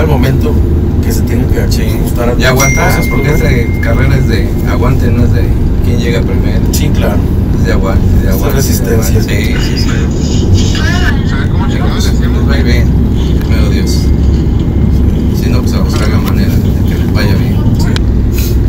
llegar 0.00 0.04
el 0.04 0.10
momento 0.10 0.54
que 1.04 1.12
se 1.12 1.22
tienen 1.22 1.46
que 1.46 1.60
ajustar 1.60 2.30
a 2.30 2.34
Y 2.40 2.44
aguantar, 2.44 2.90
cosas, 2.90 3.06
porque 3.08 3.32
es 3.32 3.40
de 3.40 3.80
carrera 3.80 4.16
es 4.16 4.28
de 4.28 4.48
aguante, 4.70 5.10
no 5.10 5.24
es 5.24 5.32
de 5.32 5.44
quién 5.84 5.98
llega 5.98 6.20
primero. 6.20 6.60
Sí, 6.72 6.88
claro. 6.88 7.18
Es 7.58 7.66
de 7.66 7.72
aguante, 7.72 8.04
es 8.06 8.12
de 8.12 8.18
Es 8.18 8.24
de 8.24 8.30
aguante. 8.30 8.56
resistencia. 8.56 9.22
Sí, 9.22 9.54
sí, 9.60 9.78
sí. 9.78 10.78
¿Cómo 11.52 11.68
chingados? 11.68 12.12
Muy 12.46 12.62
bien, 12.62 12.88
primero 13.40 13.68
Dios. 13.70 13.98
Si 15.40 15.48
no, 15.50 15.60
pues 15.60 15.74
a 15.74 15.80
buscar 15.80 16.08
la 16.08 16.18
manera 16.18 16.52
de 16.54 16.88
que 16.88 16.94
les 17.02 17.12
vaya 17.12 17.34
bien. 17.34 17.56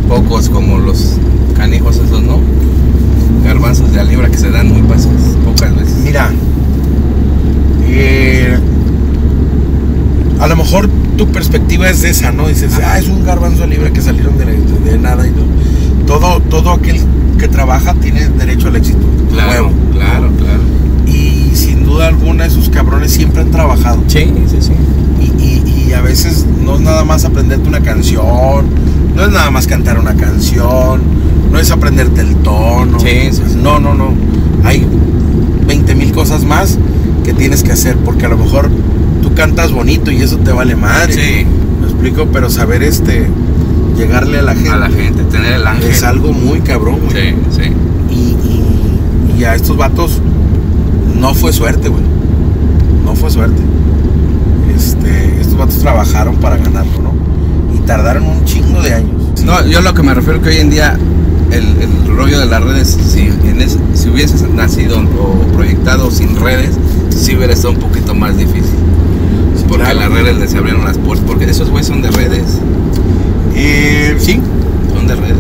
Pocos 0.08 0.50
como 0.50 0.80
los 0.80 1.18
canijos 1.56 1.98
esos, 1.98 2.24
¿no? 2.24 2.40
Garbanzos 3.46 3.92
de 3.94 4.00
a 4.00 4.04
libra 4.04 4.30
que 4.30 4.38
se 4.38 4.50
dan 4.52 4.68
muy 4.68 4.82
fáciles, 4.84 5.22
pocas 5.46 5.76
veces. 5.76 5.98
Mira, 6.04 6.32
eh, 7.88 8.58
a 10.42 10.48
lo 10.48 10.56
mejor 10.58 10.90
tu 11.18 11.28
perspectiva 11.28 11.90
es 11.90 12.04
esa, 12.04 12.32
¿no? 12.32 12.48
Dices, 12.48 12.74
ah, 12.84 12.98
es 13.00 13.08
un 13.08 13.24
garbanzo 13.24 13.66
libre 13.68 13.92
que 13.92 14.02
salieron 14.02 14.38
de, 14.38 14.46
de 14.46 14.98
nada 14.98 15.26
y 15.28 15.32
todo. 16.08 16.40
todo. 16.42 16.72
Aquel 16.72 17.00
que 17.40 17.48
trabaja 17.48 17.94
tiene 17.94 18.28
derecho 18.30 18.68
al 18.68 18.76
éxito. 18.76 19.00
Claro, 19.32 19.72
claro, 19.94 20.30
claro. 20.38 20.62
Y 21.08 21.52
sin 21.56 21.86
duda 21.86 22.08
alguna 22.08 22.46
esos 22.46 22.70
cabrones 22.70 23.12
siempre 23.12 23.42
han 23.42 23.52
trabajado. 23.52 24.04
Sí, 24.08 24.34
sí, 24.50 24.58
sí. 24.60 24.72
Y, 25.20 25.44
y- 25.44 25.86
y 25.90 25.94
a 25.94 26.02
veces 26.02 26.46
no 26.64 26.76
es 26.76 26.82
nada 26.82 27.04
más 27.04 27.26
aprenderte 27.26 27.68
una 27.68 27.82
canción, 27.82 28.66
no 29.16 29.24
es 29.26 29.30
nada 29.32 29.52
más 29.52 29.68
cantar 29.68 30.00
una 30.00 30.16
canción, 30.16 31.02
no 31.52 31.60
es 31.60 31.70
aprenderte 31.70 32.22
el 32.22 32.36
tono. 32.38 33.00
Sí, 33.00 33.30
sí, 33.32 33.42
sí. 33.48 33.60
No, 33.62 33.80
no, 33.80 33.94
no. 33.94 34.14
Hay 34.64 34.86
20 35.68 35.96
mil 35.96 36.12
cosas 36.14 36.46
más 36.46 36.78
que 37.26 37.34
tienes 37.34 37.62
que 37.64 37.72
hacer 37.74 37.98
porque 37.98 38.26
a 38.26 38.30
lo 38.30 38.38
mejor 38.38 38.70
tú 39.32 39.36
cantas 39.36 39.72
bonito 39.72 40.12
y 40.12 40.18
eso 40.18 40.38
te 40.38 40.52
vale 40.52 40.76
madre. 40.76 41.14
Sí, 41.14 41.46
Me 41.80 41.88
explico, 41.88 42.28
pero 42.32 42.50
saber 42.50 42.84
este 42.84 43.28
llegarle 43.98 44.40
a 44.40 44.42
la 44.42 44.54
gente 44.54 44.70
a 44.70 44.78
la 44.78 44.90
gente, 44.90 45.24
tener 45.26 45.54
el 45.54 45.68
ángel. 45.68 45.90
es 45.92 46.04
algo 46.04 46.32
muy 46.34 46.60
cabrón, 46.62 47.00
güey. 47.10 47.32
Sí, 47.32 47.36
sí. 47.52 47.72
Y, 48.10 48.14
y- 48.16 49.40
y 49.40 49.44
a 49.44 49.56
estos 49.56 49.76
vatos 49.78 50.20
no 51.20 51.34
fue 51.34 51.52
suerte, 51.54 51.90
güey. 51.90 52.04
No 53.06 53.16
fue 53.16 53.30
suerte. 53.32 53.62
Este, 54.76 55.42
estos 55.42 55.58
vatos 55.58 55.78
trabajaron 55.80 56.36
para 56.38 56.58
ganarlo, 56.58 57.02
¿no? 57.02 57.12
Y 57.76 57.80
tardaron 57.86 58.24
un 58.28 58.46
chingo 58.46 58.82
de 58.82 58.94
años. 58.94 59.22
No, 59.46 59.66
yo 59.66 59.82
lo 59.82 59.94
que 59.94 60.04
me 60.04 60.14
refiero 60.14 60.42
que 60.42 60.50
hoy 60.50 60.58
en 60.58 60.70
día 60.70 60.98
el, 61.52 61.64
el 61.82 62.16
rollo 62.16 62.40
de 62.40 62.46
las 62.46 62.64
redes, 62.64 62.98
si, 63.08 63.22
en 63.22 63.62
ese- 63.62 63.80
si 63.94 64.10
hubieses 64.10 64.42
nacido 64.50 64.98
o 65.00 65.34
proyectado 65.54 66.10
sin 66.12 66.36
redes, 66.40 66.72
sí 67.10 67.36
hubiera 67.36 67.54
estado 67.54 67.74
un 67.74 67.80
poquito 67.80 68.14
más 68.16 68.38
difícil. 68.38 68.64
Porque 69.72 69.86
claro. 69.86 70.00
las 70.00 70.12
redes 70.12 70.38
les 70.38 70.54
abrieron 70.56 70.84
las 70.86 70.98
puertas, 70.98 71.26
porque 71.26 71.46
esos 71.46 71.70
güeyes 71.70 71.88
son 71.88 72.02
de 72.02 72.12
redes, 72.12 72.44
Eh, 73.56 74.16
sí. 74.20 74.40
son 74.94 75.08
de 75.08 75.16
redes. 75.16 75.38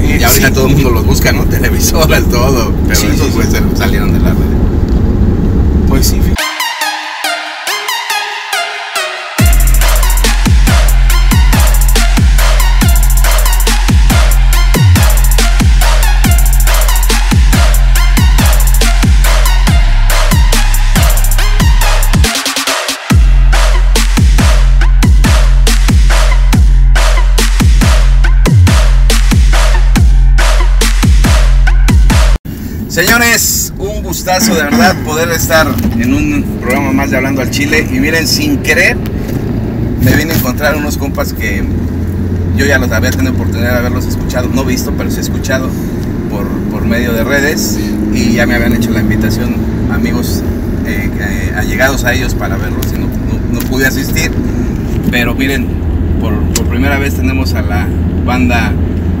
eh, 0.00 0.18
Y 0.20 0.22
ahorita 0.24 0.48
sí. 0.48 0.52
todo 0.54 0.66
el 0.66 0.74
mundo 0.74 0.90
los 0.90 1.06
busca, 1.06 1.32
¿no? 1.32 1.44
Televisoras, 1.46 2.24
todo. 2.24 2.72
Pero 2.86 2.98
Sí, 2.98 3.06
esos 3.12 3.28
sí, 3.28 3.32
güeyes 3.34 3.54
salieron 3.76 4.12
de 4.12 4.18
las 4.20 4.32
redes. 4.34 4.58
Pues 5.88 6.06
sí, 6.06 6.16
fíjate. 6.20 6.37
De 34.54 34.62
verdad 34.62 34.96
poder 35.04 35.30
estar 35.30 35.66
en 35.98 36.14
un 36.14 36.42
programa 36.60 36.92
más 36.92 37.10
de 37.10 37.16
Hablando 37.16 37.42
al 37.42 37.50
Chile. 37.50 37.86
Y 37.92 37.98
miren, 38.00 38.26
sin 38.26 38.58
querer, 38.58 38.96
me 40.02 40.12
vine 40.14 40.32
a 40.32 40.36
encontrar 40.36 40.76
unos 40.76 40.96
compas 40.96 41.32
que 41.32 41.62
yo 42.56 42.66
ya 42.66 42.78
los 42.78 42.90
había 42.90 43.10
tenido 43.10 43.32
oportunidad 43.32 43.72
de 43.72 43.78
haberlos 43.78 44.06
escuchado, 44.06 44.48
no 44.52 44.64
visto, 44.64 44.92
pero 44.96 45.10
sí 45.10 45.20
escuchado 45.20 45.68
por, 46.30 46.46
por 46.70 46.84
medio 46.86 47.12
de 47.12 47.24
redes. 47.24 47.78
Y 48.12 48.32
ya 48.34 48.46
me 48.46 48.54
habían 48.54 48.74
hecho 48.74 48.90
la 48.90 49.00
invitación, 49.00 49.54
amigos 49.92 50.42
eh, 50.86 51.08
eh, 51.20 51.52
allegados 51.56 52.04
a 52.04 52.14
ellos 52.14 52.34
para 52.34 52.56
verlos 52.56 52.86
y 52.94 52.98
no, 52.98 53.06
no- 53.52 53.58
pude 53.68 53.86
asistir. 53.86 54.30
Pero 55.10 55.34
miren, 55.34 55.66
por 56.20 56.32
primera 56.68 56.98
vez 56.98 57.14
tenemos 57.14 57.52
a 57.54 57.60
la 57.62 57.86
banda 58.24 58.72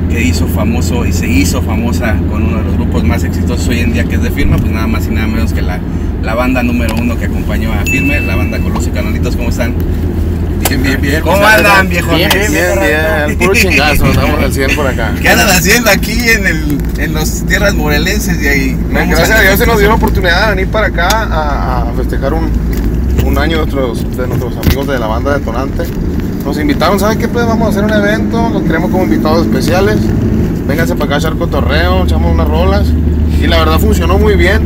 que 0.08 0.22
hizo 0.22 0.46
famoso 0.46 1.04
y 1.06 1.12
se 1.12 1.28
hizo 1.28 1.62
famosa 1.62 2.16
con 2.30 2.42
uno 2.42 2.58
de 2.58 2.64
los 2.64 2.74
grupos 2.74 3.04
más 3.04 3.24
exitosos 3.24 3.68
hoy 3.68 3.80
en 3.80 3.92
día 3.92 4.04
que 4.04 4.16
es 4.16 4.22
de 4.22 4.30
Firma, 4.30 4.56
pues 4.56 4.72
nada 4.72 4.86
más 4.86 5.06
y 5.06 5.10
nada 5.10 5.26
menos 5.26 5.52
que 5.52 5.62
la, 5.62 5.78
la 6.22 6.34
banda 6.34 6.62
número 6.62 6.94
uno 6.96 7.16
que 7.18 7.26
acompañó 7.26 7.72
a 7.72 7.84
Firme, 7.84 8.20
la 8.20 8.36
banda 8.36 8.58
Coloso 8.58 8.88
y 8.88 8.92
Canalitos, 8.92 9.36
¿cómo 9.36 9.50
están? 9.50 9.74
Bien, 10.68 10.82
bien, 10.82 11.00
bien. 11.00 11.22
¿Cómo 11.22 11.46
andan, 11.46 11.88
viejo? 11.88 12.14
Bien, 12.14 12.30
bien, 12.30 12.52
bien, 12.52 13.38
puro 13.38 13.54
chingazo, 13.54 14.04
andamos 14.10 14.40
al 14.42 14.52
100 14.52 14.76
por 14.76 14.86
acá. 14.86 15.14
¿Qué 15.20 15.28
andan 15.28 15.48
haciendo 15.48 15.90
aquí 15.90 16.18
en, 16.28 16.46
el, 16.46 16.78
en 16.98 17.14
las 17.14 17.44
tierras 17.46 17.74
morelenses 17.74 18.40
de 18.40 18.48
ahí? 18.48 18.76
Gracias 18.90 19.30
a 19.30 19.40
Dios 19.40 19.58
se 19.58 19.66
nos 19.66 19.78
dio 19.78 19.88
la 19.88 19.94
oportunidad 19.94 20.48
de 20.48 20.56
venir 20.56 20.68
para 20.70 20.88
acá 20.88 21.08
a, 21.08 21.88
a 21.88 21.92
festejar 21.94 22.34
un, 22.34 22.50
un 23.24 23.38
año 23.38 23.64
de 23.64 23.72
nuestros, 23.72 24.16
de 24.16 24.26
nuestros 24.26 24.56
amigos 24.56 24.86
de 24.88 24.98
la 24.98 25.06
banda 25.06 25.38
Detonante. 25.38 25.84
Nos 26.48 26.58
invitaron, 26.58 26.98
¿saben 26.98 27.18
qué? 27.18 27.28
Pues 27.28 27.46
vamos 27.46 27.66
a 27.66 27.70
hacer 27.72 27.84
un 27.84 27.92
evento, 27.92 28.48
los 28.48 28.62
queremos 28.62 28.90
como 28.90 29.04
invitados 29.04 29.44
especiales. 29.44 29.98
Vénganse 30.66 30.94
para 30.94 31.04
acá 31.04 31.14
a 31.16 31.18
echar 31.18 31.36
cotorreo, 31.36 32.04
echamos 32.04 32.32
unas 32.32 32.48
rolas. 32.48 32.86
Y 33.38 33.46
la 33.46 33.58
verdad 33.58 33.78
funcionó 33.78 34.16
muy 34.16 34.34
bien, 34.34 34.62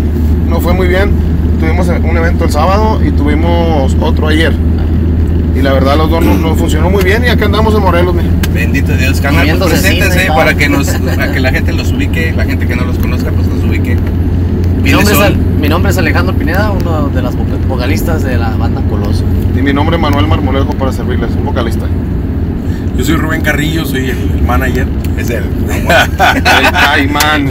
nos 0.48 0.62
fue 0.62 0.74
muy 0.74 0.86
bien. 0.86 1.10
Tuvimos 1.58 1.88
un 1.88 2.16
evento 2.16 2.44
el 2.44 2.52
sábado 2.52 3.00
y 3.04 3.10
tuvimos 3.10 3.96
otro 4.00 4.28
ayer. 4.28 4.52
Y 5.56 5.60
la 5.60 5.72
verdad 5.72 5.96
los 5.96 6.08
dos 6.08 6.24
nos, 6.24 6.38
nos 6.38 6.56
funcionó 6.56 6.88
muy 6.88 7.02
bien 7.02 7.24
y 7.24 7.30
acá 7.30 7.46
andamos 7.46 7.74
en 7.74 7.82
Morelos, 7.82 8.14
mija. 8.14 8.28
Bendito 8.54 8.96
Dios, 8.96 9.20
canal, 9.20 9.58
pues 9.58 9.70
preséntense 9.70 10.28
para 10.28 10.54
que, 10.54 10.68
nos, 10.68 10.86
para 10.86 11.32
que 11.32 11.40
la 11.40 11.50
gente 11.50 11.72
los 11.72 11.90
ubique, 11.90 12.32
la 12.36 12.44
gente 12.44 12.68
que 12.68 12.76
no 12.76 12.84
los 12.84 12.96
conozca, 13.00 13.32
pues 13.32 13.48
los 13.48 13.64
ubique. 13.64 13.96
Mi 14.82 14.90
¿Quiénes 14.90 15.10
nombre, 15.10 15.28
es, 15.28 15.36
mi 15.60 15.68
nombre 15.68 15.90
es 15.92 15.98
Alejandro 15.98 16.34
Pineda, 16.34 16.70
uno 16.72 17.08
de 17.08 17.22
las 17.22 17.34
voca- 17.36 17.56
vocalistas 17.68 18.22
de 18.24 18.36
la 18.36 18.50
banda 18.50 18.80
Coloso. 18.90 19.22
Y 19.56 19.62
mi 19.62 19.72
nombre 19.72 19.96
es 19.96 20.02
Manuel 20.02 20.26
Marmolejo 20.26 20.72
para 20.72 20.92
servirles, 20.92 21.30
un 21.36 21.44
vocalista. 21.44 21.86
Yo 22.96 23.04
soy 23.04 23.14
Rubén 23.16 23.42
Carrillo, 23.42 23.84
soy 23.84 24.10
el, 24.10 24.18
el 24.38 24.42
manager. 24.42 24.86
Es 25.16 25.30
él. 25.30 25.44
El 25.70 26.70
caimán. 26.72 27.48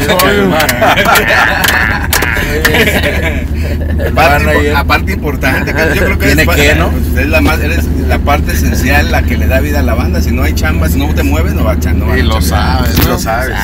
Parte, 4.16 4.46
Manager. 4.46 4.74
impo- 4.74 4.78
aparte 4.78 5.12
importante, 5.14 5.74
que 5.74 5.96
yo 5.96 6.04
creo 6.06 6.18
que 6.20 6.26
¿Tiene 6.28 6.42
eres, 6.44 6.56
que, 6.56 6.76
no? 6.76 6.90
pues, 6.90 7.24
es 7.24 7.30
la 7.30 7.42
más, 7.42 7.60
eres 7.60 7.86
la 8.08 8.20
parte 8.20 8.52
esencial, 8.52 9.12
la 9.12 9.24
que 9.24 9.38
le 9.38 9.48
da 9.48 9.60
vida 9.60 9.80
a 9.80 9.84
la 9.84 9.94
banda. 9.94 10.22
Si 10.22 10.32
no 10.32 10.44
hay 10.44 10.54
chamba, 10.54 10.90
si 10.90 11.00
no 11.00 11.14
te 11.14 11.24
mueves, 11.24 11.54
no 11.54 11.64
va 11.64 11.74
a 11.74 11.80
chamba. 11.80 12.06
No 12.08 12.12
va 12.12 12.18
Y 12.18 12.24
lo 12.24 12.42
sabes, 12.42 12.94
Sí, 12.96 13.02
¿no? 13.06 13.12
lo 13.14 13.20
sabes. 13.20 13.56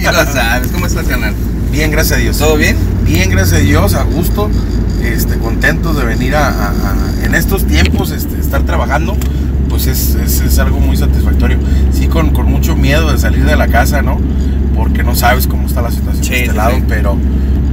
y 0.00 0.04
lo 0.04 0.24
sabes. 0.32 0.68
¿Cómo 0.68 0.86
estás, 0.86 1.06
canal? 1.06 1.34
Bien, 1.72 1.90
gracias 1.90 2.18
a 2.18 2.22
Dios. 2.22 2.38
¿Todo 2.38 2.56
bien? 2.56 2.76
Bien, 3.10 3.28
gracias 3.28 3.60
a 3.60 3.64
Dios, 3.64 3.94
a 3.94 4.04
gusto, 4.04 4.48
este, 5.02 5.36
contentos 5.38 5.96
de 5.96 6.04
venir 6.04 6.36
a, 6.36 6.46
a- 6.48 6.68
a- 6.70 7.24
en 7.26 7.34
estos 7.34 7.64
tiempos, 7.66 8.12
este, 8.12 8.38
estar 8.38 8.62
trabajando, 8.62 9.16
pues 9.68 9.88
es, 9.88 10.14
es- 10.14 10.40
es 10.40 10.58
algo 10.60 10.78
muy 10.78 10.96
satisfactorio. 10.96 11.58
Sí, 11.92 12.06
con, 12.06 12.30
con 12.30 12.46
mucho 12.48 12.76
miedo 12.76 13.10
de 13.10 13.18
salir 13.18 13.44
de 13.44 13.56
la 13.56 13.66
casa, 13.66 14.00
¿no? 14.00 14.16
Porque 14.76 15.02
no 15.02 15.16
sabes 15.16 15.48
cómo 15.48 15.66
está 15.66 15.82
la 15.82 15.90
situación 15.90 16.24
Sí, 16.24 16.30
de 16.30 16.38
este 16.42 16.50
sí, 16.52 16.56
lado, 16.56 16.76
sí. 16.76 16.84
pero, 16.88 17.16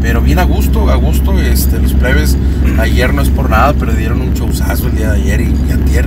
pero 0.01 0.21
bien 0.21 0.39
a 0.39 0.43
gusto, 0.43 0.89
a 0.89 0.95
gusto. 0.95 1.39
Este, 1.41 1.79
los 1.79 1.93
plebes 1.93 2.37
ayer 2.79 3.13
no 3.13 3.21
es 3.21 3.29
por 3.29 3.49
nada, 3.49 3.73
pero 3.79 3.93
dieron 3.93 4.21
un 4.21 4.33
showzazo 4.33 4.87
el 4.87 4.95
día 4.95 5.11
de 5.11 5.21
ayer 5.21 5.41
y, 5.41 5.55
y 5.67 5.71
antier. 5.71 6.05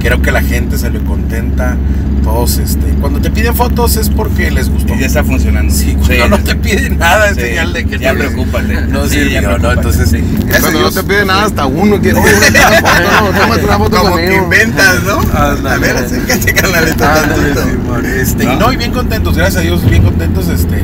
Creo 0.00 0.22
que 0.22 0.30
la 0.30 0.42
gente 0.42 0.78
salió 0.78 1.02
contenta, 1.04 1.76
todos, 2.22 2.58
este, 2.58 2.86
cuando 3.00 3.20
te 3.20 3.30
piden 3.30 3.54
fotos 3.54 3.96
es 3.96 4.08
porque 4.10 4.50
les 4.50 4.68
gustó. 4.70 4.94
Y 4.94 5.00
ya 5.00 5.06
está 5.06 5.24
funcionando. 5.24 5.74
Sí, 5.74 5.96
cuando 5.96 6.36
no 6.38 6.44
te 6.44 6.54
piden 6.54 6.98
nada 6.98 7.30
es 7.30 7.34
Sí. 7.34 7.40
señal 7.40 7.72
de 7.72 7.84
que 7.84 7.98
Ya 7.98 8.12
no 8.12 8.18
les- 8.20 8.28
preocúpate. 8.32 8.80
no 8.88 9.04
Sí, 9.06 9.10
sirvió, 9.16 9.40
ya 9.40 9.58
¿no? 9.58 9.72
Entonces, 9.72 10.08
sí. 10.10 10.22
Cuando 10.60 10.80
no 10.82 10.90
te 10.92 11.02
pide 11.02 11.24
nada, 11.24 11.44
hasta 11.46 11.66
uno 11.66 12.00
quiere. 12.00 12.18
Oye, 12.20 12.32
una 12.32 12.60
foto, 12.80 13.32
no, 13.32 13.38
tómate 13.40 13.64
una 13.64 13.78
foto 13.78 13.96
Como 13.98 14.16
que 14.16 14.36
inventas, 14.36 15.02
¿no? 15.04 15.20
A 15.38 15.78
ver, 15.78 15.96
acércate, 15.96 16.52
canalito. 16.54 16.96
Tantito. 17.04 17.98
Este, 18.20 18.44
¿No? 18.44 18.52
y 18.52 18.56
no, 18.56 18.72
y 18.72 18.76
bien 18.76 18.92
contentos, 18.92 19.36
gracias 19.36 19.56
a 19.56 19.60
Dios, 19.62 19.88
bien 19.88 20.02
contentos, 20.04 20.48
este, 20.48 20.76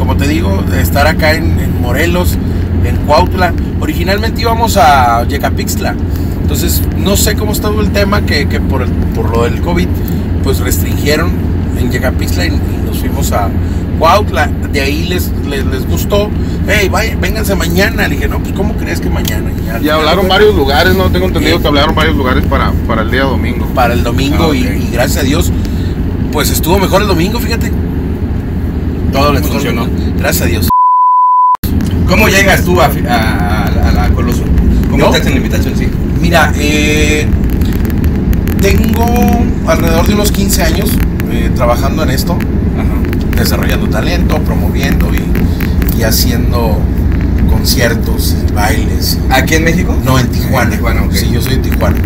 como 0.00 0.16
te 0.16 0.26
digo, 0.26 0.64
de 0.68 0.80
estar 0.82 1.06
acá 1.06 1.34
en, 1.34 1.60
en 1.60 1.80
Morelos, 1.80 2.36
en 2.84 2.96
Cuautla. 3.06 3.52
Originalmente 3.80 4.40
íbamos 4.40 4.76
a 4.76 5.22
Yecapixtla, 5.28 5.94
entonces 6.42 6.82
no 6.98 7.16
sé 7.16 7.36
cómo 7.36 7.52
estuvo 7.52 7.80
el 7.80 7.90
tema 7.90 8.22
que, 8.22 8.48
que 8.48 8.58
por, 8.60 8.82
el- 8.82 8.88
por 9.14 9.30
lo 9.30 9.44
del 9.44 9.60
COVID, 9.60 9.86
pues 10.42 10.58
restringieron 10.58 11.30
en 11.78 11.92
Yecapixtla 11.92 12.46
y, 12.46 12.48
y 12.48 12.86
nos 12.86 12.98
fuimos 12.98 13.30
a 13.32 13.48
Cuautla. 13.98 14.50
De 14.72 14.80
ahí 14.80 15.04
les, 15.04 15.30
les, 15.48 15.64
les 15.66 15.86
gustó, 15.86 16.30
hey, 16.68 16.88
vaya, 16.90 17.16
vénganse 17.20 17.54
mañana. 17.54 18.08
Le 18.08 18.14
dije, 18.16 18.28
no, 18.28 18.38
pues 18.40 18.52
¿cómo 18.54 18.74
crees 18.74 19.00
que 19.00 19.10
mañana? 19.10 19.50
Y 19.64 19.68
al 19.68 19.84
Y 19.84 19.88
hablaron 19.90 20.26
varios 20.28 20.54
lugares, 20.54 20.94
¿no? 20.96 21.10
Tengo 21.10 21.26
entendido 21.26 21.60
que 21.60 21.68
hablaron 21.68 21.94
varios 21.94 22.16
lugares 22.16 22.44
para, 22.46 22.72
para 22.86 23.02
el 23.02 23.10
día 23.10 23.22
domingo. 23.24 23.66
Para 23.74 23.94
el 23.94 24.02
domingo 24.02 24.50
Ah, 24.52 24.56
y 24.56 24.88
gracias 24.92 25.18
a 25.18 25.26
Dios, 25.26 25.52
pues 26.32 26.50
estuvo 26.50 26.78
mejor 26.78 27.02
el 27.02 27.08
domingo, 27.08 27.38
fíjate. 27.40 27.70
Todo 29.12 29.32
les 29.32 29.46
funcionó. 29.46 29.86
Gracias 30.18 30.42
a 30.42 30.46
Dios. 30.46 30.68
¿Cómo 32.08 32.28
llegas 32.28 32.64
tú 32.64 32.80
a, 32.80 32.86
a- 32.86 33.92
la 33.94 34.08
Coloso? 34.14 34.44
¿Cómo 34.90 35.04
¿Yo? 35.04 35.10
te 35.10 35.18
hacen 35.18 35.32
la 35.32 35.36
invitación? 35.38 35.74
Sí. 35.76 35.88
Mira, 36.20 36.52
eh, 36.56 37.26
tengo 38.60 39.06
alrededor 39.66 40.06
de 40.06 40.14
unos 40.14 40.32
15 40.32 40.62
años 40.62 40.90
eh, 41.30 41.50
trabajando 41.54 42.02
en 42.02 42.10
esto, 42.10 42.34
Ajá. 42.34 43.36
desarrollando 43.40 43.88
talento, 43.88 44.38
promoviendo 44.42 45.10
y, 45.14 45.98
y 45.98 46.02
haciendo 46.02 46.78
conciertos, 47.48 48.36
y 48.48 48.52
bailes. 48.52 49.18
¿Aquí 49.30 49.54
en 49.54 49.64
México? 49.64 49.96
No, 50.04 50.18
en 50.18 50.28
Tijuana. 50.28 50.64
En 50.64 50.70
Tijuana. 50.76 51.02
Sí, 51.12 51.30
yo 51.32 51.40
soy 51.40 51.56
de 51.56 51.70
Tijuana. 51.70 51.96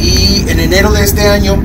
Y 0.00 0.44
en 0.48 0.58
enero 0.60 0.92
de 0.92 1.04
este 1.04 1.28
año 1.28 1.56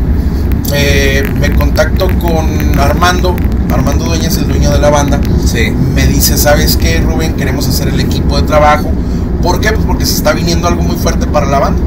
eh, 0.74 1.24
me 1.40 1.52
contacto 1.52 2.08
con 2.20 2.78
Armando. 2.80 3.36
Armando 3.72 4.06
Dueñas, 4.06 4.38
el 4.38 4.48
dueño 4.48 4.72
de 4.72 4.80
la 4.80 4.90
banda. 4.90 5.20
Sí. 5.46 5.72
Me 5.96 6.08
dice, 6.08 6.38
¿sabes 6.38 6.78
qué, 6.78 7.00
Rubén? 7.00 7.36
Queremos 7.36 7.68
hacer 7.68 7.88
el 7.90 8.00
equipo 8.00 8.40
de 8.40 8.48
trabajo. 8.48 8.90
¿Por 9.42 9.60
qué? 9.60 9.72
Pues 9.72 9.86
porque 9.86 10.06
se 10.06 10.16
está 10.16 10.34
viniendo 10.34 10.68
algo 10.68 10.84
muy 10.84 10.96
fuerte 10.96 11.28
para 11.28 11.46
la 11.46 11.60
banda. 11.60 11.82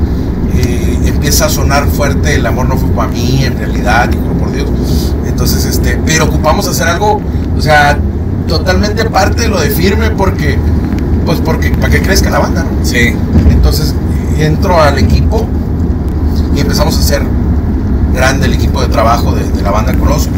Eh, 0.55 0.99
empieza 1.07 1.47
a 1.47 1.49
sonar 1.49 1.87
fuerte, 1.87 2.35
el 2.35 2.47
amor 2.47 2.69
no 2.69 2.77
fue 2.77 2.89
para 2.91 3.11
mí, 3.11 3.45
en 3.45 3.57
realidad, 3.57 4.11
juro 4.13 4.35
por 4.39 4.53
Dios. 4.53 4.69
Entonces, 5.27 5.65
este, 5.65 6.01
pero 6.05 6.25
ocupamos 6.25 6.67
hacer 6.69 6.89
algo, 6.89 7.21
o 7.57 7.61
sea, 7.61 7.99
totalmente 8.47 9.05
parte 9.07 9.43
de 9.43 9.49
lo 9.49 9.61
de 9.61 9.71
firme, 9.71 10.11
porque, 10.11 10.59
pues 11.25 11.41
porque, 11.41 11.71
para 11.71 11.91
que 11.91 12.03
crezca 12.03 12.31
la 12.31 12.41
banda, 12.41 12.65
¿no? 12.65 12.85
Sí. 12.85 13.15
Entonces 13.51 13.95
entro 14.39 14.81
al 14.81 14.99
equipo 14.99 15.47
y 16.57 16.61
empezamos 16.61 16.97
a 16.97 17.01
hacer 17.01 17.23
grande 18.15 18.47
el 18.47 18.55
equipo 18.55 18.81
de 18.81 18.89
trabajo 18.89 19.33
de, 19.33 19.45
de 19.45 19.63
la 19.63 19.71
banda 19.71 19.93
Coloso. 19.95 20.31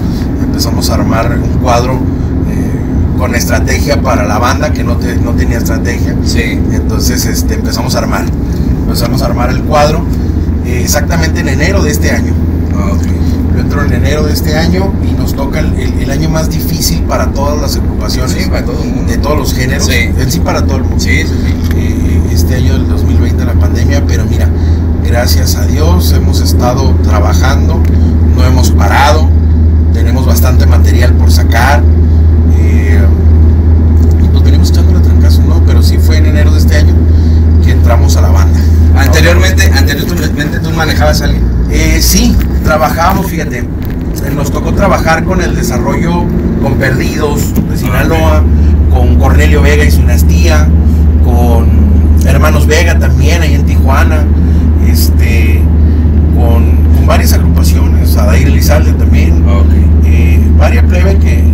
Empezamos 0.52 0.90
a 0.90 0.94
armar 0.94 1.38
un 1.42 1.48
cuadro 1.62 1.94
eh, 1.94 3.18
con 3.18 3.34
estrategia 3.34 4.02
para 4.02 4.24
la 4.26 4.38
banda 4.38 4.70
que 4.70 4.84
no, 4.84 4.96
te- 4.96 5.16
no 5.16 5.30
tenía 5.32 5.56
estrategia. 5.58 6.14
Sí. 6.26 6.60
Entonces 6.72 7.24
este, 7.24 7.54
empezamos 7.54 7.94
a 7.94 8.00
armar. 8.00 8.26
Empezamos 8.84 9.22
a 9.22 9.26
armar 9.26 9.48
el 9.50 9.62
cuadro 9.62 10.04
eh, 10.66 10.80
exactamente 10.84 11.40
en 11.40 11.48
enero 11.48 11.82
de 11.82 11.90
este 11.90 12.10
año. 12.10 12.34
Ah, 12.76 12.90
ok. 12.92 13.02
Yo 13.54 13.60
entro 13.60 13.82
en 13.84 13.92
enero 13.94 14.24
de 14.24 14.32
este 14.34 14.56
año 14.56 14.92
y 15.10 15.18
nos 15.18 15.34
toca 15.34 15.60
el, 15.60 15.72
el- 15.78 16.02
el 16.02 16.10
año 16.10 16.28
más 16.28 16.50
difícil 16.50 17.00
para 17.04 17.28
todas 17.32 17.58
las 17.60 17.76
agrupaciones 17.76 18.32
Sí, 18.32 18.50
para 18.50 18.64
todo 18.66 18.82
el 18.82 18.90
mundo. 18.90 19.10
de 19.10 19.18
todos 19.18 19.38
los 19.38 19.54
géneros. 19.54 19.86
Sí. 19.86 20.10
Sí 20.28 20.40
para 20.40 20.62
todo 20.66 20.76
el 20.76 20.82
mundo 20.84 21.00
sí. 21.00 21.10
eh, 21.76 22.22
este 22.30 22.56
año 22.56 22.74
del 22.74 22.88
2020 22.88 23.42
la 23.46 23.54
pandemia, 23.54 24.02
pero 24.06 24.24
mira, 24.26 24.48
gracias 25.04 25.54
a 25.56 25.66
Dios 25.66 26.12
hemos 26.12 26.40
estado 26.42 26.90
trabajando, 27.02 27.80
no 28.36 28.44
hemos 28.44 28.70
parado, 28.70 29.28
tenemos 29.92 30.26
bastante 30.26 30.66
material 30.66 31.12
por 31.14 31.30
sacar 31.30 31.82
eh, 32.58 33.00
y 34.22 34.28
pues 34.28 34.42
venimos 34.42 34.70
echando 34.70 34.92
la 34.92 35.02
trancazo, 35.02 35.42
¿no? 35.42 35.62
Pero 35.66 35.82
sí 35.82 35.98
fue 35.98 36.18
en 36.18 36.26
enero 36.26 36.50
de 36.50 36.58
este 36.58 36.76
año 36.76 36.94
que 37.64 37.72
entramos 37.72 38.16
a 38.16 38.22
la 38.22 38.30
banda. 38.30 38.60
Anteriormente, 38.96 39.70
anteriormente 39.74 40.58
tú 40.58 40.70
manejabas 40.70 41.22
a 41.22 41.26
alguien. 41.26 41.44
Eh, 41.70 41.98
sí, 42.00 42.36
trabajábamos, 42.64 43.26
fíjate. 43.26 43.64
Nos 44.34 44.50
tocó 44.50 44.72
trabajar 44.72 45.24
con 45.24 45.42
el 45.42 45.54
desarrollo 45.54 46.24
con 46.62 46.74
Perdidos 46.74 47.52
de 47.68 47.76
Sinaloa, 47.76 48.42
con 48.90 49.16
Cornelio 49.18 49.62
Vega 49.62 49.84
y 49.84 49.90
su 49.90 49.98
dinastía, 49.98 50.68
con 51.24 51.66
Hermanos 52.24 52.66
Vega 52.66 52.98
también 52.98 53.42
ahí 53.42 53.54
en 53.54 53.66
Tijuana, 53.66 54.24
este, 54.86 55.60
con 56.36 57.06
varias 57.06 57.32
agrupaciones, 57.32 57.91
Adair 58.16 58.48
Elizalde 58.48 58.92
también, 58.92 59.44
Ok. 59.48 59.66
eh, 60.04 60.40
varias 60.58 60.84
plebe 60.84 61.16
que, 61.18 61.44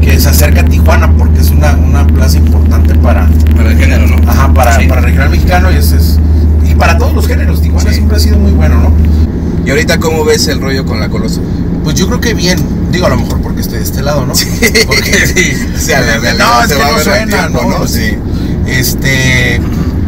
que 0.00 0.18
se 0.18 0.28
acerca 0.28 0.60
a 0.60 0.64
Tijuana 0.64 1.10
porque 1.16 1.40
es 1.40 1.50
una, 1.50 1.74
una 1.74 2.06
plaza 2.06 2.38
importante 2.38 2.94
para, 2.96 3.28
Para 3.56 3.70
el 3.72 3.78
género, 3.78 4.06
¿no? 4.06 4.16
Ajá, 4.30 4.52
para, 4.52 4.78
Sí. 4.78 4.86
para 4.86 5.00
el 5.00 5.06
regional 5.06 5.30
mexicano 5.30 5.70
y, 5.72 5.76
ese 5.76 5.96
es, 5.96 6.18
y 6.68 6.74
para 6.74 6.96
todos 6.98 7.14
los 7.14 7.26
géneros. 7.26 7.60
Tijuana 7.62 7.90
Sí. 7.90 7.96
siempre 7.96 8.16
ha 8.16 8.20
sido 8.20 8.38
muy 8.38 8.52
bueno, 8.52 8.76
¿no? 8.80 8.92
¿Y 9.66 9.70
ahorita 9.70 9.98
cómo 10.00 10.24
ves 10.24 10.48
el 10.48 10.60
rollo 10.60 10.84
con 10.86 11.00
la 11.00 11.08
Coloso? 11.08 11.40
Pues 11.84 11.94
yo 11.96 12.06
creo 12.06 12.20
que 12.20 12.34
bien. 12.34 12.58
Digo, 12.90 13.06
a 13.06 13.10
lo 13.10 13.16
mejor 13.18 13.40
porque 13.40 13.60
estoy 13.60 13.78
de 13.78 13.84
este 13.84 14.02
lado, 14.02 14.26
¿no? 14.26 14.32
Porque 14.86 15.26
sí. 15.34 15.52
O 15.76 15.78
sea, 15.78 16.00
la 16.00 16.18
realidad 16.18 16.46
no, 16.46 16.62
es 16.62 16.68
se 16.68 16.74
que 16.76 16.82
va 16.82 16.88
a 16.88 16.92
no 16.92 16.98
suena, 16.98 17.26
tiempo, 17.48 17.70
¿no? 17.70 17.78
¿no? 17.80 17.86
Sí. 17.86 18.16
Este, 18.66 19.60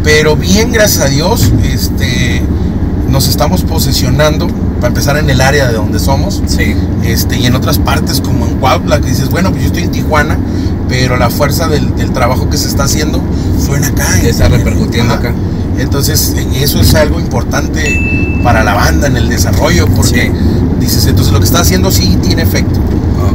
pero 0.03 0.37
bien, 0.37 0.73
gracias 0.73 1.05
a 1.05 1.09
Dios, 1.09 1.53
este, 1.65 2.43
nos 3.09 3.29
estamos 3.29 3.63
posesionando, 3.63 4.49
para 4.83 4.89
empezar 4.89 5.17
en 5.17 5.31
el 5.31 5.41
área 5.41 5.69
de 5.69 5.75
donde 5.75 6.01
somos, 6.01 6.43
Sí. 6.47 6.75
este, 7.05 7.39
y 7.39 7.47
en 7.47 7.55
otras 7.55 7.79
partes 7.79 8.21
como 8.21 8.47
en 8.47 8.57
Cuautla, 8.57 9.01
que 9.01 9.11
dices, 9.11 9.31
bueno, 9.31 9.51
pues 9.51 9.63
yo 9.63 9.67
estoy 9.69 9.85
en 9.85 9.93
Tijuana, 9.93 10.37
pero 10.89 11.17
la 11.17 11.31
fuerza 11.31 11.69
del, 11.69 11.95
del 11.95 12.11
trabajo 12.11 12.51
que 12.51 12.57
se 12.59 12.67
está 12.67 12.83
haciendo 12.85 13.23
suena 13.65 13.87
acá. 13.87 14.05
Ya 14.21 14.29
está 14.31 14.47
en- 14.47 14.53
repercutiendo 14.55 15.15
acá. 15.15 15.33
Entonces, 15.79 16.35
eh, 16.37 16.47
eso 16.63 16.81
es 16.81 16.97
algo 16.97 17.21
importante 17.21 18.41
para 18.43 18.65
la 18.65 18.75
banda 18.75 19.07
en 19.07 19.17
el 19.17 19.29
desarrollo, 19.29 19.87
porque 19.95 20.33
Sí. 20.33 20.33
dices, 20.81 21.07
entonces 21.07 21.33
lo 21.33 21.39
que 21.39 21.47
está 21.47 21.61
haciendo 21.61 21.93
sí 21.93 22.19
tiene 22.21 22.43
efecto. 22.43 22.81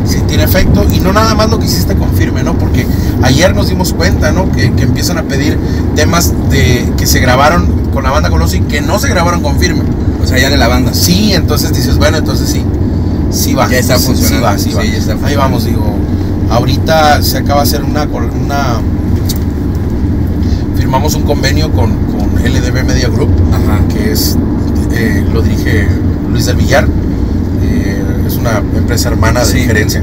Sí 0.05 0.17
tiene 0.27 0.43
efecto 0.43 0.85
y 0.91 0.99
no 0.99 1.13
nada 1.13 1.33
más 1.33 1.49
lo 1.49 1.59
que 1.59 1.65
hiciste 1.65 1.95
confirme, 1.95 2.43
¿no? 2.43 2.57
Porque 2.57 2.85
ayer 3.23 3.55
nos 3.55 3.69
dimos 3.69 3.93
cuenta, 3.93 4.31
¿no? 4.33 4.51
Que, 4.51 4.71
que 4.73 4.83
empiezan 4.83 5.17
a 5.17 5.23
pedir 5.23 5.57
temas 5.95 6.33
de 6.49 6.91
que 6.97 7.05
se 7.07 7.19
grabaron 7.19 7.67
con 7.93 8.03
la 8.03 8.11
banda 8.11 8.29
Coloso 8.29 8.55
y 8.57 8.61
que 8.61 8.81
no 8.81 8.99
se 8.99 9.07
grabaron 9.09 9.41
con 9.41 9.57
firme. 9.59 9.81
O 10.27 10.29
sea, 10.29 10.39
ya 10.39 10.49
de 10.49 10.57
la 10.57 10.67
banda. 10.67 10.93
Sí, 10.93 11.31
entonces 11.33 11.71
dices, 11.73 11.97
bueno, 11.97 12.17
entonces 12.17 12.49
sí, 12.49 12.61
sí 13.31 13.53
va. 13.53 13.69
Ya 13.69 13.79
está 13.79 13.97
funcionando. 13.97 14.37
Sí 14.37 14.43
va, 14.43 14.57
sí 14.57 14.73
va. 14.73 14.83
Ya 14.83 14.97
está 14.97 15.15
Ahí 15.25 15.37
vamos, 15.37 15.63
digo, 15.63 15.95
ahorita 16.49 17.23
se 17.23 17.37
acaba 17.37 17.61
de 17.61 17.67
hacer 17.69 17.83
una, 17.85 18.03
una 18.03 18.81
firmamos 20.75 21.15
un 21.15 21.23
convenio 21.23 21.71
con, 21.71 21.91
con 22.07 22.29
LDB 22.43 22.83
Media 22.85 23.07
Group, 23.07 23.29
Ajá. 23.53 23.79
que 23.87 24.11
es, 24.11 24.37
eh, 24.91 25.25
lo 25.33 25.41
dirige 25.41 25.87
Luis 26.29 26.45
del 26.45 26.57
Villar, 26.57 26.87
eh, 27.63 28.03
es 28.27 28.35
una 28.35 28.57
empresa 28.75 29.07
hermana 29.07 29.41
de 29.41 29.45
Sí. 29.45 29.59
gerencia, 29.59 30.01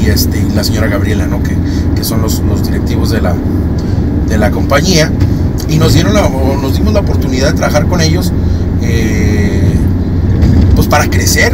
y, 0.00 0.04
y, 0.04 0.06
este, 0.10 0.38
y 0.40 0.54
la 0.54 0.64
señora 0.64 0.88
Gabriela, 0.88 1.26
¿no? 1.26 1.42
que, 1.42 1.54
que 1.94 2.02
son 2.02 2.22
los, 2.22 2.40
los 2.40 2.64
directivos 2.64 3.10
de 3.10 3.20
la, 3.20 3.34
de 4.26 4.38
la 4.38 4.50
compañía, 4.50 5.12
y 5.68 5.76
nos, 5.76 5.92
dieron 5.94 6.14
la, 6.14 6.28
nos 6.28 6.74
dimos 6.74 6.94
la 6.94 7.00
oportunidad 7.00 7.48
de 7.48 7.52
trabajar 7.54 7.86
con 7.86 8.00
ellos, 8.00 8.32
eh, 8.84 9.74
pues 10.74 10.86
para 10.88 11.08
crecer, 11.08 11.52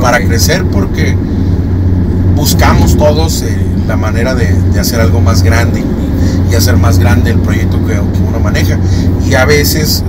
para 0.00 0.18
crecer 0.20 0.64
porque 0.64 1.14
buscamos 2.34 2.96
todos 2.96 3.42
eh, 3.42 3.56
la 3.86 3.96
manera 3.96 4.34
de, 4.34 4.52
de 4.72 4.80
hacer 4.80 5.00
algo 5.00 5.20
más 5.20 5.42
grande 5.42 5.82
y, 6.50 6.54
hacer 6.54 6.76
más 6.76 6.98
grande 6.98 7.30
el 7.30 7.38
proyecto 7.38 7.78
que, 7.86 7.92
que 7.94 8.22
uno 8.26 8.40
maneja. 8.42 8.78
Y 9.28 9.34
a 9.34 9.44
veces, 9.44 10.02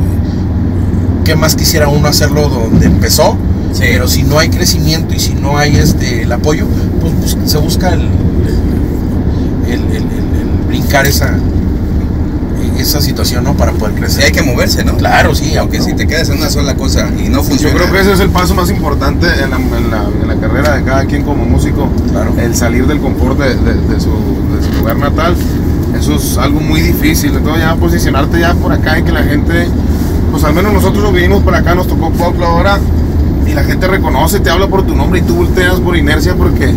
¿qué 1.25 1.35
más 1.35 1.55
quisiera 1.55 1.87
uno 1.89 2.07
hacerlo 2.07 2.49
donde 2.49 2.85
empezó? 2.87 3.37
Sí. 3.73 3.81
Pero 3.81 4.07
si 4.07 4.23
no 4.23 4.39
hay 4.39 4.49
crecimiento 4.49 5.13
y 5.13 5.19
si 5.19 5.33
no 5.35 5.57
hay 5.57 5.75
este 5.75 6.23
el 6.23 6.31
apoyo, 6.31 6.65
pues, 7.01 7.13
bus- 7.35 7.37
se 7.51 7.57
busca 7.59 7.93
el, 7.93 8.01
el, 9.67 9.73
el- 9.73 9.95
el- 9.95 10.01
el 10.01 10.67
brincar 10.67 11.05
esa, 11.05 11.37
esa 12.81 13.01
situación, 13.01 13.43
¿no? 13.43 13.53
Para 13.55 13.71
poder 13.73 13.95
crecer. 13.95 14.25
hay 14.25 14.31
que 14.31 14.41
moverse, 14.41 14.83
¿no? 14.83 14.95
Claro, 14.97 15.35
sí, 15.35 15.55
Aunque 15.57 15.79
no. 15.79 15.85
si 15.85 15.93
te 15.93 16.07
quedas 16.07 16.29
en 16.29 16.37
una 16.37 16.49
sola 16.49 16.75
cosa 16.75 17.07
y 17.17 17.29
no 17.29 17.37
Yo 17.39 17.43
funciona. 17.43 17.75
creo 17.75 17.91
que 17.91 17.99
ese 18.01 18.13
es 18.13 18.19
el 18.19 18.29
paso 18.29 18.53
más 18.55 18.69
importante 18.69 19.27
en 19.27 19.49
la, 19.51 19.57
en 19.57 19.91
la- 19.91 20.07
en 20.21 20.27
la 20.27 20.35
carrera 20.35 20.75
de 20.75 20.83
cada 20.83 21.05
quien 21.05 21.23
como 21.23 21.45
músico. 21.45 21.89
Claro. 22.11 22.33
El 22.39 22.55
salir 22.55 22.85
del 22.87 22.99
confort 22.99 23.39
de, 23.39 23.55
de- 23.55 23.73
de 23.93 23.99
su, 23.99 24.09
de 24.09 24.65
su 24.65 24.79
lugar 24.79 24.97
natal. 24.97 25.35
Eso 25.97 26.15
es 26.15 26.37
algo 26.37 26.59
muy 26.59 26.81
difícil. 26.81 27.35
Entonces 27.35 27.63
ya 27.63 27.75
posicionarte 27.75 28.39
ya 28.39 28.53
por 28.53 28.71
acá 28.71 28.99
y 28.99 29.03
que 29.03 29.11
la 29.11 29.23
gente, 29.23 29.67
pues 30.31 30.43
al 30.43 30.53
menos 30.53 30.71
nosotros 30.73 31.03
lo 31.03 31.11
vinimos 31.11 31.43
por 31.43 31.55
acá, 31.55 31.75
nos 31.75 31.87
tocó 31.87 32.11
Cuautla 32.11 32.47
ahora 32.47 32.79
y 33.47 33.53
la 33.53 33.63
gente 33.63 33.87
reconoce, 33.87 34.39
te 34.39 34.49
habla 34.49 34.67
por 34.67 34.83
tu 34.85 34.95
nombre 34.95 35.19
y 35.19 35.23
tú 35.23 35.35
volteas 35.35 35.79
por 35.79 35.97
inercia 35.97 36.35
porque, 36.35 36.71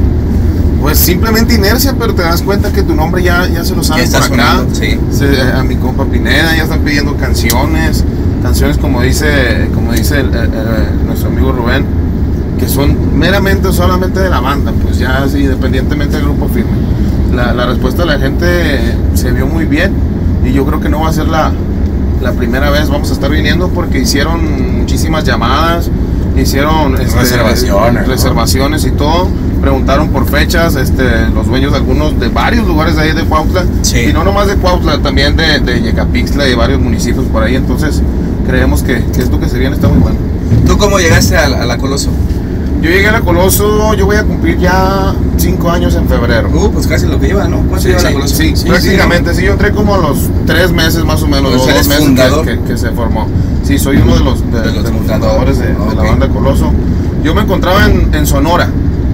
pues 0.83 0.99
simplemente 0.99 1.55
inercia, 1.55 1.95
pero 1.99 2.13
te 2.15 2.23
das 2.23 2.43
cuenta 2.43 2.73
que 2.73 2.83
tu 2.83 2.95
nombre 2.95 3.23
ya, 3.23 3.47
ya 3.49 3.65
se 3.65 3.75
lo 3.75 3.83
saben 3.85 4.05
por 4.11 4.17
acá. 4.17 4.27
sonando, 4.29 4.75
sí. 4.75 4.99
Se- 5.13 5.53
a 5.53 5.63
mi 5.63 5.77
compa 5.77 6.05
Pineda 6.05 6.57
ya 6.57 6.65
están 6.65 6.81
pidiendo 6.81 7.17
canciones, 7.17 8.05
canciones 8.43 8.77
como 8.79 9.01
dice, 9.03 9.69
como 9.75 9.93
dice 9.93 10.21
el- 10.21 10.35
el- 10.35 10.45
el- 10.53 11.07
nuestro 11.07 11.29
amigo 11.29 11.53
Rubén, 11.53 11.85
que 12.59 12.69
son 12.69 13.17
meramente 13.19 13.69
o 13.69 13.73
solamente 13.73 14.19
de 14.21 14.29
la 14.29 14.41
banda, 14.41 14.73
pues 14.83 14.99
ya 14.99 15.25
independientemente 15.33 16.17
del 16.17 16.25
grupo 16.27 16.49
firme. 16.49 16.73
La, 17.33 17.55
la 17.55 17.67
respuesta 17.67 18.03
de 18.03 18.09
la 18.09 18.19
gente 18.19 18.47
se 19.15 19.31
vio 19.31 19.47
muy 19.47 19.65
bien 19.65 19.93
y 20.45 20.53
yo 20.53 20.67
creo 20.67 20.81
que 20.81 20.89
no 20.89 21.01
va 21.03 21.09
a 21.11 21.13
ser 21.13 21.29
la, 21.29 21.53
la 22.21 22.33
primera 22.33 22.71
vez, 22.71 22.91
vamos 22.91 23.09
a 23.11 23.13
estar 23.15 23.31
viniendo 23.31 23.69
porque 23.69 24.01
hicieron 24.01 24.79
muchísimas 24.79 25.23
llamadas, 25.25 25.89
hicieron 26.37 27.01
este, 27.01 27.19
Reservaciones, 27.19 28.07
¿no? 28.07 28.13
reservaciones 28.13 28.85
y 28.85 28.91
todo. 28.93 29.29
Preguntaron 29.61 30.09
por 30.09 30.27
fechas, 30.29 30.75
este, 30.75 31.29
los 31.35 31.47
dueños 31.47 31.73
de 31.73 31.79
algunos, 31.79 32.19
de 32.19 32.29
varios 32.29 32.67
lugares 32.67 32.97
de 32.97 33.03
ahí 33.03 33.13
de 33.13 33.23
Cuautla. 33.25 33.65
Sí. 33.83 34.07
Y 34.11 34.13
no 34.13 34.25
nomás 34.25 34.49
de 34.49 34.57
Cuautla, 34.57 34.99
también 34.99 35.37
de, 35.37 35.61
de 35.61 35.81
Yecapixtla 35.83 36.49
y 36.49 36.55
varios 36.55 36.81
municipios 36.81 37.25
por 37.27 37.43
ahí. 37.43 37.55
Entonces, 37.55 38.03
creemos 38.47 38.83
que, 38.83 39.05
que 39.05 39.23
esto 39.23 39.39
que 39.39 39.49
se 39.49 39.59
viene 39.59 39.77
está 39.77 39.89
muy 39.89 39.99
bueno. 39.99 40.19
¿Tú 40.67 40.77
cómo 40.79 40.99
llegaste 40.99 41.37
a 41.37 41.49
la 41.49 41.79
Coloso? 41.79 42.11
Yo 42.83 42.91
llegué 42.91 43.07
a 43.09 43.13
la 43.13 43.21
Coloso, 43.21 43.95
yo 43.95 44.07
voy 44.07 44.17
a 44.17 44.25
cumplir 44.25 44.59
ya 44.59 45.15
cinco 45.37 45.71
años 45.71 45.95
en 45.95 46.09
febrero. 46.09 46.49
Uh, 46.53 46.73
pues 46.73 46.87
casi 46.89 47.07
lo 47.07 47.21
que 47.21 47.29
lleva, 47.29 47.47
¿no? 47.47 47.59
¿Cuánto 47.59 47.79
Sí, 47.81 47.89
lleva 47.89 48.01
sí, 48.01 48.07
la 48.07 48.13
Coloso? 48.13 48.35
sí, 48.37 48.55
prácticamente, 48.67 49.35
sí, 49.35 49.43
yo 49.45 49.53
entré 49.53 49.71
como 49.71 49.95
a 49.95 49.99
los 49.99 50.29
tres 50.47 50.73
meses 50.73 51.05
más 51.05 51.23
o 51.23 51.29
menos, 51.29 51.53
o 51.53 51.57
dos 51.59 51.87
meses 51.89 52.09
que, 52.45 52.59
que- 52.59 52.61
que 52.65 52.77
se 52.77 52.91
formó. 52.91 53.29
Sí, 53.63 53.79
soy 53.79 53.99
uno 53.99 54.17
de 54.19 54.25
los, 54.25 54.41
de, 54.53 54.61
De 54.61 54.67
los 54.73 54.85
de 54.85 54.91
los 54.91 54.99
fundadores. 54.99 55.59
de, 55.59 55.73
la 55.97 56.03
banda 56.03 56.29
Coloso. 56.29 56.73
Yo 57.23 57.35
me 57.37 57.43
encontraba 57.43 57.87
en, 57.87 58.13
en 58.13 58.27
Sonora. 58.27 58.69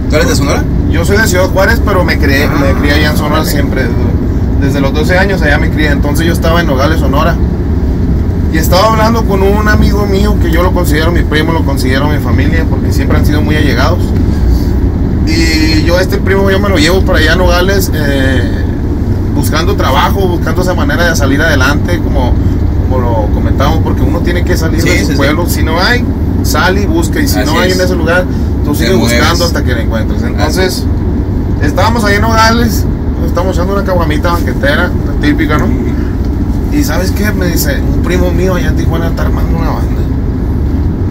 ¿Tú 0.09 0.17
eres 0.17 0.29
de 0.31 0.37
Sonora? 0.37 0.65
Yo 0.91 1.05
soy 1.05 1.19
de 1.19 1.27
Ciudad 1.27 1.51
Juárez, 1.51 1.83
pero 1.85 2.03
me 2.05 2.19
crié, 2.19 2.45
Ah, 2.45 2.59
me 2.59 2.73
crié 2.81 2.95
allá 2.95 3.11
en 3.11 3.17
Sonora 3.19 3.45
siempre. 3.45 3.83
Desde 4.63 4.81
los 4.81 4.95
12 4.95 5.19
años 5.19 5.43
allá 5.43 5.59
me 5.59 5.69
crié. 5.69 5.91
Entonces 5.91 6.27
yo 6.27 6.33
estaba 6.33 6.63
en 6.63 6.69
Nogales, 6.69 7.01
Sonora. 7.01 7.37
Y 8.53 8.57
estaba 8.59 8.93
hablando 8.93 9.25
con 9.25 9.43
un 9.43 9.69
amigo 9.69 10.07
mío 10.07 10.37
que 10.41 10.51
yo 10.51 10.63
lo 10.63 10.73
considero 10.73 11.13
mi 11.13 11.23
primo, 11.23 11.53
lo 11.53 11.65
considero 11.65 12.09
mi 12.09 12.19
familia, 12.19 12.65
porque 12.69 12.93
siempre 12.93 13.19
han 13.19 13.27
sido 13.27 13.43
muy 13.43 13.57
allegados. 13.57 13.99
Y 15.27 15.83
yo 15.85 15.97
a 15.99 16.01
este 16.01 16.17
primo 16.19 16.51
yo 16.51 16.59
me 16.59 16.69
lo 16.71 16.79
llevo 16.79 17.03
para 17.03 17.19
allá 17.19 17.35
a 17.35 17.37
Nogales 17.37 17.91
eh, 17.95 18.65
buscando 19.35 19.77
trabajo, 19.77 20.27
buscando 20.27 20.63
esa 20.63 20.75
manera 20.75 21.11
de 21.11 21.17
salir 21.17 21.41
adelante, 21.43 21.99
como, 21.99 22.33
como 22.89 22.99
lo 23.01 23.35
comentábamos, 23.35 23.81
porque 23.83 24.01
uno 24.01 24.21
tiene 24.21 24.43
que 24.45 24.57
salir 24.57 24.81
Sí, 24.81 24.89
de 24.89 24.99
su 25.01 25.05
sí, 25.07 25.11
sí. 25.13 25.17
pueblo. 25.19 25.47
Si 25.47 25.63
no 25.63 25.79
hay, 25.79 26.03
sale 26.43 26.83
y 26.83 26.87
busca. 26.87 27.21
Y 27.21 27.29
si 27.29 27.39
Así 27.39 27.51
no 27.53 27.61
hay 27.61 27.71
es. 27.71 27.79
en 27.79 27.85
ese 27.85 27.95
lugar, 27.97 28.25
tú 28.65 28.75
sigues 28.75 28.97
buscando 28.97 29.45
hasta 29.45 29.63
que 29.63 29.75
lo 29.75 29.81
encuentres. 29.81 30.23
Entonces, 30.23 30.85
estábamos 31.63 32.03
ahí 32.05 32.15
en 32.17 32.23
Nogales, 32.23 32.87
estamos 33.27 33.55
echando 33.55 33.75
una 33.75 33.85
caguamita 33.85 34.33
banquetera, 34.33 34.91
la 35.07 35.13
típica, 35.21 35.59
¿no? 35.59 35.67
Y 36.79 36.85
¿sabes 36.85 37.11
qué? 37.11 37.33
Me 37.33 37.47
dice, 37.47 37.81
un 37.81 38.03
primo 38.05 38.31
mío 38.31 38.55
allá 38.55 38.69
en 38.69 38.77
Tijuana 38.77 39.09
está 39.09 39.23
armando 39.23 39.59
una 39.59 39.71
banda. 39.71 40.01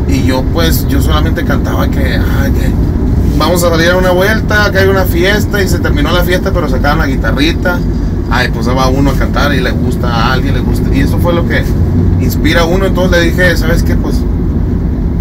Y 0.08 0.24
yo 0.24 0.42
pues, 0.54 0.88
yo 0.88 1.02
solamente 1.02 1.44
cantaba 1.44 1.90
que, 1.90 2.00
ay, 2.16 2.52
que 2.54 2.72
vamos 3.38 3.62
a 3.66 3.70
salir 3.70 3.90
a 3.90 3.98
una 3.98 4.12
vuelta, 4.12 4.72
que 4.72 4.78
hay 4.78 4.88
una 4.88 5.04
fiesta 5.04 5.62
y 5.62 5.68
se 5.68 5.80
terminó 5.80 6.14
la 6.14 6.24
fiesta, 6.24 6.54
pero 6.54 6.70
sacaban 6.70 7.00
la 7.00 7.08
guitarrita. 7.08 7.80
Ay, 8.32 8.50
pues 8.54 8.70
va 8.70 8.88
uno 8.88 9.12
a 9.12 9.16
cantar 9.16 9.54
y 9.54 9.60
le 9.60 9.72
gusta 9.72 10.08
a 10.08 10.32
alguien, 10.32 10.54
le 10.54 10.62
gusta. 10.62 10.90
Y 10.96 11.02
eso 11.02 11.18
fue 11.20 11.34
lo 11.34 11.46
que 11.46 11.62
inspira 12.22 12.62
a 12.62 12.66
uno. 12.66 12.86
Entonces 12.86 13.20
le 13.20 13.26
dije, 13.26 13.58
¿sabes 13.58 13.84
qué? 13.84 13.98
Pues, 13.98 14.22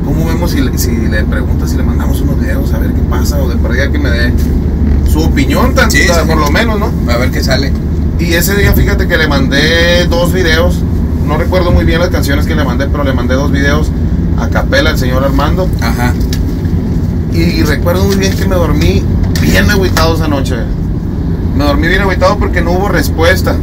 ¿cómo 0.05 0.27
vemos 0.27 0.53
si 0.53 0.61
le, 0.61 0.79
si 0.79 0.93
le 0.93 1.25
preguntas, 1.25 1.71
si 1.71 1.77
le 1.77 1.83
mandamos 1.83 2.21
unos 2.21 2.39
videos 2.39 2.73
a 2.73 2.79
ver 2.79 2.93
qué 2.93 3.03
pasa? 3.11 3.43
O 3.43 3.49
de 3.49 3.57
perdida 3.57 3.91
que 3.91 3.99
me 3.99 4.11
dé 4.11 4.33
su 5.11 5.23
opinión, 5.23 5.75
tan, 5.75 5.91
Sí, 5.91 6.07
por 6.25 6.39
lo 6.39 6.53
menos, 6.53 6.79
¿no? 6.79 6.93
A 7.13 7.17
ver 7.17 7.33
qué 7.33 7.43
sale. 7.43 7.73
Y 8.19 8.33
ese 8.33 8.57
día, 8.57 8.73
fíjate 8.73 9.07
que 9.07 9.17
le 9.17 9.29
mandé 9.29 10.07
dos 10.07 10.33
videos. 10.33 10.77
No 11.27 11.37
recuerdo 11.37 11.71
muy 11.71 11.85
bien 11.85 12.01
las 12.01 12.09
canciones 12.09 12.47
que 12.47 12.55
le 12.55 12.65
mandé, 12.65 12.87
pero 12.87 13.05
le 13.05 13.13
mandé 13.13 13.35
dos 13.35 13.51
videos 13.51 13.91
a 14.39 14.49
capela 14.49 14.91
al 14.91 14.99
señor 14.99 15.25
Armando. 15.25 15.69
Ajá. 15.81 16.15
Y 17.33 17.63
recuerdo 17.65 18.05
muy 18.05 18.17
bien 18.17 18.35
que 18.35 18.47
me 18.47 18.55
dormí 18.55 19.05
bien 19.43 19.71
agüitado 19.71 20.15
esa 20.15 20.29
noche. 20.29 20.57
Me 21.57 21.65
dormí 21.65 21.89
bien 21.89 22.01
agüitado 22.03 22.39
porque 22.39 22.63
no 22.63 22.73
hubo 22.73 22.89
respuesta. 22.89 23.55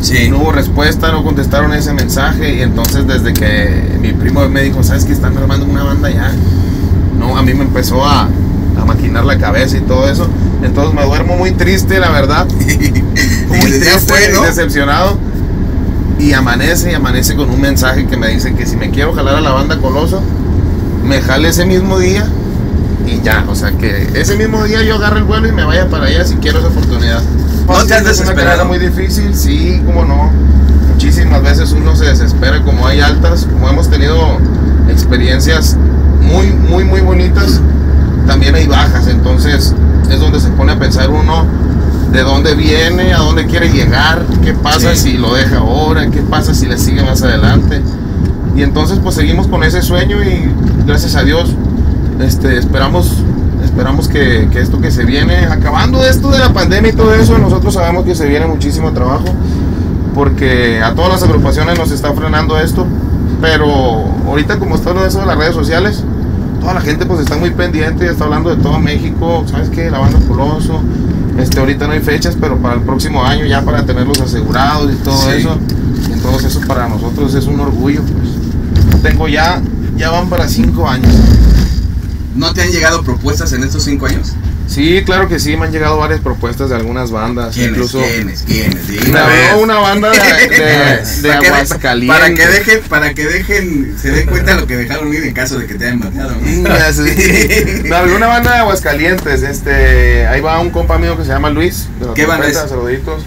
Sí. 0.00 0.28
No 0.30 0.38
hubo 0.38 0.52
respuesta, 0.52 1.10
no 1.10 1.24
contestaron 1.24 1.72
ese 1.72 1.92
mensaje. 1.92 2.56
Y 2.56 2.62
entonces, 2.62 3.06
desde 3.06 3.32
que 3.32 3.98
mi 4.00 4.12
primo 4.12 4.48
me 4.48 4.62
dijo, 4.62 4.82
¿sabes 4.82 5.04
que 5.04 5.12
están 5.12 5.36
armando 5.36 5.66
una 5.66 5.82
banda 5.84 6.10
ya? 6.10 6.32
No, 7.18 7.36
a 7.36 7.42
mí 7.42 7.54
me 7.54 7.62
empezó 7.62 8.04
a, 8.04 8.22
a 8.80 8.84
maquinar 8.84 9.24
la 9.24 9.38
cabeza 9.38 9.76
y 9.76 9.80
todo 9.80 10.08
eso. 10.08 10.28
Entonces 10.62 10.94
me 10.94 11.04
duermo 11.04 11.36
muy 11.36 11.52
triste, 11.52 11.98
la 11.98 12.10
verdad. 12.10 12.46
muy 13.52 13.70
triste 13.70 13.98
fue, 14.00 14.46
decepcionado. 14.46 15.18
Y 16.18 16.34
amanece 16.34 16.92
y 16.92 16.94
amanece 16.94 17.34
con 17.34 17.50
un 17.50 17.60
mensaje 17.60 18.06
que 18.06 18.16
me 18.16 18.28
dice 18.28 18.54
que 18.54 18.64
si 18.64 18.76
me 18.76 18.90
quiero 18.90 19.12
jalar 19.12 19.36
a 19.36 19.40
la 19.40 19.50
banda 19.50 19.78
Coloso, 19.78 20.22
me 21.04 21.20
jale 21.20 21.48
ese 21.48 21.66
mismo 21.66 21.98
día 21.98 22.26
y 23.06 23.20
ya. 23.22 23.44
O 23.48 23.54
sea 23.54 23.72
que 23.72 24.08
ese 24.14 24.36
mismo 24.36 24.62
día 24.64 24.82
yo 24.82 24.96
agarre 24.96 25.18
el 25.18 25.24
vuelo 25.24 25.48
y 25.48 25.52
me 25.52 25.64
vaya 25.64 25.88
para 25.88 26.06
allá 26.06 26.24
si 26.24 26.36
quiero 26.36 26.60
esa 26.60 26.68
oportunidad. 26.68 27.22
¿No 27.66 27.84
te 27.86 27.94
has 27.94 28.04
desesperado? 28.04 28.64
muy 28.64 28.78
difícil, 28.78 29.34
sí, 29.34 29.82
como 29.84 30.04
no. 30.04 30.30
Muchísimas 30.92 31.42
veces 31.42 31.72
uno 31.72 31.96
se 31.96 32.04
desespera, 32.04 32.62
como 32.62 32.86
hay 32.86 33.00
altas, 33.00 33.46
como 33.50 33.68
hemos 33.68 33.90
tenido 33.90 34.38
experiencias 34.88 35.76
muy, 36.20 36.48
muy, 36.52 36.84
muy 36.84 37.00
bonitas, 37.00 37.60
también 38.26 38.54
hay 38.54 38.66
bajas. 38.66 39.08
Entonces 39.08 39.74
es 40.10 40.20
donde 40.20 40.40
se 40.40 40.48
pone 40.50 40.72
a 40.72 40.78
pensar 40.78 41.10
uno 41.10 41.46
de 42.12 42.22
dónde 42.22 42.54
viene, 42.54 43.12
a 43.14 43.18
dónde 43.18 43.46
quiere 43.46 43.70
llegar, 43.70 44.22
qué 44.44 44.52
pasa 44.52 44.94
Sí. 44.94 45.12
si 45.12 45.18
lo 45.18 45.34
deja 45.34 45.58
ahora, 45.58 46.10
qué 46.10 46.20
pasa 46.20 46.54
si 46.54 46.66
le 46.66 46.76
sigue 46.78 47.02
más 47.02 47.22
adelante. 47.22 47.80
Y 48.54 48.62
entonces 48.62 48.98
pues 49.02 49.14
seguimos 49.14 49.46
con 49.48 49.64
ese 49.64 49.80
sueño 49.82 50.22
y 50.22 50.50
gracias 50.86 51.14
a 51.16 51.22
Dios 51.22 51.50
este, 52.20 52.58
esperamos, 52.58 53.10
esperamos 53.64 54.08
que, 54.08 54.48
que 54.52 54.60
esto 54.60 54.80
que 54.80 54.90
se 54.90 55.04
viene, 55.04 55.46
acabando 55.46 56.04
esto 56.04 56.30
de 56.30 56.38
la 56.38 56.52
pandemia 56.52 56.90
y 56.90 56.94
todo 56.94 57.14
eso, 57.14 57.38
nosotros 57.38 57.74
sabemos 57.74 58.04
que 58.04 58.14
se 58.14 58.26
viene 58.28 58.46
muchísimo 58.46 58.92
trabajo 58.92 59.24
porque 60.14 60.82
a 60.82 60.94
todas 60.94 61.12
las 61.12 61.22
agrupaciones 61.22 61.78
nos 61.78 61.90
está 61.90 62.12
frenando 62.12 62.58
esto, 62.58 62.86
pero 63.40 63.66
ahorita 64.26 64.58
como 64.58 64.74
está 64.74 64.92
lo 64.92 65.00
de 65.02 65.08
eso 65.08 65.20
de 65.20 65.26
las 65.26 65.38
redes 65.38 65.54
sociales, 65.54 66.04
toda 66.60 66.74
la 66.74 66.82
gente 66.82 67.06
pues 67.06 67.20
está 67.20 67.36
muy 67.38 67.50
pendiente, 67.50 68.06
está 68.06 68.24
hablando 68.24 68.50
de 68.54 68.62
todo 68.62 68.78
México, 68.78 69.44
¿sabes 69.50 69.70
qué? 69.70 69.90
La 69.90 69.98
banda 69.98 70.18
Coloso, 70.28 70.82
este, 71.38 71.60
ahorita 71.60 71.86
no 71.86 71.92
hay 71.92 72.00
fechas, 72.00 72.36
pero 72.40 72.58
para 72.58 72.74
el 72.74 72.82
próximo 72.82 73.24
año 73.24 73.46
ya 73.46 73.62
para 73.62 73.84
tenerlos 73.84 74.20
asegurados 74.20 74.92
y 74.92 74.96
todo 74.96 75.16
Sí. 75.30 75.38
eso, 75.38 75.58
y 76.08 76.12
entonces 76.12 76.50
eso 76.56 76.60
para 76.66 76.88
nosotros 76.88 77.34
es 77.34 77.46
un 77.46 77.60
orgullo, 77.60 78.02
pues. 78.02 79.02
Tengo 79.02 79.28
ya, 79.28 79.60
ya 79.96 80.10
van 80.10 80.28
para 80.28 80.48
cinco 80.48 80.88
años. 80.88 81.12
¿No 82.34 82.52
te 82.54 82.62
han 82.62 82.70
llegado 82.70 83.02
propuestas 83.02 83.52
en 83.52 83.62
estos 83.64 83.82
cinco 83.84 84.06
años? 84.06 84.32
Sí, 84.72 85.02
claro 85.04 85.28
que 85.28 85.38
sí, 85.38 85.54
me 85.54 85.66
han 85.66 85.72
llegado 85.72 85.98
varias 85.98 86.20
propuestas 86.20 86.70
de 86.70 86.76
algunas 86.76 87.10
bandas, 87.10 87.54
¿Quiénes? 87.54 87.72
incluso 87.72 88.00
¿Quiénes? 88.00 88.42
¿Quiénes? 88.42 88.86
una 89.60 89.76
banda 89.78 90.10
de, 90.10 91.32
Aguascalientes. 91.32 92.18
Para 92.18 92.34
que 92.34 92.46
dejen, 92.46 92.80
para 92.88 93.12
que 93.14 93.26
dejen, 93.26 93.96
se 94.00 94.10
den 94.12 94.26
cuenta 94.28 94.54
de 94.54 94.60
lo 94.62 94.66
que 94.66 94.76
dejaron 94.76 95.12
ir 95.12 95.24
en 95.24 95.34
caso 95.34 95.58
de 95.58 95.66
que 95.66 95.74
te 95.74 95.84
hayan. 95.88 96.00
¿no? 96.00 96.48
Inga, 96.48 96.90
sí. 96.90 97.02
Me 97.84 97.94
habló 97.94 98.16
una 98.16 98.28
banda 98.28 98.52
de 98.52 98.58
Aguascalientes, 98.60 99.42
este, 99.42 100.26
ahí 100.26 100.40
va 100.40 100.58
un 100.58 100.70
compa 100.70 100.96
mío 100.96 101.18
que 101.18 101.24
se 101.24 101.28
llama 101.28 101.50
Luis, 101.50 101.88
de 102.00 102.14
¿Qué 102.14 102.24
banda 102.24 102.46
es? 102.46 102.56
Saluditos. 102.56 103.24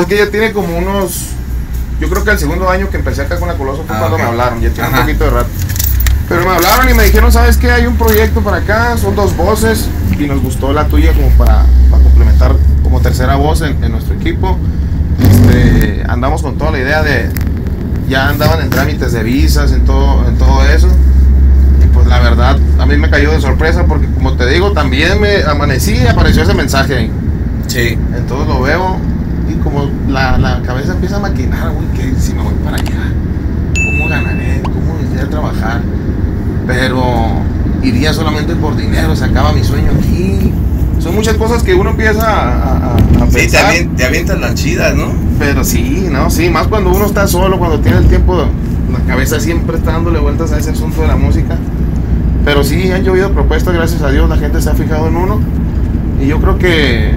Es 0.00 0.06
que 0.06 0.18
ya 0.18 0.30
tiene 0.30 0.52
como 0.52 0.78
unos, 0.78 1.30
yo 2.00 2.08
creo 2.08 2.24
que 2.24 2.30
el 2.30 2.38
segundo 2.38 2.70
año 2.70 2.90
que 2.90 2.96
empecé 2.98 3.22
acá 3.22 3.38
con 3.40 3.48
la 3.48 3.54
Coloso 3.54 3.84
fue 3.86 3.96
Ah, 3.96 4.00
cuando 4.00 4.18
me 4.18 4.24
hablaron, 4.24 4.60
ya 4.60 4.70
tiene 4.70 4.88
Ajá. 4.88 5.00
un 5.00 5.06
poquito 5.06 5.24
de 5.24 5.30
rato. 5.30 5.48
Pero 6.28 6.44
me 6.44 6.50
hablaron 6.50 6.88
y 6.90 6.94
me 6.94 7.04
dijeron, 7.04 7.30
¿sabes 7.30 7.56
qué? 7.56 7.70
Hay 7.70 7.86
un 7.86 7.96
proyecto 7.96 8.40
para 8.40 8.58
acá, 8.58 8.96
son 8.98 9.14
dos 9.14 9.36
voces 9.36 9.88
y 10.18 10.26
nos 10.26 10.42
gustó 10.42 10.72
la 10.72 10.86
tuya 10.86 11.12
como 11.12 11.28
para, 11.30 11.64
para 11.90 12.02
complementar 12.02 12.56
como 12.82 13.00
tercera 13.00 13.36
voz 13.36 13.62
en, 13.62 13.82
en 13.84 13.92
nuestro 13.92 14.14
equipo. 14.14 14.58
Este, 15.20 16.02
andamos 16.08 16.42
con 16.42 16.58
toda 16.58 16.72
la 16.72 16.78
idea 16.78 17.02
de, 17.02 17.30
ya 18.08 18.28
andaban 18.28 18.60
en 18.60 18.70
trámites 18.70 19.12
de 19.12 19.22
visas, 19.22 19.72
en 19.72 19.84
todo, 19.84 20.26
en 20.28 20.36
todo 20.36 20.64
eso. 20.64 20.88
Y 21.84 21.86
pues 21.94 22.06
la 22.08 22.18
verdad, 22.18 22.58
a 22.78 22.86
mí 22.86 22.96
me 22.96 23.08
cayó 23.08 23.30
de 23.30 23.40
sorpresa 23.40 23.84
porque 23.86 24.06
como 24.08 24.32
te 24.34 24.48
digo, 24.48 24.72
también 24.72 25.20
me 25.20 25.44
amanecí 25.44 25.92
y 25.92 26.06
apareció 26.08 26.42
ese 26.42 26.54
mensaje 26.54 26.96
ahí. 26.96 27.10
Sí. 27.68 27.98
Entonces 28.16 28.48
lo 28.48 28.62
veo 28.62 28.96
y 29.48 29.54
como 29.62 29.88
la, 30.08 30.38
la 30.38 30.60
cabeza 30.62 30.92
empieza 30.92 31.16
a 31.16 31.20
maquinar, 31.20 31.70
güey, 31.70 31.86
que 31.92 32.20
si 32.20 32.34
me 32.34 32.42
voy 32.42 32.54
para 32.64 32.76
allá, 32.78 33.12
¿cómo 33.74 34.08
ganaré? 34.08 34.60
¿Cómo 34.64 34.98
iré 35.12 35.22
a 35.22 35.28
trabajar? 35.28 35.80
Pero 36.66 37.04
iría 37.82 38.12
solamente 38.12 38.54
por 38.56 38.76
dinero, 38.76 39.14
se 39.14 39.24
acaba 39.24 39.52
mi 39.52 39.62
sueño 39.64 39.90
aquí. 39.98 40.52
Son 40.98 41.14
muchas 41.14 41.34
cosas 41.36 41.62
que 41.62 41.74
uno 41.74 41.90
empieza 41.90 42.26
a, 42.26 42.52
a- 42.52 42.94
a 42.96 42.98
Sí, 43.28 43.32
te, 43.32 43.38
pensar. 43.40 43.72
avien- 43.72 43.94
te 43.96 44.04
avientan 44.04 44.40
las 44.40 44.54
chidas, 44.54 44.94
¿no? 44.96 45.12
Pero 45.38 45.62
sí, 45.64 46.08
¿no? 46.10 46.30
Sí, 46.30 46.48
más 46.50 46.66
cuando 46.66 46.90
uno 46.90 47.06
está 47.06 47.26
solo, 47.28 47.58
cuando 47.58 47.78
tiene 47.80 47.98
el 47.98 48.06
tiempo, 48.06 48.36
la 48.36 48.98
cabeza 49.06 49.38
siempre 49.38 49.76
está 49.76 49.92
dándole 49.92 50.18
vueltas 50.18 50.50
a 50.52 50.58
ese 50.58 50.70
asunto 50.70 51.02
de 51.02 51.08
la 51.08 51.16
música. 51.16 51.56
Pero 52.44 52.64
sí, 52.64 52.90
han 52.90 53.04
llovido 53.04 53.30
propuestas, 53.32 53.74
gracias 53.74 54.02
a 54.02 54.10
Dios, 54.10 54.28
la 54.28 54.36
gente 54.36 54.60
se 54.60 54.70
ha 54.70 54.74
fijado 54.74 55.06
en 55.08 55.16
uno. 55.16 55.40
Y 56.20 56.26
yo 56.28 56.40
creo 56.40 56.58
que, 56.58 57.12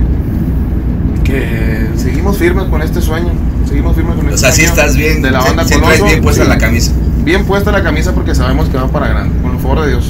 que 1.23 1.87
seguimos 1.95 2.37
firmes 2.37 2.65
con 2.65 2.81
este 2.81 3.01
sueño. 3.01 3.31
Seguimos 3.67 3.95
firmes 3.95 4.15
con 4.15 4.25
O 4.25 4.29
este 4.29 4.39
sea, 4.39 4.51
sí 4.51 4.61
sueño 4.65 4.73
estás 4.81 4.95
bien, 4.95 5.21
De 5.21 5.31
la 5.31 5.39
banda 5.41 5.63
Coloso. 5.63 6.05
bien 6.05 6.21
puesta 6.21 6.43
Sí, 6.43 6.49
la 6.49 6.57
camisa. 6.57 6.91
Bien 7.23 7.45
puesta 7.45 7.71
la 7.71 7.83
camisa 7.83 8.13
porque 8.13 8.33
sabemos 8.33 8.69
que 8.69 8.77
va 8.77 8.87
para 8.87 9.07
grande, 9.09 9.39
con 9.41 9.53
el 9.55 9.59
favor 9.59 9.81
de 9.81 9.89
Dios. 9.89 10.05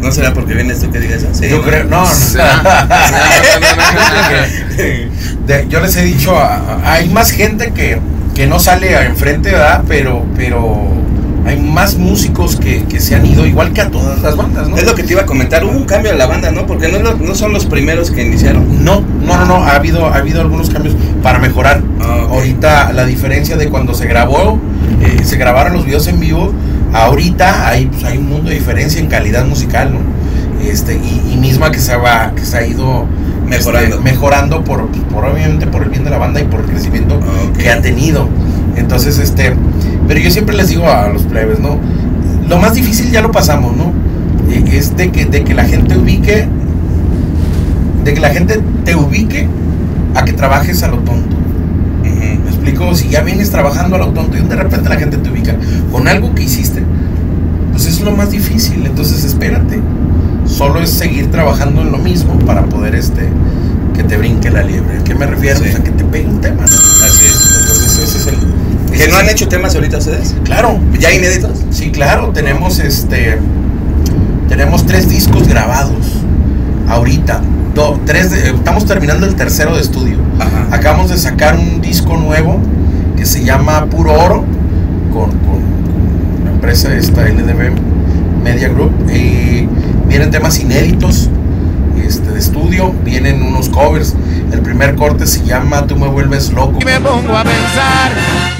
¿No 0.00 0.12
será 0.12 0.32
porque 0.34 0.54
vienes 0.54 0.80
tú 0.80 0.90
que 0.90 1.00
digas 1.00 1.22
eso? 1.22 1.34
Sí, 1.34 1.48
Yo 1.48 1.62
creo, 1.62 1.84
no, 1.84 2.04
no. 2.04 2.06
Yo 5.68 5.80
les 5.80 5.96
he 5.96 6.02
dicho, 6.02 6.36
a- 6.38 6.56
a- 6.56 6.92
hay 6.92 7.08
más 7.08 7.30
gente 7.30 7.72
que, 7.72 7.98
que 8.34 8.46
no 8.46 8.58
sale 8.60 8.94
a 8.96 9.06
enfrente, 9.06 9.50
¿verdad? 9.52 9.82
Pero, 9.88 10.24
pero 10.36 10.76
hay 11.46 11.58
más 11.60 11.96
músicos 11.96 12.56
que, 12.56 12.84
que 12.84 13.00
se 13.00 13.14
han 13.14 13.24
ido, 13.26 13.46
igual 13.46 13.72
que 13.72 13.80
a 13.80 13.90
todas 13.90 14.20
las 14.20 14.36
bandas, 14.36 14.68
¿no? 14.68 14.76
Es 14.76 14.84
lo 14.84 14.94
que 14.94 15.02
te 15.02 15.12
iba 15.12 15.22
a 15.22 15.26
comentar, 15.26 15.64
hubo 15.64 15.72
un 15.72 15.84
cambio 15.84 16.12
en 16.12 16.18
la 16.18 16.26
banda, 16.26 16.50
¿no? 16.50 16.66
Porque 16.66 16.88
no, 16.88 17.14
no 17.14 17.34
son 17.34 17.52
los 17.52 17.64
primeros 17.66 18.10
que 18.10 18.24
iniciaron. 18.24 18.84
No, 18.84 19.00
no, 19.22 19.36
no, 19.38 19.44
no, 19.46 19.64
ha 19.64 19.76
habido, 19.76 20.06
ha 20.06 20.16
habido 20.16 20.40
algunos 20.42 20.68
cambios 20.70 20.94
para 21.22 21.38
mejorar. 21.38 21.80
Ah, 22.00 22.24
ok. 22.26 22.32
Ahorita 22.32 22.92
la 22.92 23.04
diferencia 23.06 23.56
de 23.56 23.68
cuando 23.68 23.94
se 23.94 24.06
grabó, 24.06 24.60
eh, 25.02 25.24
se 25.24 25.36
grabaron 25.36 25.72
los 25.74 25.84
videos 25.84 26.06
en 26.08 26.20
vivo, 26.20 26.52
ahorita 26.92 27.68
hay, 27.68 27.86
pues, 27.86 28.04
hay 28.04 28.18
un 28.18 28.28
mundo 28.28 28.48
de 28.50 28.56
diferencia 28.56 29.00
en 29.00 29.08
calidad 29.08 29.44
musical, 29.46 29.92
¿no? 29.92 30.00
Este, 30.68 30.94
y, 30.94 31.32
y 31.32 31.36
misma 31.36 31.70
que 31.70 31.78
se 31.78 31.94
va, 31.96 32.32
que 32.34 32.44
se 32.44 32.56
ha 32.56 32.66
ido 32.66 33.06
Mejorando. 33.48 33.96
este, 33.96 34.02
mejorando 34.10 34.64
por, 34.64 34.88
por 34.88 35.24
obviamente 35.24 35.66
por 35.66 35.82
el 35.82 35.90
bien 35.90 36.02
de 36.04 36.10
la 36.10 36.18
banda 36.18 36.40
y 36.40 36.44
por 36.44 36.60
el 36.60 36.66
crecimiento 36.66 37.20
Ah, 37.22 37.52
que 37.58 37.70
ha 37.70 37.80
tenido. 37.80 38.28
Entonces, 38.76 39.18
este, 39.18 39.54
pero 40.08 40.18
yo 40.20 40.30
siempre 40.30 40.56
les 40.56 40.68
digo 40.68 40.88
a 40.90 41.08
los 41.08 41.22
plebes, 41.22 41.60
¿no? 41.60 41.78
Lo 42.48 42.58
más 42.58 42.74
difícil 42.74 43.10
ya 43.10 43.20
lo 43.22 43.30
pasamos, 43.30 43.76
¿no? 43.76 43.92
Eh, 44.50 44.64
Es 44.72 44.96
de 44.96 45.10
que, 45.10 45.26
de 45.26 45.44
que 45.44 45.54
la 45.54 45.64
gente 45.64 45.96
ubique, 45.96 46.46
de 48.04 48.14
que 48.14 48.20
la 48.20 48.30
gente 48.30 48.60
te 48.84 48.94
ubique 48.96 49.46
a 50.14 50.24
que 50.24 50.32
trabajes 50.32 50.82
a 50.82 50.88
lo 50.88 50.98
tonto. 50.98 51.36
Ujú. 52.76 52.84
¿Me 52.84 52.92
explico? 52.92 52.94
Si 52.94 53.08
ya 53.08 53.22
vienes 53.22 53.50
trabajando 53.50 53.96
a 53.96 53.98
lo 53.98 54.08
tonto 54.08 54.36
y 54.36 54.40
de 54.40 54.56
repente 54.56 54.88
la 54.88 54.96
gente 54.96 55.16
te 55.16 55.30
ubica 55.30 55.56
con 55.92 56.08
algo 56.08 56.34
que 56.34 56.44
hiciste, 56.44 56.82
pues 57.72 57.86
es 57.86 58.00
lo 58.00 58.12
más 58.12 58.30
difícil. 58.30 58.84
Entonces 58.86 59.24
espérate. 59.24 59.80
Solo 60.46 60.80
es 60.80 60.90
seguir 60.90 61.30
trabajando 61.30 61.82
en 61.82 61.90
lo 61.90 61.98
mismo 61.98 62.38
para 62.40 62.64
poder 62.66 62.94
este 62.94 63.28
que 63.94 64.04
te 64.04 64.16
brinque 64.16 64.50
la 64.50 64.62
liebre. 64.62 64.98
¿A 64.98 65.04
qué 65.04 65.14
me 65.14 65.26
refiero? 65.26 65.56
Sí. 65.56 65.64
Pues 65.64 65.76
a 65.76 65.82
que 65.82 65.90
te 65.90 66.04
pegue 66.04 66.28
un 66.28 66.40
tema. 66.40 66.62
¿no? 66.62 66.66
Así 66.66 67.26
es. 67.26 67.60
Entonces 67.60 67.98
ese 67.98 68.18
es 68.18 68.26
el. 68.28 68.34
ese 68.94 69.04
¿Que 69.04 69.10
no 69.10 69.16
han 69.16 69.28
hecho 69.28 69.48
temas 69.48 69.74
ahorita 69.74 69.98
ustedes? 69.98 70.34
Claro. 70.44 70.78
¿Ya 70.98 71.12
inéditos? 71.12 71.64
Sí, 71.70 71.90
claro, 71.90 72.30
tenemos 72.30 72.78
este 72.78 73.38
tenemos 74.48 74.86
tres 74.86 75.08
discos 75.08 75.48
grabados 75.48 76.06
ahorita. 76.88 77.42
Do- 77.76 78.00
tres 78.06 78.30
de- 78.30 78.50
estamos 78.50 78.86
terminando 78.86 79.26
el 79.26 79.34
tercero 79.36 79.74
de 79.76 79.82
estudio. 79.82 80.16
Ajá. 80.40 80.66
Acabamos 80.74 81.10
de 81.10 81.18
sacar 81.18 81.56
un 81.56 81.80
disco 81.82 82.16
nuevo 82.16 82.58
que 83.16 83.24
se 83.26 83.44
llama 83.44 83.84
Puro 83.86 84.12
Oro 84.12 84.44
con, 85.12 85.30
con 85.30 85.62
la 86.44 86.50
empresa 86.52 86.94
esta 86.94 87.22
LDB 87.28 87.72
Media 88.42 88.68
Group. 88.70 88.92
Y 89.12 89.68
vienen 90.08 90.30
temas 90.30 90.58
inéditos 90.58 91.28
este, 92.02 92.30
de 92.30 92.38
estudio, 92.38 92.92
vienen 93.04 93.42
unos 93.42 93.68
covers. 93.68 94.14
El 94.52 94.62
primer 94.62 94.94
corte 94.94 95.26
se 95.26 95.44
llama 95.44 95.86
Tú 95.86 95.96
me 95.96 96.08
vuelves 96.08 96.50
loco. 96.52 96.78
Y 96.80 96.84
me 96.84 96.98
pongo 97.00 97.36
a 97.36 97.44
pensar 97.44 98.10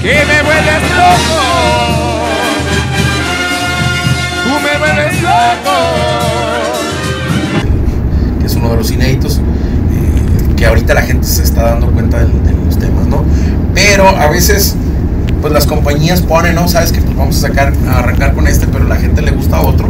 que 0.01 0.13
me 0.13 0.43
vuelves 0.43 0.81
loco. 0.95 1.41
Tú 4.43 4.49
me 4.61 4.77
vuelves 4.79 5.21
loco. 5.23 6.36
Los 8.77 8.91
inéditos, 8.91 9.37
eh, 9.37 10.53
que 10.55 10.65
ahorita 10.65 10.93
la 10.93 11.01
gente 11.01 11.27
se 11.27 11.43
está 11.43 11.63
dando 11.63 11.87
cuenta 11.91 12.19
de, 12.19 12.27
los 12.65 12.77
temas, 12.77 13.07
¿no? 13.07 13.23
Pero 13.73 14.07
a 14.07 14.27
veces, 14.27 14.75
pues 15.41 15.53
las 15.53 15.65
compañías 15.65 16.21
ponen, 16.21 16.55
¿no? 16.55 16.67
Sabes 16.67 16.91
que 16.91 17.01
pues 17.01 17.15
vamos 17.15 17.37
a 17.37 17.47
sacar, 17.47 17.73
a 17.89 17.99
arrancar 17.99 18.33
con 18.33 18.47
este, 18.47 18.67
pero 18.67 18.85
la 18.85 18.95
gente 18.95 19.21
le 19.21 19.31
gusta 19.31 19.61
otro 19.61 19.87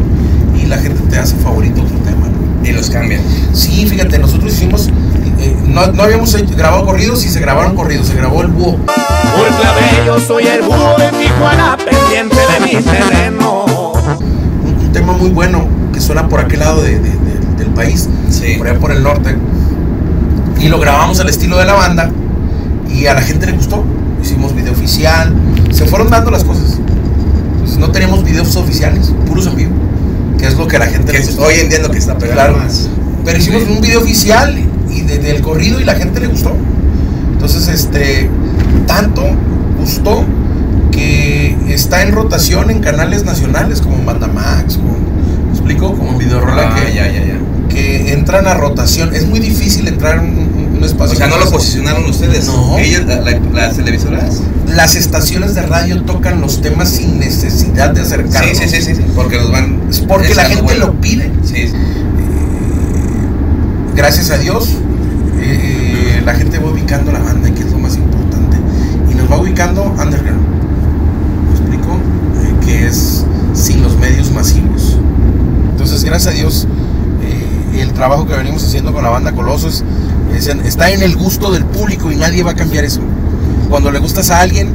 y 0.62 0.65
la 0.65 0.77
gente 0.77 1.01
te 1.10 1.17
hace 1.17 1.36
favorito 1.38 1.82
otro 1.82 1.98
tema, 2.00 2.27
¿no? 2.27 2.67
Y 2.67 2.74
los 2.74 2.89
cambian. 2.89 3.22
Sí, 3.53 3.86
fíjate, 3.88 4.20
nosotros 4.20 4.53
hicimos, 4.53 4.89
eh, 5.39 5.56
no, 5.67 5.88
no 5.88 6.03
habíamos 6.03 6.34
hecho- 6.36 6.56
grabado 6.56 6.86
corridos 6.86 7.24
y 7.25 7.29
se 7.29 7.39
grabaron 7.39 7.75
corridos, 7.75 8.08
se 8.08 8.15
grabó 8.15 8.41
el 8.41 8.48
búho. 8.48 8.75
Por 8.77 9.48
clave 9.60 9.82
yo 10.06 10.20
soy 10.20 10.48
el 10.48 10.62
búho 10.63 10.96
de 10.98 11.10
Tijuana, 11.17 11.77
pendiente 11.77 12.36
de 12.36 12.60
mi 12.77 12.84
terreno. 12.84 13.63
un, 14.65 14.86
un 14.86 14.91
tema 14.91 15.13
muy 15.13 15.29
bueno 15.29 15.65
que 15.94 16.01
suena 16.01 16.27
por 16.27 16.39
aquel 16.41 16.60
lado 16.60 16.82
de- 16.82 17.00
país, 17.77 18.10
Sí. 18.29 18.55
por 18.57 18.67
allá 18.67 18.79
por 18.79 18.91
el 18.91 19.01
norte. 19.03 19.36
Y 20.60 20.67
lo 20.67 20.79
grabamos 20.79 21.19
al 21.19 21.29
estilo 21.29 21.57
de 21.57 21.65
la 21.65 21.74
banda 21.74 22.10
y 22.93 23.05
a 23.05 23.13
la 23.13 23.22
gente 23.22 23.46
le 23.46 23.53
gustó. 23.53 23.84
Hicimos 24.22 24.53
video 24.55 24.74
oficial, 24.74 25.31
se 25.72 25.86
fueron 25.86 26.10
dando 26.10 26.31
las 26.31 26.43
cosas. 26.43 26.79
No 27.79 27.91
tenemos 27.91 28.23
videos 28.23 28.56
oficiales, 28.56 29.13
puros 29.28 29.45
en 29.47 29.56
vivo, 29.56 29.71
que 30.39 30.47
es 30.47 30.58
lo 30.58 30.67
que 30.67 30.78
a 30.78 30.80
la 30.80 30.88
gente 30.88 31.12
Que 31.12 31.19
le 31.19 31.25
gustó. 31.25 31.43
hoy 31.43 31.54
en 31.62 31.69
día 31.69 31.78
es 31.78 31.84
lo 31.88 31.91
que 31.91 31.99
está 31.99 32.17
pegando 32.17 32.41
Claro. 32.43 32.58
más. 32.58 32.89
Pero 33.23 33.38
hicimos 33.38 33.63
un 33.69 33.80
video 33.82 33.99
oficial 34.02 34.58
y 34.89 35.02
de- 35.02 35.19
del 35.19 35.41
corrido 35.41 35.80
y 35.80 35.84
la 35.86 35.93
gente 35.95 36.19
le 36.19 36.28
gustó. 36.28 36.54
Entonces, 37.34 37.67
este, 37.67 38.30
tanto 38.88 39.23
gustó 39.80 40.23
que 40.91 41.56
está 41.69 42.02
en 42.02 42.13
rotación 42.13 42.71
en 42.71 42.80
canales 42.80 43.23
nacionales 43.25 43.82
como 43.82 44.04
Banda 44.04 44.28
Max, 44.28 44.78
como, 44.78 44.93
¿me 45.45 45.52
explico? 45.52 45.93
Como 45.93 46.17
Videorola 46.17 46.71
Ah, 46.71 46.75
que, 46.75 46.93
ya, 46.95 47.06
ya, 47.08 47.23
ya. 47.25 47.37
Que 48.30 48.36
entran 48.38 48.48
a 48.48 48.60
rotación. 48.60 49.13
Es 49.16 49.26
muy 49.28 49.40
difícil 49.40 49.88
entrar 49.88 50.18
en 50.18 50.26
un, 50.38 50.76
un 50.78 50.84
espacio. 50.84 51.13
O 51.16 51.18
sea, 51.18 51.28
no 51.28 51.38
lo 51.38 51.50
posicionaron 51.50 52.06
ustedes. 52.06 52.48
No. 52.48 52.78
Ellos, 52.78 53.06
la- 53.06 53.22
la- 53.22 53.40
las 53.54 53.76
televisoras. 53.76 54.42
Las 54.68 54.96
estaciones 54.96 55.56
de 55.56 55.62
radio 55.62 56.02
tocan 56.04 56.42
los 56.42 56.62
temas 56.62 56.90
sin 56.90 57.20
necesidad 57.20 57.92
de 57.92 58.02
acercarlos. 58.02 58.58
Sí, 58.58 58.68
sí, 58.68 58.82
sí, 58.82 58.96
sí, 58.96 59.02
Porque 59.16 59.38
los 59.38 59.52
van. 59.52 59.82
Es 59.90 60.02
porque 60.02 60.36
la 60.36 60.44
gente 60.46 60.76
lo 60.78 60.94
pide. 61.00 61.32
Sí. 61.44 61.72
gracias 63.96 64.30
a 64.30 64.38
Dios, 64.38 64.70
eh, 65.40 66.22
la 66.26 66.34
gente 66.36 66.60
va 66.60 66.70
ubicando 66.72 67.12
la 67.12 67.20
banda, 67.20 67.50
que 67.52 67.62
es 67.63 67.72
lo 67.72 67.80
más 67.80 67.96
importante. 67.96 68.58
Y 69.12 69.16
nos 69.16 69.32
va 69.32 69.40
ubicando 69.40 69.84
underground. 69.86 70.42
¿Me 71.46 71.52
explico? 71.52 71.94
Eh, 72.44 72.66
que 72.66 72.88
es 72.88 73.26
sin 73.54 73.82
los 73.82 73.98
medios 73.98 74.32
masivos. 74.32 74.98
Entonces, 75.72 76.04
gracias 76.04 76.34
a 76.34 76.38
Dios, 76.38 76.68
el 77.82 77.94
trabajo 77.94 78.26
que 78.26 78.36
venimos 78.36 78.63
haciendo 78.63 78.94
con 78.94 79.04
la 79.04 79.10
banda 79.10 79.32
Colosos 79.34 79.84
es 80.36 80.48
en- 80.48 80.62
está 80.66 80.90
en 80.92 81.02
el 81.02 81.16
gusto 81.16 81.52
del 81.52 81.66
público 81.66 82.12
y 82.12 82.16
nadie 82.16 82.44
va 82.44 82.52
a 82.52 82.56
cambiar 82.56 82.84
eso. 82.84 83.02
Cuando 83.70 83.92
le 83.92 84.00
gustas 84.00 84.30
a 84.30 84.42
alguien, 84.42 84.74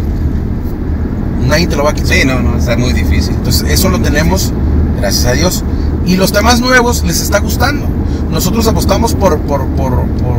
nadie 1.46 1.66
te 1.66 1.76
lo 1.76 1.84
va 1.84 1.90
a 1.90 1.94
quitar. 1.94 2.12
Sí, 2.16 2.24
no, 2.26 2.40
no, 2.40 2.56
está 2.58 2.76
muy 2.76 2.92
difícil. 2.92 3.34
Entonces 3.34 3.70
eso 3.70 3.88
lo 3.88 4.00
tenemos, 4.00 4.52
gracias 4.98 5.26
a 5.26 5.32
Dios. 5.32 5.64
Y 6.06 6.16
los 6.16 6.32
temas 6.32 6.60
nuevos 6.60 7.04
les 7.04 7.20
está 7.20 7.38
gustando. 7.40 7.86
Nosotros 8.30 8.66
apostamos 8.66 9.14
por, 9.14 9.38
por, 9.40 9.66
por, 9.68 9.92
por, 9.92 10.38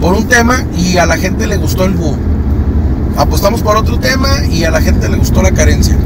por 0.00 0.14
un 0.14 0.26
tema 0.26 0.64
y 0.76 0.96
a 0.98 1.06
la 1.06 1.16
gente 1.16 1.46
le 1.46 1.56
gustó 1.56 1.84
el 1.84 1.94
búho. 1.94 2.16
Apostamos 3.16 3.62
por 3.62 3.76
otro 3.76 3.98
tema 3.98 4.44
y 4.50 4.64
a 4.64 4.70
la 4.70 4.80
gente 4.80 5.08
le 5.08 5.16
gustó 5.16 5.42
la 5.42 5.52
carencia. 5.52 5.96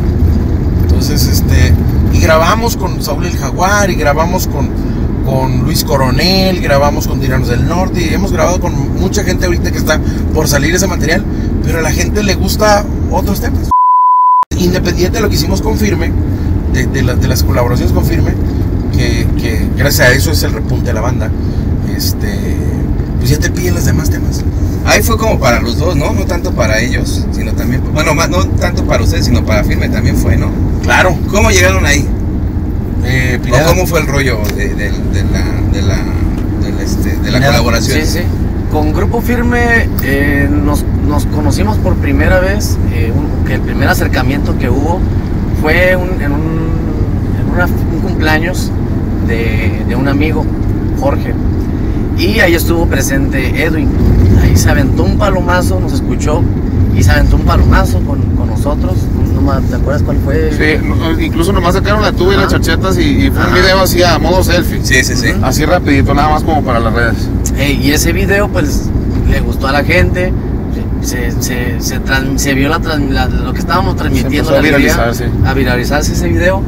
Entonces, 0.83 1.27
este, 1.27 1.73
y 2.13 2.21
grabamos 2.21 2.77
con 2.77 3.03
Saúl 3.03 3.27
el 3.27 3.37
Jaguar 3.37 3.91
y 3.91 3.95
grabamos 3.95 4.47
con, 4.49 4.69
con 5.29 5.61
Luis 5.65 5.85
Coronel, 5.85 6.61
grabamos 6.61 7.07
con 7.07 7.21
Tiranos 7.21 7.49
del 7.49 7.69
Norte 7.69 8.01
y 8.01 8.15
hemos 8.15 8.33
grabado 8.33 8.61
con 8.61 8.73
mucha 8.99 9.25
gente 9.25 9.45
ahorita 9.47 9.71
que 9.71 9.79
está 9.79 10.01
por 10.33 10.49
salir 10.49 10.75
ese 10.75 10.87
material, 10.87 11.23
pero 11.65 11.79
a 11.81 11.83
la 11.83 11.91
gente 11.91 12.23
le 12.23 12.35
gusta 12.35 12.85
otros 13.11 13.41
temas 13.41 13.69
independiente 14.59 15.19
de 15.19 15.23
lo 15.23 15.29
que 15.29 15.35
hicimos 15.37 15.61
con 15.61 15.77
Firme, 15.77 16.11
de, 16.73 16.87
de 16.87 17.03
la- 17.03 17.15
de 17.15 17.29
las 17.29 17.43
colaboraciones 17.45 17.93
con 17.93 18.05
Firme, 18.07 18.33
que, 18.97 19.27
que 19.41 19.69
gracias 19.77 20.09
a 20.09 20.13
eso 20.13 20.31
es 20.33 20.43
el 20.43 20.53
repunte 20.53 20.87
de 20.87 20.93
la 20.95 21.01
banda, 21.03 21.31
este, 21.95 22.57
pues 23.19 23.31
ya 23.31 23.39
te 23.39 23.51
piden 23.51 23.75
los 23.75 23.85
demás 23.85 24.09
temas. 24.11 24.43
Ahí 24.87 25.03
fue 25.03 25.19
como 25.19 25.39
para 25.39 25.61
los 25.61 25.77
dos, 25.79 25.95
¿no? 25.95 26.13
No 26.15 26.25
tanto 26.25 26.53
para 26.53 26.81
ellos, 26.81 27.27
sino 27.33 27.53
también. 27.53 27.83
Bueno, 27.93 28.15
más, 28.15 28.31
no 28.31 28.47
tanto 28.47 28.85
para 28.87 29.05
ustedes, 29.05 29.27
sino 29.27 29.45
para 29.45 29.63
Firme 29.63 29.89
también 29.91 30.17
fue, 30.17 30.37
¿no? 30.39 30.51
Claro. 30.83 31.15
¿Cómo 31.31 31.51
llegaron 31.51 31.85
ahí? 31.85 32.09
Eh, 33.05 33.39
¿O 33.41 33.43
Pineda, 33.45 33.67
cómo 33.67 33.87
fue 33.87 34.01
el 34.01 34.07
rollo 34.07 34.39
de, 34.57 34.69
de- 34.75 34.91
de 34.91 35.23
la, 35.33 35.45
de 35.73 35.83
la, 35.83 35.99
este, 36.83 37.11
de 37.11 37.17
la 37.17 37.39
Pineda. 37.39 37.47
colaboración? 37.49 38.01
Sí, 38.01 38.07
sí. 38.07 38.21
Con 38.73 38.93
Grupo 38.93 39.21
Firme 39.23 39.89
eh, 40.03 40.49
nos, 40.51 40.85
nos 41.09 41.25
conocimos 41.27 41.79
por 41.79 41.95
primera 41.97 42.41
vez. 42.41 42.77
eh, 42.93 43.13
un- 43.15 43.45
que 43.47 43.55
el 43.55 43.61
primer 43.63 43.89
acercamiento 43.89 44.59
que 44.59 44.69
hubo 44.69 45.01
fue 45.63 45.97
un- 45.97 46.21
en, 46.21 46.33
un, 46.33 46.69
en 47.41 47.55
una- 47.55 47.65
un 47.67 48.01
cumpleaños 48.03 48.71
de, 49.27 49.85
de 49.89 49.97
un 49.97 50.07
amigo, 50.09 50.45
Jorge. 51.01 51.33
Y 52.19 52.41
ahí 52.41 52.55
estuvo 52.55 52.87
presente 52.87 53.63
Edwin. 53.65 53.89
Ahí 54.43 54.57
se 54.57 54.69
aventó 54.71 55.05
un 55.05 55.17
palomazo, 55.19 55.79
nos 55.81 55.93
escuchó 55.93 56.43
y 56.97 57.03
se 57.03 57.11
aventó 57.13 57.37
un 57.37 57.43
palomazo 57.43 58.01
con, 58.01 58.21
con 58.37 58.49
nosotros. 58.49 58.95
No, 59.41 59.61
¿Te 59.61 59.77
acuerdas 59.77 60.03
cuál 60.03 60.19
fue? 60.25 60.51
Sí, 60.53 60.85
no- 60.87 61.19
incluso 61.21 61.53
nomás 61.53 61.75
sacaron 61.75 62.03
la 62.03 62.13
tuba 62.13 62.35
y 62.35 62.37
las 62.37 62.49
charchetas 62.49 62.99
y, 62.99 63.27
y 63.27 63.31
fue 63.31 63.41
un 63.41 63.47
Ajá. 63.47 63.55
video 63.55 63.81
así 63.81 64.03
a 64.03 64.19
modo 64.19 64.43
selfie. 64.45 64.81
Sí, 64.83 65.03
sí, 65.05 65.15
sí. 65.17 65.29
Así 65.43 65.65
rapidito, 65.65 66.15
nada 66.15 66.31
más 66.31 66.43
como 66.43 66.63
para 66.63 66.81
las 66.81 66.93
redes. 66.93 67.29
Eh, 67.57 67.73
y 67.81 67.91
ese 67.93 68.13
video 68.13 68.49
pues 68.49 68.89
le 69.29 69.41
gustó 69.41 69.69
a 69.69 69.73
la 69.73 69.85
gente, 69.85 70.33
se, 71.03 71.31
se, 71.41 71.81
se, 71.81 72.01
tran- 72.03 72.37
se 72.39 72.55
vio 72.55 72.69
la, 72.69 72.79
la- 72.79 73.27
lo 73.27 73.53
que 73.53 73.59
estábamos 73.61 73.97
transmitiendo. 73.97 74.51
a 74.51 74.53
la 74.55 74.59
alegría, 74.59 74.95
viralizar, 74.95 75.15
sí. 75.15 75.25
A 75.47 75.55
viralizarse 75.55 76.13
ese 76.13 76.29
video. 76.29 76.63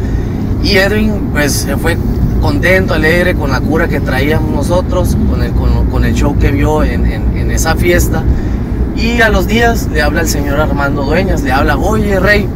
Y 0.63 0.77
Edwin 0.77 1.31
pues 1.33 1.53
se 1.53 1.77
fue 1.77 1.97
contento, 2.41 2.95
alegre 2.95 3.35
con 3.35 3.51
la 3.51 3.61
cura 3.61 3.89
que 3.89 4.01
traíamos 4.01 4.51
nosotros, 4.55 5.17
con 5.31 5.43
el, 5.43 5.53
con, 5.53 5.87
con 5.87 6.05
el 6.05 6.15
show 6.15 6.39
que 6.39 6.51
vio 6.51 6.83
en, 6.85 7.07
en- 7.07 7.37
en 7.37 7.51
esa 7.51 7.75
fiesta. 7.75 8.23
Y 8.97 9.23
a 9.23 9.31
los 9.31 9.47
días 9.47 9.89
le 9.93 10.03
habla 10.03 10.21
el 10.21 10.29
señor 10.29 10.61
Armando 10.61 11.05
Dueñas, 11.05 11.43
le 11.43 11.53
habla, 11.53 11.77
oye 11.79 12.21
Rey, 12.21 12.47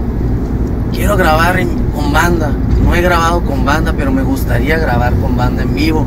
quiero 0.95 1.17
grabar 1.17 1.59
en- 1.59 1.69
con 1.95 2.13
banda. 2.13 2.51
No 2.83 2.95
he 2.95 3.01
grabado 3.01 3.43
con 3.43 3.65
banda, 3.65 3.93
pero 3.97 4.13
me 4.13 4.23
gustaría 4.23 4.79
grabar 4.79 5.13
con 5.15 5.37
banda 5.37 5.63
en 5.63 5.75
vivo. 5.75 6.07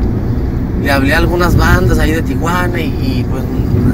Le 0.82 0.90
hablé 0.90 1.14
a 1.14 1.18
algunas 1.18 1.56
bandas 1.56 1.98
ahí 1.98 2.12
de 2.12 2.22
Tijuana 2.22 2.80
y, 2.80 2.84
y, 2.84 3.26
pues 3.28 3.42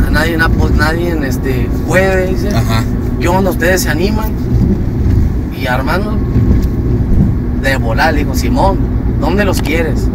a 0.06 0.10
nadie, 0.10 0.36
na- 0.36 0.48
pues, 0.48 0.72
nadie 0.72 1.16
este, 1.26 1.68
puede, 1.86 2.28
dice. 2.28 2.48
Ajá. 2.48 2.82
¿Qué 3.20 3.28
onda? 3.28 3.50
¿Ustedes 3.50 3.82
se 3.82 3.88
animan? 3.90 4.30
Y 5.58 5.66
Armando, 5.66 6.18
de 7.62 7.76
volar, 7.78 8.12
le 8.12 8.20
dijo, 8.20 8.34
Simón, 8.34 8.78
¿dónde 9.20 9.44
los 9.46 9.62
quieres? 9.62 10.06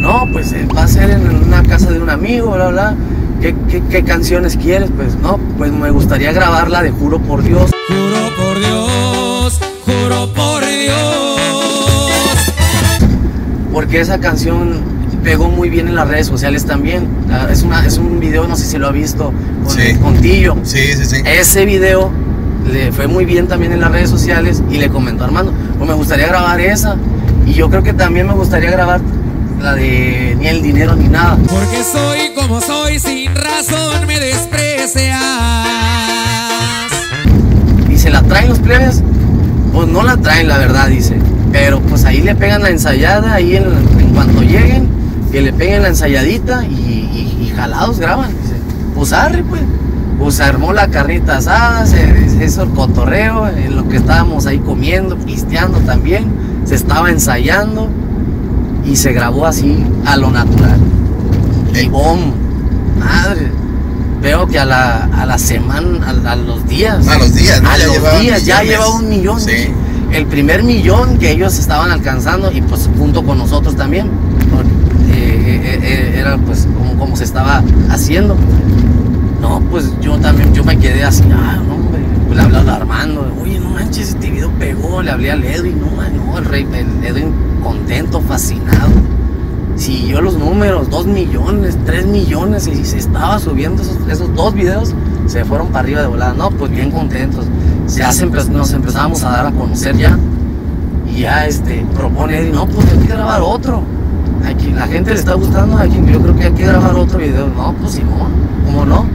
No, 0.00 0.24
pues 0.32 0.52
eh, 0.52 0.66
va 0.76 0.82
a 0.84 0.88
ser 0.88 1.10
en 1.10 1.44
una 1.46 1.62
casa 1.62 1.90
de 1.92 2.00
un 2.00 2.10
amigo, 2.10 2.52
bla, 2.52 2.68
bla. 2.68 2.94
¿Qué, 3.40 3.54
qué, 3.70 3.82
qué 3.88 4.02
canciones 4.02 4.56
quieres? 4.56 4.90
Pues 4.96 5.14
no, 5.22 5.38
pues 5.58 5.70
me 5.72 5.90
gustaría 5.90 6.32
grabarla 6.32 6.82
de 6.82 6.90
Juro 6.90 7.20
por 7.20 7.42
Dios. 7.42 7.70
Juro 7.88 8.36
por 8.36 8.58
Dios, 8.58 8.90
juro 10.02 10.32
por 10.34 10.60
Dios. 10.66 10.96
Porque 13.72 14.00
esa 14.00 14.18
canción 14.18 14.80
pegó 15.22 15.48
muy 15.48 15.68
bien 15.70 15.88
en 15.88 15.94
las 15.94 16.08
redes 16.08 16.26
sociales 16.26 16.64
también. 16.66 17.06
Ah, 17.30 17.48
Es, 17.50 17.62
una, 17.62 17.84
es 17.86 17.98
un 17.98 18.20
video, 18.20 18.46
no 18.46 18.56
sé 18.56 18.66
si 18.66 18.78
lo 18.78 18.88
ha 18.88 18.92
visto, 18.92 19.32
con, 19.64 19.74
Sí. 19.76 19.94
con 19.96 20.14
Tillo. 20.20 20.56
Sí, 20.62 20.92
sí, 20.96 21.04
sí. 21.04 21.16
Ese 21.24 21.64
video 21.64 22.10
le 22.70 22.92
fue 22.92 23.06
muy 23.06 23.24
bien 23.24 23.46
también 23.48 23.72
en 23.72 23.80
las 23.80 23.90
redes 23.90 24.10
sociales 24.10 24.62
y 24.70 24.78
le 24.78 24.88
comentó 24.90 25.24
a 25.24 25.26
Armando, 25.26 25.52
pues 25.78 25.88
me 25.88 25.94
gustaría 25.94 26.26
grabar 26.26 26.60
esa. 26.60 26.96
Y 27.46 27.52
yo 27.54 27.68
creo 27.70 27.82
que 27.82 27.92
también 27.92 28.26
me 28.26 28.32
gustaría 28.34 28.70
grabar 28.70 29.00
la 29.60 29.74
de 29.74 30.36
Ni 30.38 30.46
el 30.46 30.62
dinero 30.62 30.94
ni 30.96 31.08
nada. 31.08 31.36
Porque 31.48 31.82
soy 31.84 32.32
como 32.34 32.60
soy, 32.60 32.98
sin 32.98 33.34
razón 33.34 34.06
me 34.06 34.18
desprecias. 34.20 35.16
Y 37.88 37.98
se 37.98 38.10
la 38.10 38.22
traen 38.22 38.48
los 38.48 38.58
plebes, 38.58 39.02
pues 39.72 39.88
no 39.88 40.02
la 40.02 40.16
traen 40.16 40.48
la 40.48 40.58
verdad, 40.58 40.88
dice. 40.88 41.16
Pero 41.52 41.80
pues 41.80 42.04
ahí 42.04 42.20
le 42.22 42.34
pegan 42.34 42.62
la 42.62 42.70
ensayada, 42.70 43.34
ahí 43.34 43.56
en, 43.56 43.64
en 43.98 44.10
cuanto 44.14 44.42
lleguen, 44.42 44.88
que 45.32 45.40
le 45.42 45.52
peguen 45.52 45.82
la 45.82 45.88
ensayadita 45.88 46.64
y, 46.64 46.74
y- 46.74 47.44
y 47.46 47.52
jalados 47.56 47.98
graban. 47.98 48.28
Dice. 48.28 48.54
Pues 48.94 49.12
arre 49.12 49.42
pues. 49.42 49.62
Pues 50.18 50.38
armó 50.40 50.74
la 50.74 50.88
carnita 50.88 51.38
asada, 51.38 51.86
se, 51.86 52.28
se 52.28 52.44
hizo 52.44 52.62
el 52.64 52.68
cotorreo, 52.70 53.48
en 53.48 53.74
lo 53.74 53.88
que 53.88 53.96
estábamos 53.96 54.44
ahí 54.46 54.58
comiendo, 54.58 55.16
pisteando 55.16 55.78
también. 55.78 56.26
Se 56.66 56.74
estaba 56.74 57.08
ensayando 57.10 57.88
y 58.84 58.96
se 58.96 59.12
grabó 59.14 59.46
así 59.46 59.82
a 60.04 60.16
lo 60.18 60.30
natural. 60.30 60.78
Y 61.74 61.88
boom, 61.88 62.32
madre. 62.98 63.50
Veo 64.22 64.46
que 64.46 64.58
a 64.58 64.64
la, 64.66 65.04
a 65.04 65.24
la 65.26 65.38
semana, 65.38 66.06
a, 66.06 66.32
a 66.32 66.36
los 66.36 66.66
días. 66.68 67.06
A 67.08 67.18
los 67.18 67.34
días, 67.34 67.62
¿no? 67.62 67.70
A 67.70 67.76
Ya 67.78 67.86
los 67.86 67.94
llevaba 67.96 68.18
días, 68.20 68.44
ya 68.44 68.60
millones. 68.60 68.70
llevaba 68.78 68.94
un 68.96 69.08
millón. 69.08 69.40
Sí. 69.40 69.68
El 70.12 70.26
primer 70.26 70.62
millón 70.62 71.18
que 71.18 71.30
ellos 71.30 71.58
estaban 71.58 71.90
alcanzando 71.90 72.50
y 72.52 72.60
pues 72.62 72.88
junto 72.98 73.22
con 73.24 73.38
nosotros 73.38 73.76
también. 73.76 74.10
porque, 74.54 74.68
eh, 75.12 75.60
eh, 75.64 75.78
eh, 75.82 76.18
era 76.18 76.36
pues 76.38 76.66
como, 76.76 76.98
como 76.98 77.16
se 77.16 77.24
estaba 77.24 77.62
haciendo. 77.90 78.36
No, 79.40 79.60
pues 79.70 79.86
yo 80.02 80.18
también, 80.18 80.52
yo 80.52 80.64
me 80.64 80.76
quedé 80.78 81.02
así, 81.04 81.22
ah, 81.32 81.58
no, 81.66 81.76
hombre. 81.76 82.00
Pues 82.26 82.36
le 82.36 82.42
hablé 82.42 82.70
a 82.70 82.74
Armando, 82.76 83.34
oye, 83.42 83.58
no 83.58 83.70
manches, 83.70 84.10
este 84.10 84.30
video 84.30 84.50
pegó. 84.58 85.00
Le 85.02 85.12
hablé 85.12 85.30
al 85.30 85.42
Edwin, 85.44 85.80
no, 85.80 85.86
no, 86.26 86.38
el 86.38 86.44
rey, 86.44 86.66
el 86.74 87.04
Edwin 87.06 87.32
contento, 87.62 88.20
fascinado. 88.20 88.90
Siguió 89.76 90.20
los 90.20 90.34
números, 90.36 90.90
dos 90.90 91.06
millones, 91.06 91.76
tres 91.86 92.04
millones, 92.06 92.66
y 92.66 92.84
se 92.84 92.98
estaba 92.98 93.38
subiendo 93.38 93.82
esos, 93.82 93.96
esos 94.10 94.34
dos 94.34 94.52
videos, 94.54 94.94
se 95.26 95.44
fueron 95.44 95.68
para 95.68 95.80
arriba 95.80 96.00
de 96.02 96.06
volada. 96.08 96.34
No, 96.34 96.50
pues 96.50 96.70
bien 96.70 96.90
contentos. 96.90 97.46
Ya 97.88 98.12
se 98.12 98.26
empe- 98.28 98.46
nos 98.48 98.72
empezábamos 98.72 99.22
a 99.24 99.30
dar 99.30 99.46
a 99.46 99.50
conocer 99.52 99.96
ya. 99.96 100.18
Y 101.12 101.20
ya 101.22 101.46
este, 101.46 101.84
propone 101.96 102.38
Edwin, 102.38 102.52
no, 102.54 102.66
pues 102.66 102.86
hay 102.92 102.98
que 102.98 103.08
grabar 103.08 103.40
otro. 103.42 103.82
Aquí, 104.46 104.70
la 104.70 104.86
gente 104.86 105.12
le 105.12 105.18
está 105.18 105.34
gustando, 105.34 105.76
aquí, 105.78 105.96
yo 106.06 106.20
creo 106.20 106.36
que 106.36 106.44
hay 106.44 106.52
que 106.52 106.66
grabar 106.66 106.94
otro 106.94 107.18
video. 107.18 107.48
No, 107.48 107.74
pues 107.80 107.92
Simón, 107.92 108.32
¿cómo 108.66 108.84
no? 108.84 109.06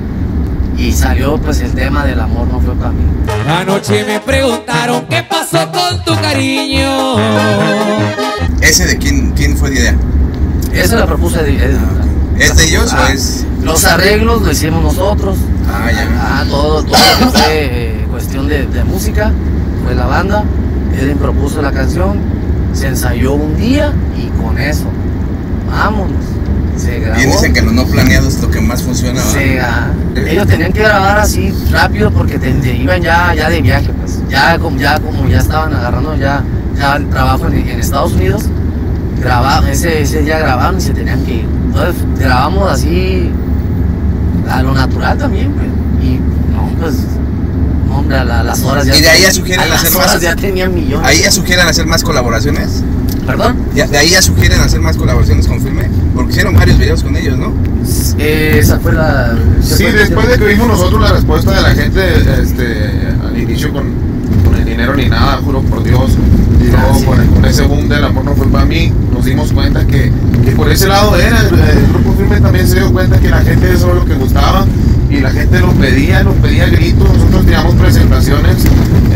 Y 0.78 0.92
salió 0.92 1.38
pues 1.38 1.62
el 1.62 1.72
tema 1.72 2.06
del 2.06 2.20
amor 2.20 2.48
no 2.48 2.60
fue 2.60 2.74
para 2.76 2.92
mí. 2.92 3.04
Anoche 3.50 4.04
me 4.06 4.20
preguntaron 4.20 5.06
qué 5.10 5.24
pasó 5.24 5.60
con 5.72 6.04
tu 6.04 6.14
cariño. 6.22 7.16
¿Ese 8.62 8.86
de 8.88 8.98
quién, 8.98 9.32
quién 9.32 9.56
fue 9.56 9.70
de 9.70 9.80
idea? 9.80 9.96
Esa 10.76 10.96
la 10.98 11.06
propuse 11.06 11.42
de 11.44 11.56
Edwin. 11.56 11.80
¿Es 12.38 12.56
de 12.58 12.66
ellos 12.66 12.92
o 12.94 12.98
Ah, 12.98 13.12
es.? 13.14 13.46
Los 13.64 13.86
arreglos 13.86 14.42
lo 14.42 14.52
hicimos 14.52 14.84
nosotros. 14.84 15.38
Ah, 15.72 15.90
ya. 15.92 16.08
Ah, 16.20 16.44
todo, 16.50 16.84
todo 16.84 16.98
lo 17.22 17.32
que 17.32 17.38
fue 17.40 17.46
eh, 17.50 18.08
cuestión 18.12 18.48
de, 18.48 18.66
de 18.68 18.84
música, 18.84 19.32
fue 19.84 19.96
la 19.96 20.06
banda. 20.06 20.44
Edwin 21.00 21.18
propuso 21.18 21.62
la 21.62 21.72
canción, 21.72 22.20
se 22.74 22.88
ensayó 22.88 23.34
un 23.34 23.56
día 23.58 23.92
y 24.18 24.28
con 24.42 24.58
eso, 24.58 24.86
vámonos. 25.70 26.24
Se 26.78 27.00
grabó. 27.00 27.16
Bien 27.18 27.32
dicen 27.32 27.54
que 27.54 27.62
lo 27.62 27.72
no 27.72 27.86
planeado 27.86 28.28
es 28.28 28.42
lo 28.42 28.50
que 28.52 28.60
más 28.60 28.84
funciona. 28.84 29.22
se, 29.22 29.60
ah, 29.62 29.88
ellos 30.28 30.46
tenían 30.46 30.74
que 30.74 30.82
grabar 30.82 31.20
así 31.20 31.54
rápido 31.72 32.12
porque 32.12 32.38
te- 32.38 32.52
te 32.54 32.76
iban 32.76 33.02
ya, 33.02 33.34
ya 33.34 33.50
de 33.50 33.62
viaje, 33.62 33.90
pues. 34.02 34.20
Ya 34.30 34.58
como, 34.60 34.78
ya 34.78 35.00
como 35.00 35.28
ya 35.30 35.38
estaban 35.40 35.74
agarrando 35.74 36.16
ya, 36.18 36.44
ya 36.78 36.98
el 36.98 37.08
trabajo 37.10 37.48
en, 37.48 37.54
en 37.70 37.80
Estados 37.80 38.12
Unidos, 38.14 38.44
grababan, 39.20 39.68
ese, 39.70 40.02
ese 40.02 40.22
día 40.22 40.40
grababan 40.40 40.78
y 40.78 40.82
se 40.82 40.94
tenían 40.94 41.24
que 41.26 41.34
ir. 41.36 41.46
Entonces 41.68 41.96
grabamos 42.20 42.72
así 42.72 43.30
a 44.50 44.62
lo 44.62 44.74
natural 44.74 45.18
también, 45.18 45.52
pues. 45.54 45.68
Y 46.08 46.20
no, 46.54 46.70
pues, 46.80 46.96
no, 47.88 47.98
hombre, 48.00 48.18
a 48.18 48.24
la- 48.24 48.44
las 48.44 48.62
horas 48.64 48.86
ya. 48.86 48.96
Y 48.96 49.02
de 49.02 49.10
ahí 49.10 49.22
ya 49.24 49.32
sugieren 49.34 49.72
hacer 49.72 49.96
horas 49.96 50.14
más- 50.14 50.22
ya 50.22 50.36
tenían 50.36 50.74
millones. 50.74 51.08
Ahí 51.08 51.22
ya 51.22 51.32
sugieren 51.32 51.68
hacer 51.68 51.86
más 51.88 52.04
colaboraciones. 52.04 52.84
¿Perdón? 53.26 53.56
Ya- 53.74 53.88
de 53.88 53.98
ahí 53.98 54.10
ya 54.10 54.22
sugieren 54.22 54.60
hacer 54.62 54.80
más 54.82 54.98
colaboraciones 54.98 55.48
con 55.48 55.60
Filme. 55.60 55.90
Porque 56.14 56.32
hicieron 56.32 56.54
varios 56.54 56.78
videos 56.78 57.02
con 57.04 57.16
ellos, 57.16 57.38
¿no? 57.38 57.54
Eh, 58.20 58.58
esa 58.60 58.80
fue 58.80 58.94
la. 58.94 59.36
esa 59.60 59.78
Sí, 59.78 59.84
fue 59.84 59.94
después 59.94 60.28
de 60.30 60.38
que 60.38 60.46
vimos 60.46 60.68
nosotros 60.68 61.02
la 61.02 61.12
respuesta 61.12 61.52
de 61.52 61.62
la 61.62 61.70
gente 61.74 62.02
este, 62.42 62.92
al 63.28 63.38
inicio 63.38 63.72
con, 63.74 63.86
con 64.46 64.56
el 64.56 64.64
dinero 64.66 64.96
ni 64.96 65.10
nada, 65.10 65.38
juro 65.44 65.62
por 65.62 65.84
Dios, 65.84 66.12
y 66.66 66.76
Ah, 66.76 66.94
sí. 66.98 67.06
con 67.06 67.46
ese 67.46 67.64
boom 67.64 67.88
del 67.88 68.04
amor 68.04 68.26
no 68.26 68.34
fue 68.36 68.48
para 68.48 68.66
mí, 68.66 68.92
nos 69.14 69.26
dimos 69.26 69.52
cuenta 69.52 69.86
que, 69.86 70.12
que 70.44 70.52
por 70.52 70.70
ese 70.72 70.88
lado 70.88 71.16
era, 71.18 71.40
el, 71.42 71.46
el 71.48 71.88
grupo 71.88 72.14
firme 72.14 72.40
también 72.42 72.68
se 72.68 72.80
dio 72.80 72.92
cuenta 72.92 73.20
que 73.20 73.30
la 73.30 73.42
gente 73.42 73.72
eso 73.74 73.88
era 73.88 73.96
lo 73.96 74.06
que 74.06 74.16
gustaba 74.16 74.66
y 75.10 75.20
la 75.20 75.32
gente 75.32 75.60
lo 75.60 75.72
pedía, 75.74 76.24
lo 76.24 76.34
pedía 76.34 76.68
gritos, 76.68 77.08
nosotros 77.08 77.44
teníamos 77.44 77.76
presentaciones 77.76 78.66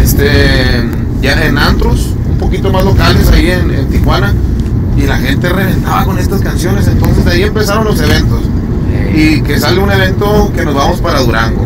este, 0.01 0.83
ya 1.21 1.45
en 1.45 1.57
antros, 1.57 2.13
un 2.29 2.37
poquito 2.37 2.71
más 2.71 2.83
locales 2.83 3.27
ahí 3.29 3.51
en, 3.51 3.87
Tijuana. 3.89 4.33
Y 4.97 5.03
la 5.03 5.17
gente 5.17 5.47
reventaba 5.47 6.03
con 6.03 6.19
estas 6.19 6.41
canciones, 6.41 6.87
entonces 6.87 7.23
de 7.23 7.31
ahí 7.31 7.43
empezaron 7.43 7.85
los 7.85 8.01
eventos 8.01 8.41
y 9.15 9.41
que 9.41 9.57
sale 9.57 9.79
un 9.79 9.89
evento 9.91 10.51
que 10.53 10.65
nos 10.65 10.75
vamos 10.75 10.99
para 10.99 11.21
Durango. 11.21 11.65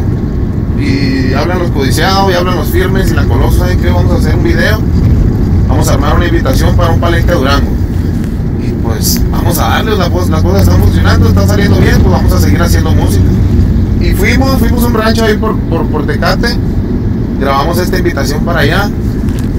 Y 0.80 1.34
hablan 1.34 1.60
los 1.60 1.72
codiciados, 1.72 2.32
y 2.32 2.36
hablan 2.36 2.58
los 2.58 2.68
firmes, 2.68 3.12
y 3.12 3.16
la 3.16 3.24
colosa, 3.24 3.60
¿saben 3.60 3.80
qué? 3.80 3.90
Vamos 3.90 4.12
a 4.12 4.16
hacer 4.18 4.36
un 4.36 4.44
video. 4.44 4.80
Vamos 5.84 5.92
a 5.92 5.94
armar 5.96 6.16
una 6.16 6.28
invitación 6.28 6.78
para 6.78 6.92
un 6.92 7.00
palenque 7.02 7.30
a 7.34 7.36
Durango. 7.36 7.68
Y 8.66 8.72
pues 8.82 9.20
vamos 9.30 9.58
a 9.60 9.64
darles, 9.68 9.98
la 9.98 10.08
voz- 10.08 10.30
las 10.30 10.42
cosas 10.42 10.62
están 10.62 10.80
funcionando, 10.82 11.28
están 11.28 11.46
saliendo 11.46 11.78
bien, 11.78 11.98
pues 12.02 12.10
vamos 12.10 12.32
a 12.32 12.40
seguir 12.40 12.62
haciendo 12.62 12.92
música. 12.94 13.26
Y 14.00 14.14
fuimos, 14.14 14.60
fuimos 14.60 14.82
a 14.86 14.88
un 14.88 14.94
rancho 14.94 15.26
ahí 15.26 15.36
por, 15.36 15.58
por, 15.60 15.86
por 15.88 16.06
Tecate, 16.06 16.56
grabamos 17.38 17.80
esta 17.80 17.98
invitación 17.98 18.46
para 18.46 18.60
allá. 18.62 18.90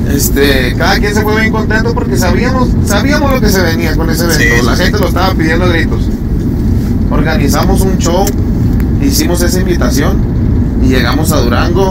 Este, 0.08 0.74
cada 0.78 0.98
quien 0.98 1.14
se 1.14 1.20
fue 1.20 1.38
bien 1.42 1.52
contento 1.52 1.92
porque 1.92 2.16
sabíamos, 2.16 2.70
sabíamos 2.86 3.30
lo 3.30 3.40
que 3.42 3.50
se 3.50 3.60
venía 3.60 3.94
con 3.94 4.08
ese 4.08 4.24
evento. 4.24 4.42
Sí, 4.60 4.64
la 4.66 4.76
sí. 4.76 4.82
gente 4.84 4.98
lo 5.00 5.08
estaba 5.08 5.34
pidiendo 5.34 5.68
gritos 5.68 6.08
organizamos 7.10 7.82
un 7.82 7.98
show, 7.98 8.24
hicimos 9.02 9.42
esa 9.42 9.60
invitación 9.60 10.16
y 10.82 10.86
llegamos 10.88 11.32
a 11.32 11.40
Durango. 11.42 11.90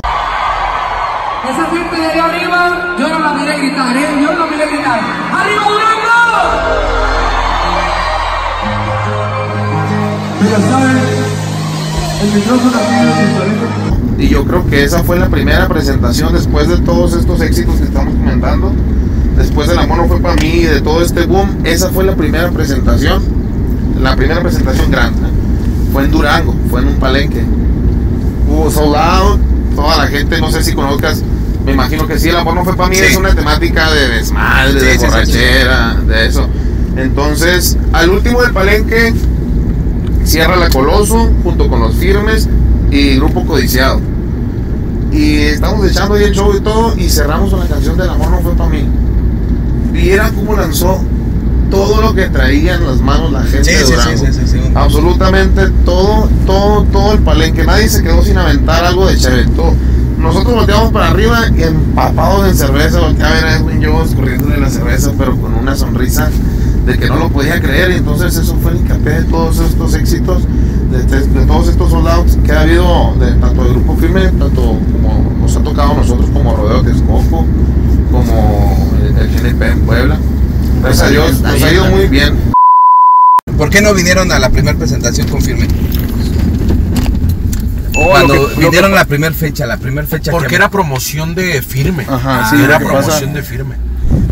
Y 14.18 14.28
yo 14.30 14.46
creo 14.46 14.66
que 14.68 14.84
esa 14.84 15.04
fue 15.04 15.20
la 15.20 15.28
primera 15.30 15.68
presentación 15.68 16.34
después 16.34 16.68
de 16.68 16.78
todos 16.78 17.14
estos 17.14 17.42
éxitos 17.42 17.76
que 17.76 17.84
estamos 17.86 18.14
comentando. 18.16 18.72
Después 19.38 19.68
del 19.68 19.80
amor 19.80 19.98
no 19.98 20.08
fue 20.08 20.20
para 20.20 20.36
mí 20.36 20.48
y 20.48 20.64
de 20.64 20.82
todo 20.82 21.02
este 21.02 21.26
boom, 21.26 21.50
esa 21.64 21.90
fue 21.90 22.04
la 22.04 22.16
primera 22.16 22.50
presentación. 22.52 23.24
La 24.02 24.16
primera 24.16 24.42
presentación 24.42 24.92
grande. 24.92 25.20
Fue 25.92 26.04
en 26.06 26.12
Durango, 26.12 26.56
fue 26.70 26.82
en 26.82 26.88
un 26.88 26.96
palenque. 26.96 27.44
Hubo 28.48 28.70
sold 28.72 28.96
out, 28.96 29.40
toda 29.76 29.98
la 29.98 30.08
gente, 30.08 30.40
no 30.40 30.52
sé 30.52 30.64
si 30.64 30.74
conozcas, 30.74 31.24
me 31.66 31.74
imagino 31.74 32.08
que 32.08 32.20
sí, 32.20 32.30
el 32.30 32.36
amor 32.36 32.56
no 32.56 32.64
fue 32.64 32.76
para 32.76 32.90
mí, 32.90 32.96
Sí. 32.96 33.04
es 33.06 33.18
una 33.18 33.34
temática 33.34 33.90
de 33.92 34.08
desmadre, 34.10 34.80
Sí, 34.80 34.86
de 34.86 35.00
sí, 35.00 35.06
borrachera, 35.06 35.96
de 36.08 36.26
eso. 36.28 36.48
Entonces, 36.96 37.78
al 37.94 38.10
último 38.10 38.42
del 38.42 38.52
palenque, 38.52 39.14
cierra 40.24 40.56
la 40.56 40.70
Coloso 40.70 41.30
junto 41.44 41.68
con 41.70 41.80
los 41.80 41.96
firmes 41.96 42.48
y 42.92 43.16
Grupo 43.16 43.46
Codiciado. 43.46 44.00
Y 45.12 45.36
estamos 45.38 45.86
echando 45.90 46.16
ahí 46.16 46.24
el 46.24 46.34
show 46.34 46.52
y 46.56 46.60
todo, 46.62 46.96
y 46.98 47.08
cerramos 47.10 47.52
con 47.52 47.60
la 47.60 47.68
canción 47.68 47.98
del 47.98 48.10
amor 48.10 48.32
no 48.32 48.40
fue 48.42 48.54
para 48.54 48.70
mí. 48.70 48.84
Y 49.94 50.10
era 50.10 50.32
como 50.32 50.56
lanzó 50.56 51.00
todo 51.70 52.02
lo 52.02 52.14
que 52.14 52.28
traía 52.30 52.76
en 52.76 52.86
las 52.88 53.00
manos 53.00 53.32
la 53.32 53.44
gente 53.44 53.64
Sí, 53.64 53.72
de 53.74 53.84
Durango. 53.84 54.26
sí, 54.26 54.42
sí. 54.46 54.60
Absolutamente 54.76 55.70
todo, 55.86 56.30
todo, 56.46 56.84
todo 56.86 57.14
el 57.14 57.20
palenque. 57.20 57.64
Nadie 57.64 57.90
se 57.90 58.04
quedó 58.04 58.24
sin 58.24 58.38
aventar 58.38 58.86
algo 58.86 59.08
de 59.08 59.18
chévere. 59.18 59.46
Todo. 59.56 59.74
Nosotros 60.18 60.54
volteamos 60.54 60.92
para 60.92 61.10
arriba 61.10 61.42
y 61.56 61.64
empapados 61.64 62.48
en 62.48 62.56
cerveza. 62.56 63.00
Volteé 63.00 63.26
a 63.26 63.30
ver 63.32 63.46
a 63.46 63.58
Edwin 63.58 63.84
Jones 63.84 64.16
corriéndole 64.16 64.58
la 64.60 64.70
cerveza, 64.70 65.12
pero 65.18 65.36
con 65.38 65.54
una 65.54 65.76
sonrisa 65.76 66.30
de 66.86 66.98
que 66.98 67.08
no 67.08 67.18
lo 67.18 67.30
podía 67.30 67.62
creer. 67.62 67.92
Y 67.92 67.96
entonces 67.96 68.36
eso 68.36 68.56
fue 68.62 68.72
el 68.72 68.78
hincapié 68.78 69.14
de 69.14 69.24
todos 69.24 69.60
estos 69.60 69.94
éxitos, 69.96 70.44
de, 70.92 71.04
de- 71.04 71.28
de 71.28 71.46
todos 71.46 71.68
estos 71.70 71.90
soldados 71.90 72.38
que 72.46 72.52
ha 72.52 72.62
habido, 72.62 73.16
de, 73.20 73.32
tanto 73.34 73.64
del 73.64 73.74
grupo 73.74 73.96
firme, 73.98 74.22
tanto 74.28 74.62
como 74.92 75.36
nos 75.40 75.56
ha 75.56 75.62
tocado 75.64 75.92
a 75.92 75.96
nosotros 75.96 76.30
como 76.34 76.56
Rodeo 76.56 76.82
Texcoco, 76.84 77.46
como 78.12 78.90
el, 79.02 79.14
GNP 79.30 79.62
en 79.72 79.80
Puebla. 79.82 80.18
Gracias 80.82 81.08
a 81.08 81.10
Dios, 81.10 81.42
nos 81.42 81.62
ha 81.64 81.72
ido 81.72 81.86
muy 81.86 82.08
bien. 82.08 82.36
¿Por 83.58 83.70
qué 83.70 83.82
no 83.82 83.94
vinieron 83.94 84.32
a 84.32 84.40
la 84.40 84.50
primera 84.50 84.78
presentación 84.78 85.28
con 85.28 85.42
Firme? 85.42 85.68
Oh, 87.96 88.10
Cuando 88.10 88.34
lo 88.36 88.50
que- 88.50 88.60
vinieron 88.62 88.92
la 88.94 89.06
primera 89.06 89.34
fecha, 89.34 89.66
la 89.68 89.78
primera 89.78 90.08
fecha 90.08 90.32
Porque 90.32 90.48
que 90.48 90.56
era 90.56 90.70
promoción 90.70 91.36
de 91.36 91.62
firme. 91.62 92.06
Ajá, 92.10 92.42
Ah, 92.46 92.50
sí, 92.50 92.56
era 92.62 92.80
pasa- 92.80 92.90
promoción 92.92 93.34
de 93.34 93.44
firme. 93.44 93.76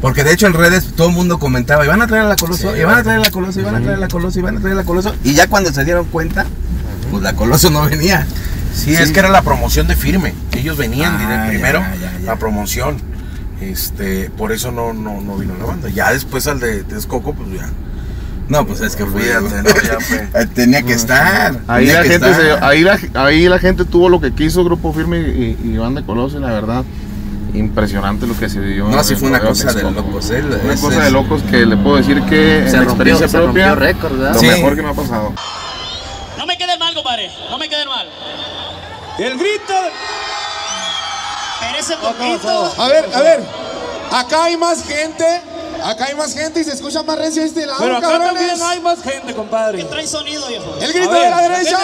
Porque 0.02 0.24
de 0.24 0.34
hecho 0.34 0.48
en 0.48 0.54
redes 0.54 0.94
todo 0.96 1.10
el 1.10 1.14
mundo 1.14 1.38
comentaba, 1.40 1.86
iban 1.86 2.02
a 2.02 2.08
traer 2.08 2.26
a 2.26 2.30
la 2.30 2.36
Coloso, 2.36 2.76
iban 2.76 2.98
a 2.98 3.04
traer 3.04 3.20
a 3.20 3.24
la 3.24 3.32
Coloso, 3.32 3.60
iban 3.60 3.76
a 3.76 3.80
traer 3.82 3.98
a 3.98 4.00
la 4.00 4.08
Coloso, 4.08 4.40
iban 4.40 4.58
a 4.58 4.60
traer 4.60 4.74
a 4.74 4.80
la 4.80 4.84
Coloso. 4.86 5.14
Y 5.24 5.34
ya 5.36 5.48
cuando 5.48 5.72
se 5.72 5.86
dieron 5.86 6.06
cuenta, 6.06 6.46
pues 7.12 7.22
la 7.22 7.34
Coloso 7.36 7.70
no 7.70 7.84
venía. 7.86 8.26
Sí, 8.74 8.94
es 8.96 9.12
que 9.12 9.20
era 9.20 9.30
la 9.30 9.42
promoción 9.44 9.88
de 9.88 9.96
firme. 9.96 10.34
Ellos 10.54 10.78
venían 10.78 11.14
Ah, 11.18 11.44
ya, 11.46 11.50
primero 11.50 11.80
ya, 11.80 11.96
ya. 12.20 12.26
la 12.26 12.36
promoción. 12.38 12.98
Este, 13.60 14.30
por 14.32 14.52
eso 14.52 14.72
no, 14.72 14.92
no, 14.94 15.22
no 15.22 15.38
vino 15.38 15.54
la 15.60 15.66
banda. 15.66 15.90
Ya 15.90 16.12
después 16.12 16.48
al 16.48 16.60
de 16.60 16.84
Texcoco, 16.84 17.34
pues 17.34 17.50
ya. 17.60 17.70
No, 18.50 18.66
pues 18.66 18.82
es 18.82 18.96
que 18.96 19.06
fui. 19.06 19.22
¿no? 19.22 19.64
Ya 19.84 20.00
fue. 20.00 20.46
Tenía 20.56 20.82
que 20.82 20.94
estar. 20.94 21.60
Ahí 21.68 21.86
tenía 21.86 22.00
la, 22.00 22.04
que 22.04 22.10
gente 22.10 22.32
estar. 22.32 22.42
se- 22.60 22.66
ahí, 22.66 22.82
la, 22.82 23.00
ahí 23.14 23.48
la 23.48 23.60
gente 23.60 23.86
tuvo 23.86 24.10
lo 24.10 24.20
que 24.20 24.32
quiso, 24.34 24.64
Grupo 24.64 24.92
Firme 24.94 25.20
y, 25.20 25.58
y 25.64 25.78
Banda 25.78 26.02
Coloso, 26.04 26.38
y 26.38 26.42
la 26.42 26.48
verdad, 26.50 26.84
impresionante 27.54 28.26
lo 28.28 28.38
que 28.38 28.50
se 28.50 28.60
vivió. 28.60 28.86
No, 28.86 29.04
sí 29.04 29.16
fue 29.16 29.30
una 29.30 29.40
cosa 29.42 29.72
de 29.74 29.84
locos, 29.84 30.30
¿eh? 30.32 30.44
Una 30.64 30.74
Es- 30.74 30.80
cosa 30.80 30.98
es- 31.00 31.04
de 31.06 31.12
locos 31.12 31.42
que 31.44 31.66
le 31.66 31.78
puedo 31.78 31.98
decir 31.98 32.22
que 32.24 32.64
Se 32.70 32.78
en 32.78 32.86
rompió, 32.86 33.14
experiencia 33.16 33.28
se 33.28 33.38
propia, 33.38 33.76
lo 33.76 34.40
Sí. 34.40 34.46
mejor 34.48 34.76
que 34.76 34.82
me 34.82 34.90
ha 34.90 34.94
pasado. 34.94 35.34
No 36.38 36.46
me 36.46 36.58
queden 36.58 36.80
mal, 36.80 36.94
compadre. 36.94 37.32
No 37.50 37.58
me 37.58 37.68
queden 37.70 37.88
mal. 37.88 38.08
El 39.20 39.38
grito. 39.38 39.74
Espérese 41.62 41.96
poquito. 41.98 42.74
A 42.78 42.88
ver, 42.88 43.06
a 43.14 43.20
ver. 43.22 43.44
Acá 44.12 44.46
hay 44.46 44.58
más 44.58 44.84
gente. 44.84 45.26
Acá 45.84 46.06
hay 46.06 46.16
más 46.16 46.34
gente 46.34 46.60
y 46.60 46.64
se 46.64 46.74
escucha 46.74 47.02
más 47.04 47.18
recio 47.18 47.44
este 47.44 47.66
lado. 47.66 47.80
Pero 47.80 47.98
acá 47.98 48.08
cabrones. 48.08 48.34
también 48.34 48.62
hay 48.62 48.80
más 48.82 49.02
gente, 49.02 49.34
compadre. 49.34 49.84
Trae 49.86 50.06
sonido, 50.08 50.48
viejo. 50.48 50.76
El 50.80 50.94
grito 50.94 51.12
ver, 51.12 51.24
de 51.24 51.30
la 51.30 51.38
¿de 51.38 51.44
qué 51.44 51.50
derecha. 51.56 51.78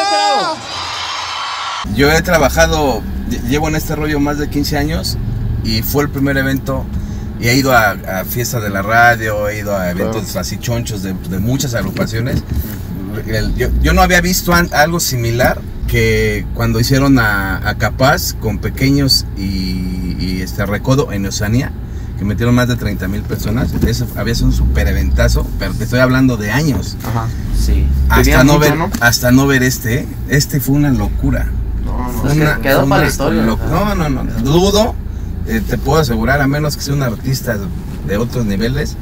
Yo 1.95 2.11
he 2.11 2.21
trabajado, 2.21 3.01
lle- 3.29 3.41
llevo 3.47 3.69
en 3.69 3.75
este 3.75 3.95
rollo 3.95 4.19
más 4.19 4.37
de 4.37 4.49
15 4.49 4.77
años 4.77 5.17
y 5.67 5.81
fue 5.81 6.03
el 6.03 6.09
primer 6.09 6.37
evento. 6.37 6.85
Y 7.39 7.47
he 7.49 7.55
ido 7.55 7.71
a, 7.71 7.91
a 7.91 8.25
fiestas 8.25 8.63
de 8.63 8.69
la 8.69 8.81
radio, 8.81 9.47
he 9.47 9.59
ido 9.59 9.75
a 9.75 9.91
eventos 9.91 10.35
así 10.35 10.57
chonchos 10.57 11.03
de, 11.03 11.13
de 11.29 11.37
muchas 11.39 11.75
agrupaciones. 11.75 12.41
El- 13.27 13.53
yo, 13.55 13.67
yo 13.81 13.93
no 13.93 14.01
había 14.01 14.21
visto 14.21 14.53
an- 14.53 14.69
algo 14.73 14.99
similar 14.99 15.59
que 15.87 16.45
cuando 16.55 16.79
hicieron 16.79 17.19
a, 17.19 17.57
a 17.67 17.75
Capaz 17.75 18.33
con 18.33 18.57
pequeños 18.59 19.25
y, 19.37 20.15
y 20.19 20.41
este 20.41 20.65
Recodo 20.65 21.11
en 21.11 21.25
Oceanía, 21.27 21.71
que 22.17 22.25
metieron 22.25 22.55
más 22.55 22.67
de 22.67 22.75
30 22.75 23.07
mil 23.07 23.21
personas. 23.21 23.71
Ese 23.85 24.05
había 24.15 24.33
sido 24.33 24.47
un 24.47 24.53
super 24.53 24.87
eventazo, 24.87 25.45
pero 25.59 25.73
te 25.73 25.83
estoy 25.83 25.99
hablando 25.99 26.37
de 26.37 26.49
años. 26.51 26.97
Ajá. 27.07 27.27
Sí. 27.57 27.85
Hasta 28.09 28.43
no, 28.43 28.53
mucho, 28.53 28.59
ver, 28.59 28.77
¿no? 28.77 28.89
hasta 28.99 29.31
no 29.31 29.45
ver 29.47 29.61
este, 29.63 29.99
¿eh? 30.01 30.07
este 30.29 30.59
fue 30.59 30.75
una 30.75 30.89
locura. 30.89 31.47
No, 31.85 32.11
no. 32.11 32.31
Una- 32.31 32.57
quedó 32.61 32.79
una 32.79 32.89
para 32.89 33.01
la 33.03 33.07
historia. 33.09 33.43
No, 33.43 33.95
no, 33.95 34.09
no. 34.09 34.23
Dudo, 34.41 34.95
eh, 35.47 35.61
te 35.67 35.77
puedo 35.77 35.99
asegurar, 36.01 36.41
a 36.41 36.47
menos 36.47 36.75
que 36.77 36.83
sea 36.83 36.93
un 36.93 37.03
artista 37.03 37.57
de 38.07 38.17
otros 38.17 38.45
niveles, 38.45 38.95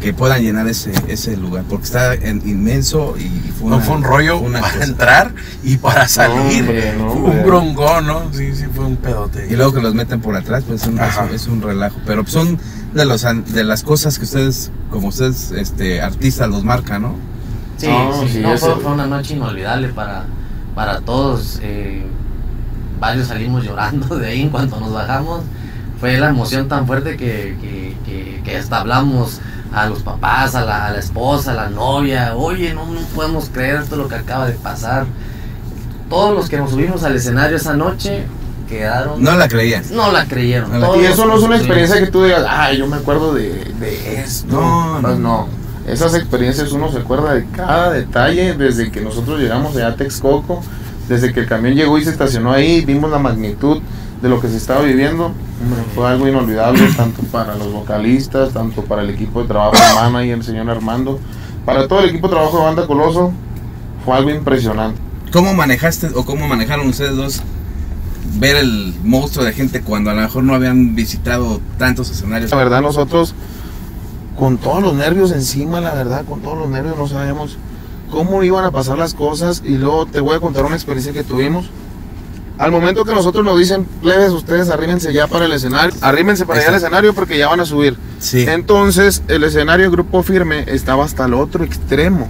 que 0.00 0.12
puedan 0.12 0.42
llenar 0.42 0.66
ese, 0.66 0.92
ese 1.06 1.36
lugar, 1.36 1.62
porque 1.68 1.84
está 1.84 2.14
en- 2.14 2.42
inmenso 2.48 3.14
y 3.16 3.28
fue 3.52 3.70
No 3.70 3.76
una- 3.76 3.84
fue 3.84 3.94
un 3.96 4.02
rollo 4.02 4.38
fue 4.40 4.48
una 4.48 4.60
para 4.60 4.72
cosa. 4.78 4.84
entrar 4.84 5.34
y 5.62 5.76
para 5.76 6.08
salir. 6.08 6.62
hombre, 6.62 6.94
no, 6.98 7.10
fue 7.12 7.20
hombre. 7.22 7.38
un 7.38 7.46
brongón, 7.46 8.06
¿no? 8.08 8.22
Sí, 8.32 8.52
sí, 8.54 8.64
fue 8.74 8.84
un 8.86 8.96
pedote. 8.96 9.46
Y 9.48 9.54
luego 9.54 9.72
que 9.74 9.80
los 9.80 9.94
meten 9.94 10.20
por 10.20 10.34
atrás, 10.36 10.64
pues 10.66 10.82
es 10.82 10.88
un, 10.88 10.98
es 11.32 11.46
un 11.46 11.62
relajo. 11.62 11.98
Pero 12.04 12.26
son 12.26 12.58
de 12.94 13.04
los 13.04 13.24
an- 13.24 13.44
de 13.52 13.62
las 13.62 13.84
cosas 13.84 14.18
que 14.18 14.24
ustedes, 14.24 14.72
como 14.90 15.08
ustedes, 15.08 15.52
este, 15.52 16.02
artistas, 16.02 16.48
los 16.48 16.64
marcan, 16.64 17.02
¿no? 17.02 17.14
Sí, 17.76 17.86
No, 17.86 18.22
sí, 18.22 18.28
sí, 18.32 18.40
no, 18.40 18.56
fue 18.58 18.92
una 18.92 19.06
noche 19.06 19.34
inolvidable 19.34 19.88
para, 19.90 20.24
para 20.74 21.00
todos. 21.00 21.60
eh, 21.62 22.04
varios 22.98 23.28
salimos 23.28 23.64
llorando 23.64 24.16
de 24.18 24.26
ahí 24.28 24.42
en 24.42 24.50
cuanto 24.50 24.80
nos 24.80 24.92
bajamos. 24.92 25.42
Fue 26.02 26.18
la 26.18 26.30
emoción 26.30 26.66
tan 26.66 26.84
fuerte 26.88 27.16
que, 27.16 27.56
que, 27.60 27.96
que- 28.04 28.42
que 28.44 28.56
hasta 28.56 28.80
hablamos 28.80 29.40
a 29.72 29.86
los 29.86 30.00
papás, 30.02 30.56
a 30.56 30.64
la, 30.64 30.86
a 30.86 30.90
la 30.90 30.98
esposa, 30.98 31.52
a 31.52 31.54
la 31.54 31.70
novia. 31.70 32.34
Oye, 32.34 32.74
no, 32.74 32.86
no 32.86 33.00
podemos 33.14 33.48
creer 33.50 33.76
esto 33.76 33.94
lo 33.94 34.08
que 34.08 34.16
acaba 34.16 34.46
de 34.48 34.54
pasar. 34.54 35.06
Todos 36.10 36.34
los 36.34 36.48
que 36.48 36.56
nos 36.58 36.70
subimos 36.70 37.04
al 37.04 37.14
escenario 37.14 37.56
esa 37.56 37.74
noche 37.74 38.24
quedaron. 38.68 39.22
No 39.22 39.36
la 39.36 39.46
creían. 39.46 39.84
no 39.92 40.10
la 40.10 40.26
creyeron. 40.26 40.72
No 40.72 40.78
la- 40.80 40.86
Todos 40.86 40.98
Y 41.02 41.04
eso 41.06 41.24
no 41.24 41.36
es 41.36 41.42
una 41.44 41.56
experiencia 41.56 42.00
que 42.00 42.08
tú 42.10 42.24
digas, 42.24 42.44
ay, 42.48 42.78
yo 42.78 42.88
me 42.88 42.96
acuerdo 42.96 43.32
de, 43.32 43.64
de 43.78 44.20
esto. 44.20 44.60
No, 44.60 44.98
Pues 45.00 45.18
no. 45.18 45.46
no. 45.46 45.62
Esas 45.86 46.14
experiencias 46.14 46.72
uno 46.72 46.90
se 46.90 46.98
acuerda 46.98 47.34
de 47.34 47.46
cada 47.46 47.92
detalle, 47.92 48.54
desde 48.54 48.90
que 48.90 49.00
nosotros 49.02 49.38
llegamos 49.40 49.74
de 49.76 49.90
Texcoco, 49.92 50.62
desde 51.08 51.32
que 51.32 51.40
el 51.40 51.46
camión 51.46 51.74
llegó 51.74 51.96
y 51.98 52.04
se 52.04 52.10
estacionó 52.10 52.52
ahí, 52.52 52.84
vimos 52.84 53.08
la 53.10 53.18
magnitud 53.18 53.80
de 54.22 54.28
lo 54.28 54.40
que 54.40 54.48
se 54.48 54.56
estaba 54.56 54.82
viviendo. 54.82 55.32
Fue 55.94 56.08
algo 56.08 56.26
inolvidable, 56.28 56.88
tanto 56.96 57.22
para 57.24 57.56
los 57.56 57.72
vocalistas, 57.72 58.52
tanto 58.52 58.82
para 58.82 59.02
el 59.02 59.10
equipo 59.10 59.42
de 59.42 59.48
trabajo 59.48 59.74
de 59.74 59.94
Mana 59.94 60.24
y 60.24 60.30
el 60.30 60.42
señor 60.42 60.70
Armando, 60.70 61.18
para 61.66 61.88
todo 61.88 62.00
el 62.00 62.10
equipo 62.10 62.28
de 62.28 62.34
trabajo 62.34 62.58
de 62.58 62.64
Banda 62.64 62.86
Coloso, 62.86 63.32
fue 64.04 64.16
algo 64.16 64.30
impresionante. 64.30 65.00
¿Cómo 65.32 65.54
manejaste 65.54 66.10
o 66.14 66.24
cómo 66.24 66.46
manejaron 66.46 66.88
ustedes 66.88 67.16
dos 67.16 67.42
ver 68.38 68.56
el 68.56 68.94
monstruo 69.02 69.44
de 69.44 69.52
gente 69.52 69.82
cuando 69.82 70.10
a 70.10 70.14
lo 70.14 70.22
mejor 70.22 70.44
no 70.44 70.54
habían 70.54 70.94
visitado 70.94 71.60
tantos 71.78 72.10
escenarios? 72.10 72.50
La 72.50 72.56
verdad 72.56 72.82
nosotros 72.82 73.34
con 74.38 74.58
todos 74.58 74.82
los 74.82 74.94
nervios 74.94 75.32
encima, 75.32 75.80
la 75.80 75.94
verdad, 75.94 76.24
con 76.24 76.40
todos 76.40 76.58
los 76.58 76.68
nervios 76.68 76.96
no 76.96 77.06
sabíamos 77.06 77.58
cómo 78.10 78.42
iban 78.42 78.64
a 78.64 78.70
pasar 78.70 78.98
las 78.98 79.14
cosas 79.14 79.62
y 79.64 79.76
luego 79.78 80.06
te 80.06 80.20
voy 80.20 80.36
a 80.36 80.40
contar 80.40 80.64
una 80.64 80.74
experiencia 80.74 81.12
que 81.12 81.24
tuvimos. 81.24 81.70
Al 82.58 82.70
momento 82.70 83.04
que 83.04 83.12
nosotros 83.14 83.44
nos 83.44 83.58
dicen, 83.58 83.84
plebes, 84.02 84.30
ustedes 84.30 84.68
arrímense 84.70 85.12
ya 85.12 85.26
para 85.26 85.46
el 85.46 85.52
escenario, 85.52 85.94
arrímense 86.00 86.46
para 86.46 86.60
allá 86.60 86.68
al 86.68 86.74
escenario 86.76 87.14
porque 87.14 87.36
ya 87.38 87.48
van 87.48 87.60
a 87.60 87.64
subir. 87.64 87.96
Sí. 88.20 88.44
Entonces, 88.48 89.22
el 89.28 89.42
escenario 89.44 89.90
Grupo 89.90 90.22
Firme 90.22 90.64
estaba 90.68 91.04
hasta 91.04 91.24
el 91.24 91.34
otro 91.34 91.64
extremo. 91.64 92.28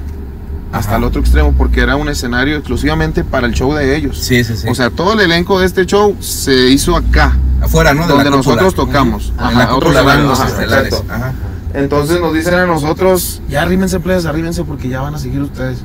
Hasta 0.72 0.92
Ajá. 0.92 0.98
el 0.98 1.04
otro 1.04 1.20
extremo, 1.20 1.52
porque 1.52 1.82
era 1.82 1.96
un 1.96 2.08
escenario 2.08 2.56
exclusivamente 2.56 3.24
para 3.24 3.46
el 3.46 3.52
show 3.52 3.74
de 3.74 3.94
ellos. 3.94 4.18
Sí, 4.18 4.42
sí, 4.42 4.56
sí. 4.56 4.66
O 4.70 4.74
sea, 4.74 4.88
todo 4.88 5.12
el 5.12 5.20
elenco 5.20 5.60
de 5.60 5.66
este 5.66 5.84
show 5.84 6.16
se 6.20 6.70
hizo 6.70 6.96
acá, 6.96 7.36
afuera, 7.60 7.92
¿no? 7.92 8.02
De 8.06 8.08
donde 8.14 8.24
cúpula. 8.30 8.36
nosotros 8.38 8.74
tocamos. 8.74 9.34
Ajá, 9.36 9.52
en 9.52 9.58
la 9.58 9.74
otros 9.74 9.94
ajá, 9.94 10.46
estelares. 10.48 10.92
exacto. 10.94 11.12
Ajá. 11.12 11.32
Entonces 11.74 12.20
nos 12.20 12.32
dicen 12.32 12.54
a 12.54 12.66
nosotros, 12.66 13.42
ya 13.50 13.62
arrímense, 13.62 14.00
plebes, 14.00 14.24
arrímense 14.24 14.64
porque 14.64 14.88
ya 14.88 15.02
van 15.02 15.14
a 15.14 15.18
seguir 15.18 15.42
ustedes. 15.42 15.78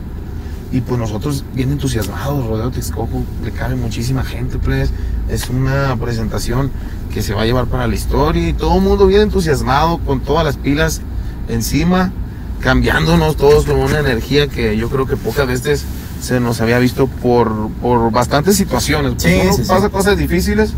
Y 0.71 0.81
pues 0.81 0.99
nosotros 0.99 1.45
bien 1.53 1.71
entusiasmados, 1.71 2.45
Rodeo 2.45 2.71
Texcoco, 2.71 3.23
le 3.43 3.51
cabe 3.51 3.75
muchísima 3.75 4.23
gente, 4.23 4.57
plebes. 4.59 4.91
Es 5.29 5.49
una 5.49 5.95
presentación 5.95 6.71
que 7.13 7.21
se 7.21 7.33
va 7.33 7.43
a 7.43 7.45
llevar 7.45 7.67
para 7.67 7.87
la 7.87 7.95
historia 7.95 8.49
y 8.49 8.53
todo 8.53 8.75
el 8.77 8.81
mundo 8.81 9.07
bien 9.07 9.21
entusiasmado, 9.21 9.97
con 9.99 10.19
todas 10.19 10.43
las 10.43 10.57
pilas 10.57 11.01
encima, 11.47 12.11
cambiándonos 12.59 13.37
todos 13.37 13.65
con 13.65 13.77
una 13.77 13.99
energía 13.99 14.47
que 14.47 14.75
yo 14.77 14.89
creo 14.89 15.05
que 15.05 15.15
pocas 15.15 15.47
veces 15.47 15.85
se 16.21 16.39
nos 16.39 16.59
había 16.61 16.79
visto 16.79 17.07
por, 17.07 17.69
por 17.81 18.11
bastantes 18.11 18.55
situaciones. 18.57 19.13
Pues 19.13 19.55
Sí, 19.55 19.61
pasa 19.67 19.89
cosas 19.89 20.17
difíciles 20.17 20.71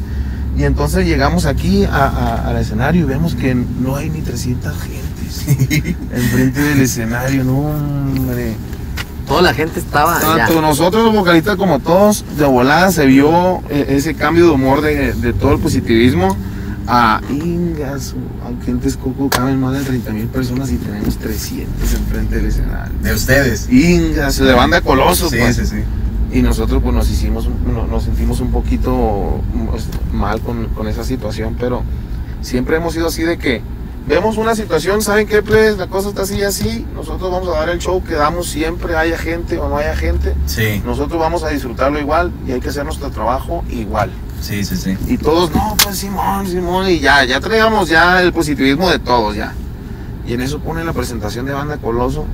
y 0.58 0.64
entonces 0.66 1.06
llegamos 1.08 1.46
aquí 1.46 1.86
a- 1.86 2.06
a- 2.08 2.48
al 2.50 2.58
escenario 2.58 3.02
y 3.04 3.06
vemos 3.06 3.34
que 3.36 3.56
no 3.56 3.96
hay 3.96 4.10
ni 4.10 4.22
300 4.22 4.74
gentes 4.82 5.48
enfrente 6.14 6.62
del 6.62 6.82
escenario, 6.82 7.44
no 7.44 7.58
hombre. 7.60 8.56
Toda 9.30 9.42
la 9.44 9.54
gente 9.54 9.80
estaba 9.80 10.18
allá. 10.18 10.46
Tanto 10.48 10.62
nosotros 10.62 11.06
los 11.06 11.14
vocalistas 11.16 11.56
como 11.56 11.80
todos, 11.80 12.26
de 12.38 12.46
volada 12.46 12.92
se 12.92 13.06
vio 13.06 13.62
eh, 13.70 13.86
ese 13.90 14.16
cambio 14.16 14.46
de 14.46 14.52
humor 14.52 14.82
de, 14.82 15.14
de 15.14 15.32
todo 15.34 15.54
el 15.54 15.60
positivismo 15.60 16.36
a 16.88 17.22
Ingas, 17.30 18.16
aunque 18.44 18.72
en 18.72 18.80
Texcoco 18.80 19.30
caben 19.30 19.60
más 19.62 19.74
de 19.78 19.84
30 19.84 20.12
mil 20.12 20.26
personas 20.26 20.72
y 20.72 20.78
tenemos 20.78 21.18
300 21.18 21.94
enfrente 21.94 22.38
del 22.38 22.48
escenario. 22.48 22.92
De 23.04 23.14
ustedes. 23.14 23.70
Ingas, 23.72 24.38
de 24.40 24.52
banda 24.54 24.82
Coloso, 24.82 25.30
Sí, 25.30 25.38
pues. 25.40 25.56
sí, 25.56 25.66
sí. 25.68 25.76
Y 26.32 26.42
nosotros 26.42 26.82
pues 26.84 26.94
nos 26.96 27.10
hicimos, 27.10 27.48
no- 27.72 27.86
nos 27.88 28.04
sentimos 28.04 28.40
un 28.40 28.50
poquito 28.52 29.42
pues, 29.72 29.86
mal 30.12 30.42
con, 30.42 30.66
con 30.70 30.88
esa 30.88 31.04
situación, 31.04 31.56
pero 31.60 31.84
siempre 32.42 32.78
hemos 32.78 32.94
sido 32.94 33.08
así 33.08 33.22
de 33.24 33.38
que 33.38 33.62
vemos 34.10 34.38
una 34.38 34.56
situación, 34.56 35.02
¿saben 35.04 35.28
qué? 35.28 35.42
Pues 35.44 35.78
la 35.78 35.88
cosa 35.88 36.10
está 36.10 36.24
así 36.24 36.38
y 36.38 36.42
así, 36.42 36.86
nosotros 36.96 37.32
vamos 37.32 37.48
a 37.50 37.60
dar 37.60 37.70
el 37.70 37.80
show 37.80 38.04
que 38.04 38.16
damos 38.16 38.48
siempre, 38.48 38.96
haya 38.98 39.18
gente 39.18 39.58
o 39.60 39.70
no 39.70 39.78
haya 39.78 39.96
gente, 39.96 40.34
Sí, 40.48 40.82
nosotros 40.84 41.20
vamos 41.20 41.44
a 41.44 41.50
disfrutarlo 41.50 42.00
igual 42.00 42.32
y 42.48 42.52
hay 42.52 42.60
que 42.60 42.70
hacer 42.70 42.84
nuestro 42.84 43.12
trabajo 43.12 43.64
igual. 43.70 44.10
sí, 44.42 44.66
sí, 44.66 44.76
sí. 44.76 44.98
Y 45.08 45.18
todos, 45.18 45.52
no, 45.54 45.78
pues 45.84 45.98
Simón, 45.98 46.48
Simón, 46.48 46.90
y 46.90 47.00
ya, 47.00 47.24
ya 47.24 47.40
traíamos 47.40 47.88
ya 47.88 48.22
el 48.22 48.34
positivismo 48.34 48.90
de 48.90 48.98
todos 49.00 49.36
ya. 49.36 49.54
Y 50.26 50.34
en 50.34 50.42
eso 50.42 50.60
ponen 50.60 50.86
la 50.88 50.94
presentación 50.94 51.46
de 51.46 51.54
Banda 51.54 51.78
Coloso. 51.78 52.26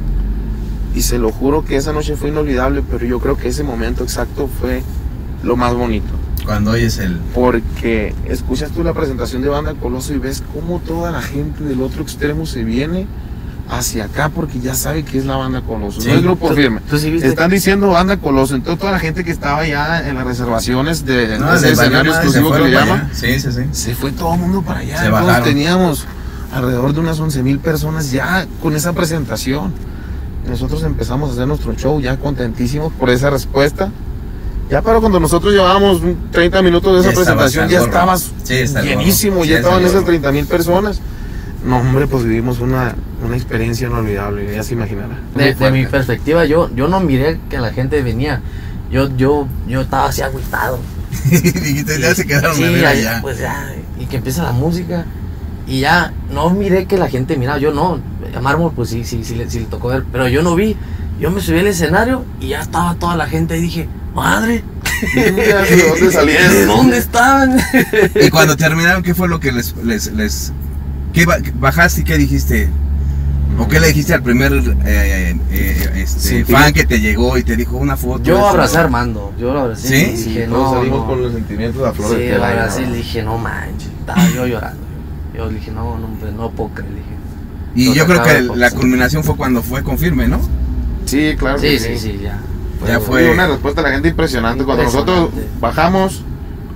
Y 0.94 1.02
se 1.02 1.18
lo 1.18 1.30
juro 1.32 1.66
que 1.66 1.76
esa 1.76 1.92
noche 1.92 2.16
fue 2.16 2.30
inolvidable, 2.30 2.82
pero 2.90 3.06
yo 3.06 3.20
creo 3.20 3.36
que 3.38 3.50
ese 3.50 3.64
momento 3.64 4.04
exacto 4.04 4.50
fue 4.62 4.82
lo 5.44 5.58
más 5.58 5.74
bonito. 5.74 6.14
Cuando 6.46 6.72
oyes 6.72 6.98
el... 7.00 7.18
Porque 7.34 8.14
escuchas 8.26 8.72
tú 8.72 8.84
la 8.84 8.94
presentación 8.94 9.42
de 9.42 9.50
Banda 9.50 9.74
Coloso 9.74 10.14
y 10.14 10.18
ves 10.20 10.44
cómo 10.54 10.80
toda 10.80 11.12
la 11.12 11.22
gente 11.22 11.64
del 11.64 11.82
otro 11.82 12.04
extremo 12.04 12.46
se 12.46 12.64
viene 12.64 13.08
hacia 13.68 14.06
acá 14.06 14.30
porque 14.30 14.60
ya 14.60 14.76
sabe 14.76 15.04
que 15.04 15.18
es 15.18 15.26
la 15.26 15.38
Banda 15.38 15.62
Coloso. 15.62 16.00
Sí. 16.02 16.10
No 16.10 16.14
es 16.16 16.24
grupo 16.24 16.50
¿Tú- 16.50 16.56
firme. 16.56 16.82
tú 16.88 16.98
sí? 17.00 17.18
Están 17.24 17.50
diciendo 17.50 17.90
Banda 17.90 18.18
Coloso. 18.18 18.56
Entonces 18.56 18.80
toda 18.80 18.92
la 18.92 19.00
gente 19.00 19.24
que 19.24 19.32
estaba 19.32 19.66
ya 19.66 20.08
en 20.08 20.16
las 20.16 20.26
reservaciones 20.26 21.06
de, 21.06 21.40
No, 21.40 21.54
ese 21.54 21.72
escenario 21.72 22.12
exclusivo 22.12 22.52
que 22.52 22.60
le 22.60 22.72
llaman. 22.72 23.10
Sí, 23.14 23.40
sí, 23.40 23.52
sí. 23.52 23.62
se 23.72 23.96
fue 23.96 24.12
todo 24.12 24.36
el 24.36 24.40
mundo 24.42 24.62
para 24.62 24.82
allá. 24.82 25.02
Se 25.02 25.10
Todos 25.10 25.44
teníamos 25.44 26.06
alrededor 26.54 26.94
de 26.94 27.00
unas 27.00 27.20
11 27.20 27.42
mil 27.42 27.58
personas 27.60 28.12
ya 28.12 28.46
con 28.62 28.76
esa 28.76 28.94
presentación. 28.94 29.74
Nosotros 30.48 30.84
empezamos 30.84 31.32
a 31.32 31.34
hacer 31.34 31.48
nuestro 31.48 31.74
show 31.74 32.00
ya 32.00 32.18
contentísimos 32.18 32.94
por 32.94 33.10
esa 33.10 33.32
respuesta. 33.32 33.90
Ya 34.70 34.82
pero 34.82 35.00
cuando 35.00 35.20
nosotros 35.20 35.54
llevábamos 35.54 36.02
un 36.02 36.32
30 36.32 36.62
minutos 36.64 36.94
de 36.94 37.00
esa 37.02 37.10
Ya 37.12 37.16
presentación 37.16 37.70
ya 37.70 37.80
estabas 37.82 38.32
Sí, 38.44 38.66
llenísimo, 38.84 39.44
Sí, 39.44 39.50
ya 39.50 39.58
estaban 39.58 39.82
esas 39.82 39.94
gorro. 39.96 40.06
30 40.08 40.32
mil 40.32 40.46
personas. 40.48 41.00
No 41.64 41.78
hombre, 41.78 42.08
pues 42.08 42.24
vivimos 42.24 42.60
una, 42.60 42.96
una 43.26 43.36
experiencia 43.36 43.88
inolvidable, 43.88 44.54
ya 44.56 44.64
se 44.64 44.74
imaginará. 44.74 45.18
Muy 45.34 45.44
De, 45.44 45.50
de 45.50 45.56
fuerte. 45.56 45.78
mi 45.78 45.86
perspectiva, 45.88 46.46
yo, 46.46 46.70
yo 46.76 46.88
no 46.88 47.00
miré 47.00 47.40
que 47.50 47.58
la 47.60 47.72
gente 47.74 48.02
venía. 48.04 48.42
Yo, 48.92 49.16
yo, 49.18 49.48
yo 49.68 49.82
estaba 49.82 50.06
así 50.10 50.22
agüitado. 50.22 50.78
Dijiste, 51.30 52.00
ya 52.00 52.14
se 52.14 52.26
quedaron 52.28 52.56
Sí, 52.56 52.64
ya- 52.82 52.90
allá. 52.90 53.20
Pues 53.22 53.40
ya, 53.40 53.74
y 54.00 54.06
que 54.06 54.18
empieza 54.18 54.44
la 54.44 54.52
música. 54.52 55.06
Y 55.68 55.80
ya, 55.80 56.14
no 56.32 56.52
miré 56.52 56.86
que 56.86 56.98
la 56.98 57.08
gente 57.10 57.36
miraba. 57.38 57.58
Yo 57.58 57.72
no, 57.74 58.00
a 58.36 58.42
Mármol, 58.42 58.72
pues 58.76 58.90
sí, 58.90 59.04
sí, 59.04 59.24
sí, 59.24 59.34
le, 59.36 59.50
sí 59.50 59.60
le 59.62 59.66
tocó 59.66 59.88
ver. 59.88 60.04
Pero 60.12 60.28
yo 60.28 60.44
no 60.44 60.54
vi. 60.56 60.76
Yo 61.20 61.32
me 61.32 61.42
subí 61.42 61.60
al 61.60 61.68
escenario 61.68 62.24
y 62.40 62.50
ya 62.50 62.62
estaba 62.62 62.94
toda 62.96 63.16
la 63.16 63.26
gente. 63.26 63.58
Y 63.58 63.62
dije, 63.62 63.90
madre, 64.16 64.64
¿De 65.14 65.88
dónde 65.90 66.12
salieron? 66.12 66.52
¿de 66.54 66.66
dónde 66.66 66.98
estaban? 66.98 67.58
Y 68.20 68.30
cuando 68.30 68.56
terminaron, 68.56 69.04
¿qué 69.04 69.14
fue 69.14 69.28
lo 69.28 69.40
que 69.40 69.52
les... 69.52 69.76
les, 69.84 70.12
les 70.14 70.54
¿qué 71.14 71.26
ba- 71.26 71.38
bajaste 71.56 72.02
y 72.02 72.04
qué 72.06 72.18
dijiste? 72.18 72.70
¿O 73.60 73.68
qué 73.68 73.80
le 73.80 73.88
dijiste 73.88 74.14
al 74.14 74.22
primer 74.24 74.52
eh, 74.86 75.36
eh, 75.52 75.92
este, 75.96 76.20
Sentimiento. 76.20 76.52
fan 76.58 76.74
que 76.74 76.86
te 76.86 77.00
llegó 77.00 77.38
y 77.38 77.44
te 77.44 77.56
dijo 77.56 77.78
una 77.78 77.96
foto? 77.96 78.24
Yo 78.24 78.36
esto, 78.36 78.48
abracé 78.50 78.76
a 78.78 78.80
lo- 78.80 78.86
Armando. 78.86 79.34
Yo 79.40 79.54
lo 79.54 79.60
abracé. 79.62 79.88
¿Sí? 79.88 80.22
y 80.22 80.24
dije, 80.30 80.48
Todos 80.48 80.72
no, 80.72 80.78
salimos 80.78 81.00
no. 81.02 81.08
con 81.08 81.22
los 81.22 81.34
sentimientos 81.34 81.88
a 81.88 81.94
flor 81.94 82.10
Sí, 82.16 82.24
de 82.24 82.38
lo 82.38 82.44
abracé 82.44 82.82
y 82.84 82.86
le 82.88 82.98
dije, 82.98 83.24
no 83.24 83.38
manches. 83.38 83.90
Estaba 84.00 84.28
yo 84.36 84.46
llorando. 84.48 84.82
Yo 85.36 85.46
le 85.52 85.60
dije, 85.60 85.72
no, 85.72 85.98
no, 85.98 86.06
hombre, 86.06 86.32
no 86.32 86.52
puedo 86.52 86.72
creer. 86.72 86.92
le 86.92 86.98
dije. 86.98 87.12
Y 87.92 87.94
yo 87.94 88.06
creo 88.06 88.24
que 88.24 88.42
la 88.58 88.72
culminación 88.72 89.24
fue 89.24 89.36
cuando 89.36 89.62
fue 89.62 89.84
confirme, 89.84 90.28
¿no? 90.28 90.40
Sí, 91.06 91.36
claro. 91.38 91.60
Sí, 91.60 91.68
que 91.68 91.80
sí, 91.80 91.98
sí, 91.98 92.20
ya. 92.22 92.30
Ya 92.32 92.40
Fue 92.80 93.00
fue... 93.00 93.32
una 93.32 93.48
respuesta 93.48 93.82
de 93.82 93.88
la 93.88 93.94
gente 93.94 94.10
impresionante. 94.10 94.64
Cuando 94.64 94.84
nosotros 94.84 95.18
Impresionante. 95.30 95.60
bajamos, 95.62 96.22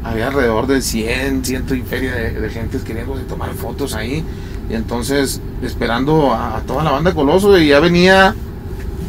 había 0.04 0.28
alrededor 0.28 0.68
de 0.68 0.82
100, 0.82 1.44
ciento 1.46 1.76
y 1.76 1.82
feria 1.82 2.14
de, 2.16 2.32
de 2.40 2.50
gente 2.50 2.78
queriendo 2.80 3.14
tomar 3.28 3.54
fotos 3.54 3.94
ahí. 3.94 4.24
Y 4.70 4.74
entonces, 4.76 5.42
esperando 5.64 6.32
a, 6.34 6.58
a 6.58 6.62
toda 6.62 6.84
la 6.84 6.92
banda 6.92 7.14
Coloso, 7.14 7.58
y 7.58 7.68
ya 7.70 7.80
venía 7.80 8.36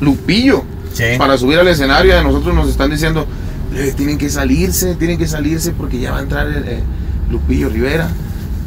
Lupillo 0.01 0.65
Sí. 0.93 1.05
para 1.19 1.39
subir 1.39 1.59
al 1.59 1.69
escenario. 1.69 2.13
Y 2.13 2.17
a 2.17 2.23
nosotros 2.23 2.55
nos 2.55 2.69
están 2.69 2.91
diciendo, 2.91 3.27
"Eh, 3.75 3.95
tienen 3.97 4.19
que 4.19 4.29
salirse, 4.29 4.97
tienen 4.97 5.19
que 5.19 5.29
salirse 5.29 5.71
porque 5.73 6.01
ya 6.01 6.11
va 6.13 6.19
a 6.19 6.23
entrar 6.23 6.49
el, 6.49 6.65
eh, 6.67 6.83
Lupillo 7.31 7.69
Rivera. 7.69 8.09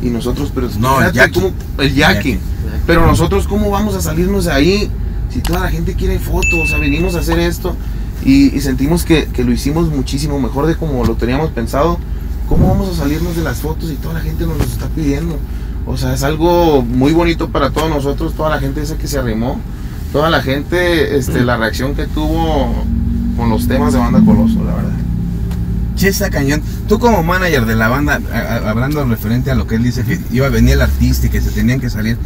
Y 0.02 0.10
nosotros, 0.10 0.52
pero 0.56 0.70
No, 0.80 1.02
el 1.02 1.12
Jackie. 1.12 1.34
¿cómo? 1.34 1.52
el. 1.80 1.94
Jackie. 1.94 2.40
Pero 2.88 3.06
nosotros, 3.06 3.48
¿cómo 3.48 3.70
vamos 3.72 3.96
a 3.96 4.02
salirnos 4.02 4.46
de 4.46 4.52
ahí? 4.54 4.90
Si 5.30 5.40
toda 5.42 5.60
la 5.62 5.70
gente 5.70 5.96
quiere 5.96 6.20
fotos, 6.20 6.54
o 6.64 6.68
sea, 6.68 6.78
venimos 6.78 7.16
a 7.16 7.20
hacer 7.20 7.40
esto 7.40 7.76
y, 8.26 8.56
y 8.56 8.62
sentimos 8.62 9.04
que, 9.04 9.26
que 9.26 9.44
lo 9.44 9.52
hicimos 9.52 9.90
muchísimo 9.90 10.40
mejor 10.40 10.66
de 10.66 10.76
como 10.76 11.06
lo 11.06 11.16
teníamos 11.16 11.52
pensado. 11.52 11.98
¿Cómo 12.48 12.70
vamos 12.70 12.90
a 12.90 13.04
salirnos 13.04 13.36
de 13.36 13.42
las 13.42 13.62
fotos 13.62 13.92
y 13.92 13.96
toda 13.96 14.16
la 14.16 14.20
gente 14.20 14.46
nos 14.46 14.58
lo 14.58 14.64
está 14.64 14.88
pidiendo? 14.88 15.38
O 15.86 15.98
sea, 15.98 16.14
es 16.14 16.24
algo 16.24 16.82
muy 16.82 17.14
bonito 17.14 17.50
para 17.50 17.72
todos 17.72 17.90
nosotros, 17.90 18.34
toda 18.34 18.50
la 18.50 18.60
gente 18.60 18.82
esa 18.82 18.98
que 18.98 19.08
se 19.08 19.18
arrimó, 19.18 19.60
toda 20.12 20.30
la 20.30 20.42
gente, 20.42 21.18
este, 21.18 21.44
la 21.44 21.58
reacción 21.58 21.96
que 21.96 22.06
tuvo 22.06 22.84
con 23.38 23.50
los 23.50 23.68
temas 23.68 23.94
de 23.94 24.00
Banda 24.00 24.22
Coloso, 24.24 24.64
la 24.64 24.76
verdad. 24.76 24.92
Che, 25.96 26.08
está 26.08 26.30
cañón. 26.30 26.62
Tú 26.88 27.00
como 27.00 27.24
manager 27.24 27.66
de 27.66 27.76
la 27.76 27.88
banda, 27.88 28.20
hablando 28.66 29.04
referente 29.06 29.52
a 29.52 29.56
lo 29.56 29.68
que 29.68 29.76
él 29.76 29.84
dice, 29.84 30.04
que 30.04 30.20
iba 30.32 30.48
a 30.48 30.50
venir 30.50 30.74
el 30.74 30.82
artista 30.82 31.28
y 31.28 31.30
que 31.30 31.42
se 31.42 31.52
tenían 31.52 31.80
que 31.80 31.90
salir. 31.90 32.18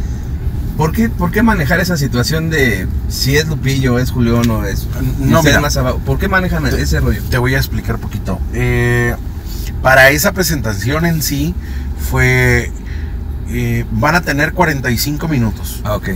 ¿Por 0.78 0.92
qué, 0.92 1.08
¿Por 1.10 1.30
qué 1.32 1.42
manejar 1.42 1.80
esa 1.80 1.96
situación 1.98 2.48
de 2.50 2.86
si 3.08 3.36
es 3.36 3.46
Lupillo, 3.48 3.98
es 3.98 4.10
Julián 4.12 4.48
o 4.48 4.64
es... 4.64 4.86
No, 5.18 5.42
mira. 5.42 5.60
más 5.60 5.76
abajo? 5.76 5.98
¿Por 5.98 6.18
qué 6.18 6.28
manejan 6.28 6.64
ese 6.66 7.00
rollo? 7.00 7.20
Te 7.28 7.36
voy 7.36 7.54
a 7.54 7.58
explicar 7.58 7.96
un 7.96 8.00
poquito. 8.00 8.38
Eh, 8.54 9.14
para 9.82 10.10
esa 10.10 10.32
presentación 10.32 11.04
en 11.04 11.20
sí 11.20 11.52
fue... 11.98 12.70
eh, 13.50 13.84
van 13.90 14.14
a 14.14 14.20
tener 14.22 14.52
45 14.52 15.26
minutos 15.28 15.80
Ah, 15.84 15.96
ok. 15.96 16.10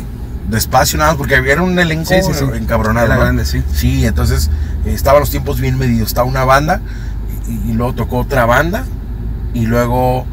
de 0.48 0.58
espacio 0.58 0.96
nada 0.98 1.10
más 1.10 1.18
porque 1.18 1.34
había 1.36 1.60
un 1.60 1.76
elenco 1.78 2.06
Sí, 2.14 2.22
sí, 2.22 2.32
sí. 2.32 2.44
encabronado. 2.54 3.06
Era 3.06 3.16
¿no? 3.16 3.20
grande, 3.22 3.44
sí. 3.44 3.62
Sí, 3.74 4.06
entonces 4.06 4.48
eh, 4.86 4.92
estaban 4.94 5.18
los 5.20 5.30
tiempos 5.30 5.60
bien 5.60 5.76
medidos. 5.76 6.06
Estaba 6.08 6.28
una 6.28 6.44
banda 6.44 6.80
y, 7.48 7.70
y 7.70 7.74
luego 7.74 7.94
tocó 7.94 8.18
otra 8.18 8.46
banda 8.46 8.84
y 9.54 9.66
luego 9.66 10.24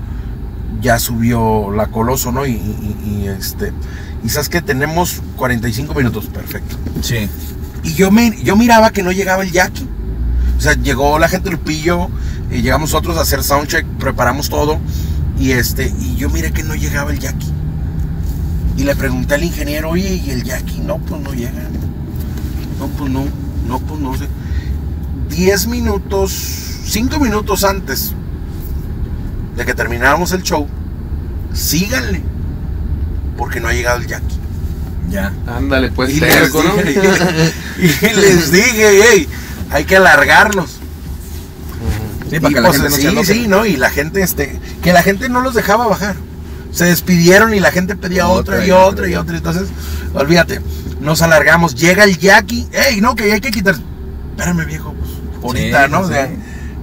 ya 0.81 0.99
subió 0.99 1.71
la 1.75 1.87
Coloso, 1.87 2.31
¿no? 2.31 2.45
Y, 2.45 2.51
y- 2.51 3.23
y, 3.23 3.27
este 3.27 3.73
y 4.23 4.29
sabes 4.29 4.49
que 4.49 4.61
tenemos 4.61 5.21
45 5.37 5.93
minutos, 5.93 6.27
perfecto. 6.27 6.75
Sí. 7.01 7.29
Y 7.83 7.93
yo 7.93 8.11
me 8.11 8.35
yo 8.43 8.55
miraba 8.55 8.91
que 8.91 9.03
no 9.03 9.11
llegaba 9.11 9.43
el 9.43 9.51
Jackie. 9.51 9.87
O 10.57 10.61
sea, 10.61 10.73
llegó 10.73 11.17
la 11.19 11.29
gente 11.29 11.49
del 11.49 11.57
Lupillo, 11.57 12.09
y 12.51 12.61
llegamos 12.61 12.91
nosotros 12.91 13.17
a 13.17 13.21
hacer 13.21 13.43
soundcheck, 13.43 13.85
preparamos 13.99 14.49
todo 14.49 14.79
y 15.39 15.51
este 15.51 15.93
y 15.99 16.15
yo 16.15 16.29
miré 16.29 16.51
que 16.51 16.63
no 16.63 16.75
llegaba 16.75 17.11
el 17.11 17.19
Jackie. 17.19 17.47
Y 18.77 18.83
le 18.83 18.95
pregunté 18.95 19.35
al 19.35 19.43
ingeniero, 19.43 19.89
oye, 19.89 20.15
¿y 20.15 20.29
el 20.29 20.43
Jackie? 20.43 20.79
No, 20.79 20.97
pues 20.99 21.21
no 21.21 21.33
llega. 21.33 21.51
No, 22.79 22.87
pues 22.87 23.11
no, 23.11 23.25
no, 23.67 23.79
pues 23.79 23.99
no 23.99 24.17
sé. 24.17 24.27
Diez 25.29 25.67
minutos, 25.67 26.31
cinco 26.85 27.19
minutos 27.19 27.63
antes 27.63 28.13
de 29.57 29.65
que 29.65 29.73
termináramos 29.73 30.31
el 30.31 30.43
show, 30.43 30.65
síganle, 31.53 32.23
porque 33.37 33.59
no 33.59 33.67
ha 33.67 33.73
llegado 33.73 33.99
el 33.99 34.07
Jackie. 34.07 34.37
Ya. 35.09 35.33
Ándale, 35.47 35.91
pues, 35.91 36.11
Y 36.11 36.19
les, 36.19 36.33
terco, 36.33 36.61
¿no? 36.63 36.75
dije, 36.77 37.01
y 38.11 38.15
les 38.15 38.51
dije, 38.51 39.01
hey, 39.11 39.27
hay 39.71 39.85
que 39.85 39.97
alargarlos. 39.97 40.77
Sí, 42.29 42.39
para 42.39 42.53
que 42.53 42.61
la 42.61 42.67
pues, 42.69 42.81
gente 42.81 42.89
no 42.91 42.95
sí, 42.95 43.01
se 43.01 43.09
enoje. 43.09 43.33
sí, 43.33 43.47
¿no? 43.47 43.65
Y 43.65 43.75
la 43.75 43.89
gente, 43.89 44.21
este, 44.21 44.59
que 44.83 44.93
la 44.93 45.01
gente 45.01 45.29
no 45.29 45.41
los 45.41 45.55
dejaba 45.55 45.87
bajar. 45.87 46.15
Se 46.71 46.85
despidieron 46.85 47.55
y 47.55 47.59
la 47.59 47.71
gente 47.71 47.95
pedía 47.95 48.27
otra, 48.27 48.55
Otra 48.57 48.67
y 48.67 48.71
otra 48.71 48.85
otra. 48.87 49.09
y 49.09 49.15
otra. 49.15 49.37
Entonces, 49.37 49.69
olvídate, 50.13 50.61
nos 51.01 51.23
alargamos. 51.23 51.73
Llega 51.73 52.03
el 52.03 52.19
Jackie, 52.19 52.67
ey, 52.71 53.01
no, 53.01 53.15
que 53.15 53.31
hay 53.33 53.41
que 53.41 53.49
quitar. 53.49 53.75
Espérame, 54.37 54.65
viejo, 54.67 54.93
pues, 54.93 55.11
ahorita, 55.43 55.85
Sí, 55.87 55.91
¿no? 55.91 55.97
sí. 55.99 56.03
O 56.05 56.07
sea, 56.09 56.29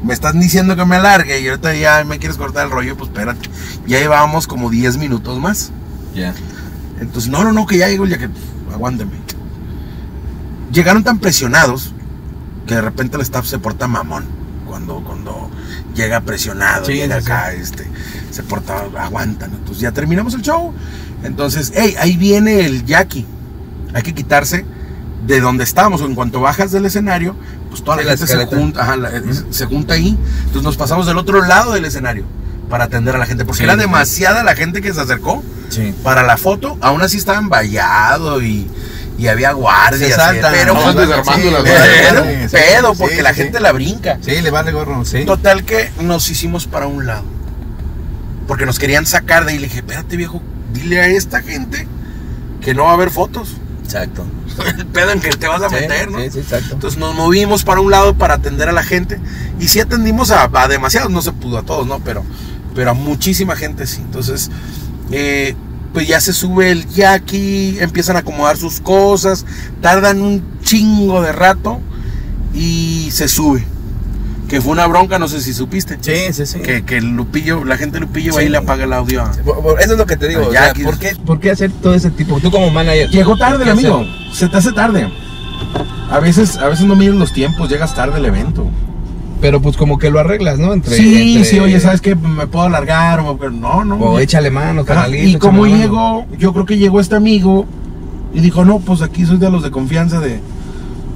me 0.02 0.12
estás 0.14 0.34
diciendo 0.34 0.74
que 0.74 0.84
me 0.84 0.96
alargue 0.96 1.40
y 1.40 1.46
ahorita 1.48 1.74
ya 1.74 2.02
me 2.04 2.18
quieres 2.18 2.36
cortar 2.36 2.64
el 2.66 2.72
rollo, 2.72 2.96
pues 2.96 3.10
espérate. 3.10 3.48
Ya 3.86 4.00
llevábamos 4.00 4.48
como 4.48 4.68
10 4.68 4.96
minutos 4.96 5.38
más. 5.38 5.70
Ya. 6.16 6.34
Entonces, 7.00 7.30
no, 7.30 7.44
no, 7.44 7.52
no, 7.52 7.66
que 7.66 7.78
ya 7.78 7.88
llegó 7.88 8.04
el 8.04 8.10
Jackie. 8.10 8.28
Aguántame. 8.72 9.12
Llegaron 10.72 11.04
tan 11.04 11.18
presionados 11.18 11.92
que 12.66 12.74
de 12.74 12.80
repente 12.82 13.16
el 13.16 13.22
staff 13.22 13.46
se 13.46 13.58
porta 13.58 13.86
mamón. 13.86 14.24
Cuando, 14.66 14.96
cuando 15.04 15.48
llega 15.94 16.20
presionado, 16.22 16.84
Sí, 16.86 16.94
llega 16.94 17.20
sí, 17.20 17.26
acá, 17.26 17.52
este, 17.52 17.86
se 18.30 18.42
porta, 18.42 18.84
aguantan. 18.98 19.52
Entonces 19.52 19.80
ya 19.80 19.92
terminamos 19.92 20.34
el 20.34 20.42
show. 20.42 20.72
Entonces, 21.22 21.72
hey, 21.74 21.94
ahí 22.00 22.16
viene 22.16 22.64
el 22.66 22.84
Jackie. 22.84 23.24
Hay 23.94 24.02
que 24.02 24.12
quitarse 24.14 24.64
de 25.26 25.40
donde 25.40 25.64
estamos. 25.64 26.00
En 26.00 26.14
cuanto 26.14 26.40
bajas 26.40 26.72
del 26.72 26.84
escenario, 26.86 27.36
pues 27.70 27.82
toda 27.84 27.98
Sí, 27.98 28.04
la 28.04 28.10
la 28.12 28.16
gente 28.18 28.32
se 28.32 28.46
junta, 28.46 28.82
ajá, 28.82 28.96
la- 28.96 29.10
se 29.50 29.66
junta 29.66 29.94
ahí. 29.94 30.18
Entonces 30.40 30.62
nos 30.64 30.76
pasamos 30.76 31.06
del 31.06 31.16
otro 31.18 31.40
lado 31.46 31.72
del 31.72 31.84
escenario 31.84 32.24
para 32.68 32.84
atender 32.84 33.14
a 33.14 33.18
la 33.18 33.26
gente. 33.26 33.44
Porque 33.44 33.58
Sí, 33.58 33.64
era 33.64 33.76
demasiada 33.76 34.42
la 34.42 34.54
gente 34.56 34.82
que 34.82 34.92
se 34.92 35.00
acercó 35.00 35.42
Sí. 35.68 35.94
para 36.02 36.22
la 36.22 36.36
foto, 36.36 36.76
aún 36.80 37.02
así 37.02 37.16
estaban 37.16 37.48
vallado 37.48 38.40
y, 38.42 38.68
y 39.18 39.28
había 39.28 39.52
guardias. 39.52 40.14
Saltan. 40.14 40.54
eh, 40.54 40.58
pero 40.60 40.74
No, 40.74 40.82
pues, 40.92 40.96
desarmando 41.08 41.42
sí, 41.46 41.50
las 41.50 41.62
pero 41.62 42.24
Sí, 42.48 42.56
pedo 42.56 42.94
porque 42.94 43.22
la 43.22 43.34
gente 43.34 43.60
la 43.60 43.72
brinca. 43.72 44.18
Sí, 44.20 44.40
le 44.40 44.50
vale 44.50 44.72
gorro, 44.72 45.04
sí. 45.04 45.24
Total 45.24 45.64
que 45.64 45.90
nos 46.00 46.28
hicimos 46.30 46.66
para 46.66 46.86
un 46.86 47.06
lado. 47.06 47.24
Porque 48.46 48.64
nos 48.66 48.78
querían 48.78 49.06
sacar 49.06 49.44
de 49.44 49.52
ahí. 49.52 49.58
Le 49.58 49.64
dije, 49.66 49.78
espérate 49.78 50.16
viejo, 50.16 50.40
dile 50.72 51.00
a 51.00 51.06
esta 51.08 51.42
gente 51.42 51.88
que 52.60 52.74
no 52.74 52.84
va 52.84 52.90
a 52.90 52.94
haber 52.94 53.10
fotos. 53.10 53.56
Exacto. 53.84 54.24
El 54.78 54.86
pedo 54.86 55.10
en 55.12 55.20
que 55.20 55.30
te 55.30 55.48
vas 55.48 55.62
a 55.62 55.68
meter, 55.68 56.10
¿no? 56.10 56.18
Sí, 56.20 56.30
sí, 56.30 56.38
exacto. 56.40 56.74
Entonces 56.74 56.98
nos 56.98 57.14
movimos 57.14 57.64
para 57.64 57.80
un 57.80 57.90
lado 57.90 58.14
para 58.14 58.34
atender 58.34 58.68
a 58.68 58.72
la 58.72 58.82
gente. 58.84 59.18
Y 59.58 59.68
sí 59.68 59.80
atendimos 59.80 60.30
a, 60.30 60.48
a 60.52 60.68
demasiados, 60.68 61.10
no 61.10 61.22
se 61.22 61.32
pudo 61.32 61.58
a 61.58 61.62
todos, 61.62 61.86
¿no? 61.86 61.98
Pero, 62.00 62.24
pero 62.76 62.90
a 62.90 62.94
muchísima 62.94 63.56
gente 63.56 63.86
sí. 63.88 64.00
Entonces, 64.02 64.50
eh, 65.10 65.56
pues 65.92 66.06
ya 66.06 66.20
se 66.20 66.32
sube 66.32 66.70
el 66.70 66.86
yaqui, 66.88 67.78
empiezan 67.80 68.14
a 68.16 68.20
acomodar 68.20 68.56
sus 68.56 68.80
cosas, 68.80 69.44
tardan 69.80 70.20
un 70.20 70.42
chingo 70.62 71.22
de 71.22 71.32
rato 71.32 71.80
y 72.54 73.08
se 73.10 73.26
sube. 73.28 73.64
Que 74.48 74.60
fue 74.60 74.70
una 74.72 74.86
bronca, 74.86 75.18
no 75.18 75.26
sé 75.26 75.40
si 75.40 75.52
supiste. 75.52 75.98
Sí, 76.00 76.32
sí, 76.32 76.46
sí. 76.46 76.60
Que, 76.60 76.84
que 76.84 76.98
el 76.98 77.16
Lupillo, 77.16 77.64
la 77.64 77.76
gente 77.76 77.94
de 77.94 78.00
Lupillo 78.02 78.32
Sí. 78.32 78.38
ahí 78.40 78.48
le 78.48 78.58
apaga 78.58 78.84
el 78.84 78.92
audio. 78.92 79.22
a- 79.22 79.32
Eso 79.80 79.92
es 79.92 79.98
lo 79.98 80.06
que 80.06 80.16
te 80.16 80.28
digo. 80.28 80.46
O 80.46 80.52
sea, 80.52 80.72
¿por, 80.84 80.98
qué, 81.00 81.16
¿Por 81.16 81.40
qué 81.40 81.50
hacer 81.50 81.72
todo 81.82 81.94
ese 81.94 82.10
tipo? 82.10 82.38
Tú 82.38 82.52
como 82.52 82.70
manager. 82.70 83.08
Llegó 83.10 83.36
tarde 83.36 83.58
¿por 83.64 83.68
el 83.68 83.78
qué 83.78 83.86
amigo. 83.88 84.04
Se 84.32 84.46
te 84.48 84.56
hace 84.56 84.70
tarde. 84.70 85.10
A 86.10 86.20
veces, 86.20 86.58
a 86.58 86.68
veces 86.68 86.84
no 86.86 86.94
mides 86.94 87.16
los 87.16 87.32
tiempos, 87.32 87.68
llegas 87.68 87.92
tarde 87.96 88.18
el 88.18 88.24
evento. 88.26 88.70
Pero 89.40 89.60
pues 89.60 89.76
como 89.76 89.98
que 89.98 90.10
lo 90.10 90.18
arreglas, 90.18 90.58
¿no? 90.58 90.72
Entre, 90.72 90.96
sí, 90.96 91.32
entre- 91.34 91.44
sí, 91.44 91.60
oye, 91.60 91.78
¿sabes 91.78 92.00
qué? 92.00 92.14
Me 92.14 92.46
puedo 92.46 92.64
alargar 92.66 93.20
o 93.20 93.38
no, 93.50 93.84
no. 93.84 93.96
O 93.96 94.18
échale 94.18 94.50
mano, 94.50 94.84
canalito. 94.84 95.28
Y 95.28 95.36
como 95.36 95.66
llegó, 95.66 96.24
yo 96.38 96.52
creo 96.52 96.64
que 96.64 96.78
llegó 96.78 97.00
este 97.00 97.16
amigo 97.16 97.66
y 98.32 98.40
dijo, 98.40 98.64
no, 98.64 98.78
pues 98.80 99.02
aquí 99.02 99.26
soy 99.26 99.36
de 99.36 99.50
los 99.50 99.62
de 99.62 99.70
confianza 99.70 100.20
de, 100.20 100.40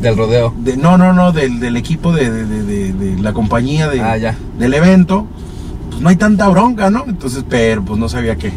Del 0.03 0.17
rodeo. 0.19 0.55
de 0.59 0.77
no, 0.77 0.99
no, 0.99 1.13
no, 1.15 1.33
del, 1.33 1.61
del 1.61 1.77
equipo 1.77 2.13
de, 2.13 2.31
de- 2.31 2.45
de- 2.47 2.63
de- 2.63 2.93
de 2.93 3.23
la 3.23 3.33
compañía 3.33 3.89
de, 3.89 4.01
Ah, 4.03 4.17
ya. 4.19 4.37
del 4.59 4.75
evento. 4.75 5.27
Pues 5.89 6.03
no 6.03 6.09
hay 6.11 6.17
tanta 6.17 6.47
bronca, 6.49 6.91
¿no? 6.91 7.05
Entonces, 7.09 7.43
pero 7.49 7.83
pues 7.85 7.99
no 7.99 8.09
sabía 8.09 8.37
qué. 8.37 8.53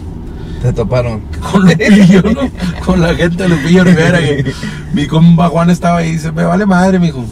Te 0.62 0.72
toparon. 0.74 1.22
Con 1.52 1.64
Lupillo, 1.68 2.22
¿no? 2.22 2.42
Con 2.86 3.02
la 3.02 3.16
gente 3.16 3.44
de 3.44 3.50
Lupillo 3.50 3.84
Rivera. 3.86 4.20
que 4.20 4.54
mi 4.94 5.08
compa 5.08 5.48
Juan 5.50 5.70
estaba 5.70 5.98
ahí 6.00 6.10
y 6.10 6.12
dice, 6.14 6.32
me 6.34 6.44
vale 6.44 6.66
madre, 6.66 7.00
mijo. 7.00 7.24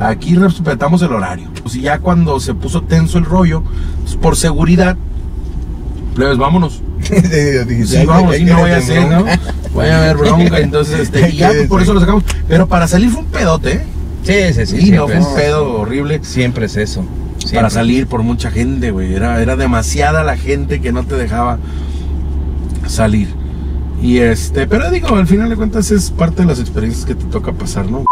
Aquí 0.00 0.36
respetamos 0.36 1.02
el 1.02 1.12
horario. 1.12 1.48
Pues 1.62 1.76
y 1.76 1.82
ya 1.82 1.98
cuando 1.98 2.38
se 2.40 2.54
puso 2.54 2.82
tenso 2.82 3.18
el 3.18 3.24
rollo, 3.24 3.62
pues, 4.02 4.16
por 4.16 4.36
seguridad, 4.36 4.96
plebes, 6.14 6.38
vámonos. 6.38 6.82
Sí, 7.08 8.04
vamos, 8.04 8.38
y 8.38 8.44
no 8.44 8.60
vaya 8.60 8.76
a 8.76 8.80
ser, 8.82 9.08
¿no? 9.08 9.24
Vaya 9.74 9.96
a 9.96 10.02
haber 10.02 10.16
bronca, 10.16 10.58
entonces, 10.58 11.00
este, 11.12 11.30
y 11.30 11.36
ya 11.36 11.52
por 11.68 11.80
eso 11.80 11.94
lo 11.94 12.00
sacamos. 12.00 12.24
Pero 12.46 12.66
para 12.66 12.86
salir 12.86 13.10
fue 13.10 13.22
un 13.22 13.28
pedote, 13.28 13.72
¿eh? 13.72 13.82
Sí, 14.24 14.52
sí, 14.52 14.66
sí. 14.66 14.80
Sí, 14.82 14.90
no, 14.90 15.06
fue 15.06 15.18
un 15.18 15.34
pedo 15.34 15.80
horrible. 15.80 16.20
Siempre 16.22 16.66
es 16.66 16.76
eso. 16.76 17.04
Para 17.54 17.70
salir 17.70 18.06
por 18.06 18.22
mucha 18.22 18.50
gente, 18.50 18.90
güey. 18.90 19.14
Era, 19.14 19.40
era 19.40 19.56
demasiada 19.56 20.22
la 20.22 20.36
gente 20.36 20.80
que 20.80 20.92
no 20.92 21.04
te 21.04 21.14
dejaba 21.14 21.58
salir. 22.86 23.28
Y 24.02 24.18
este, 24.18 24.66
pero 24.66 24.90
digo, 24.90 25.16
al 25.16 25.26
final 25.26 25.48
de 25.48 25.56
cuentas 25.56 25.90
es 25.90 26.10
parte 26.10 26.42
de 26.42 26.48
las 26.48 26.60
experiencias 26.60 27.04
que 27.04 27.14
te 27.14 27.24
toca 27.24 27.52
pasar, 27.52 27.90
¿no? 27.90 28.04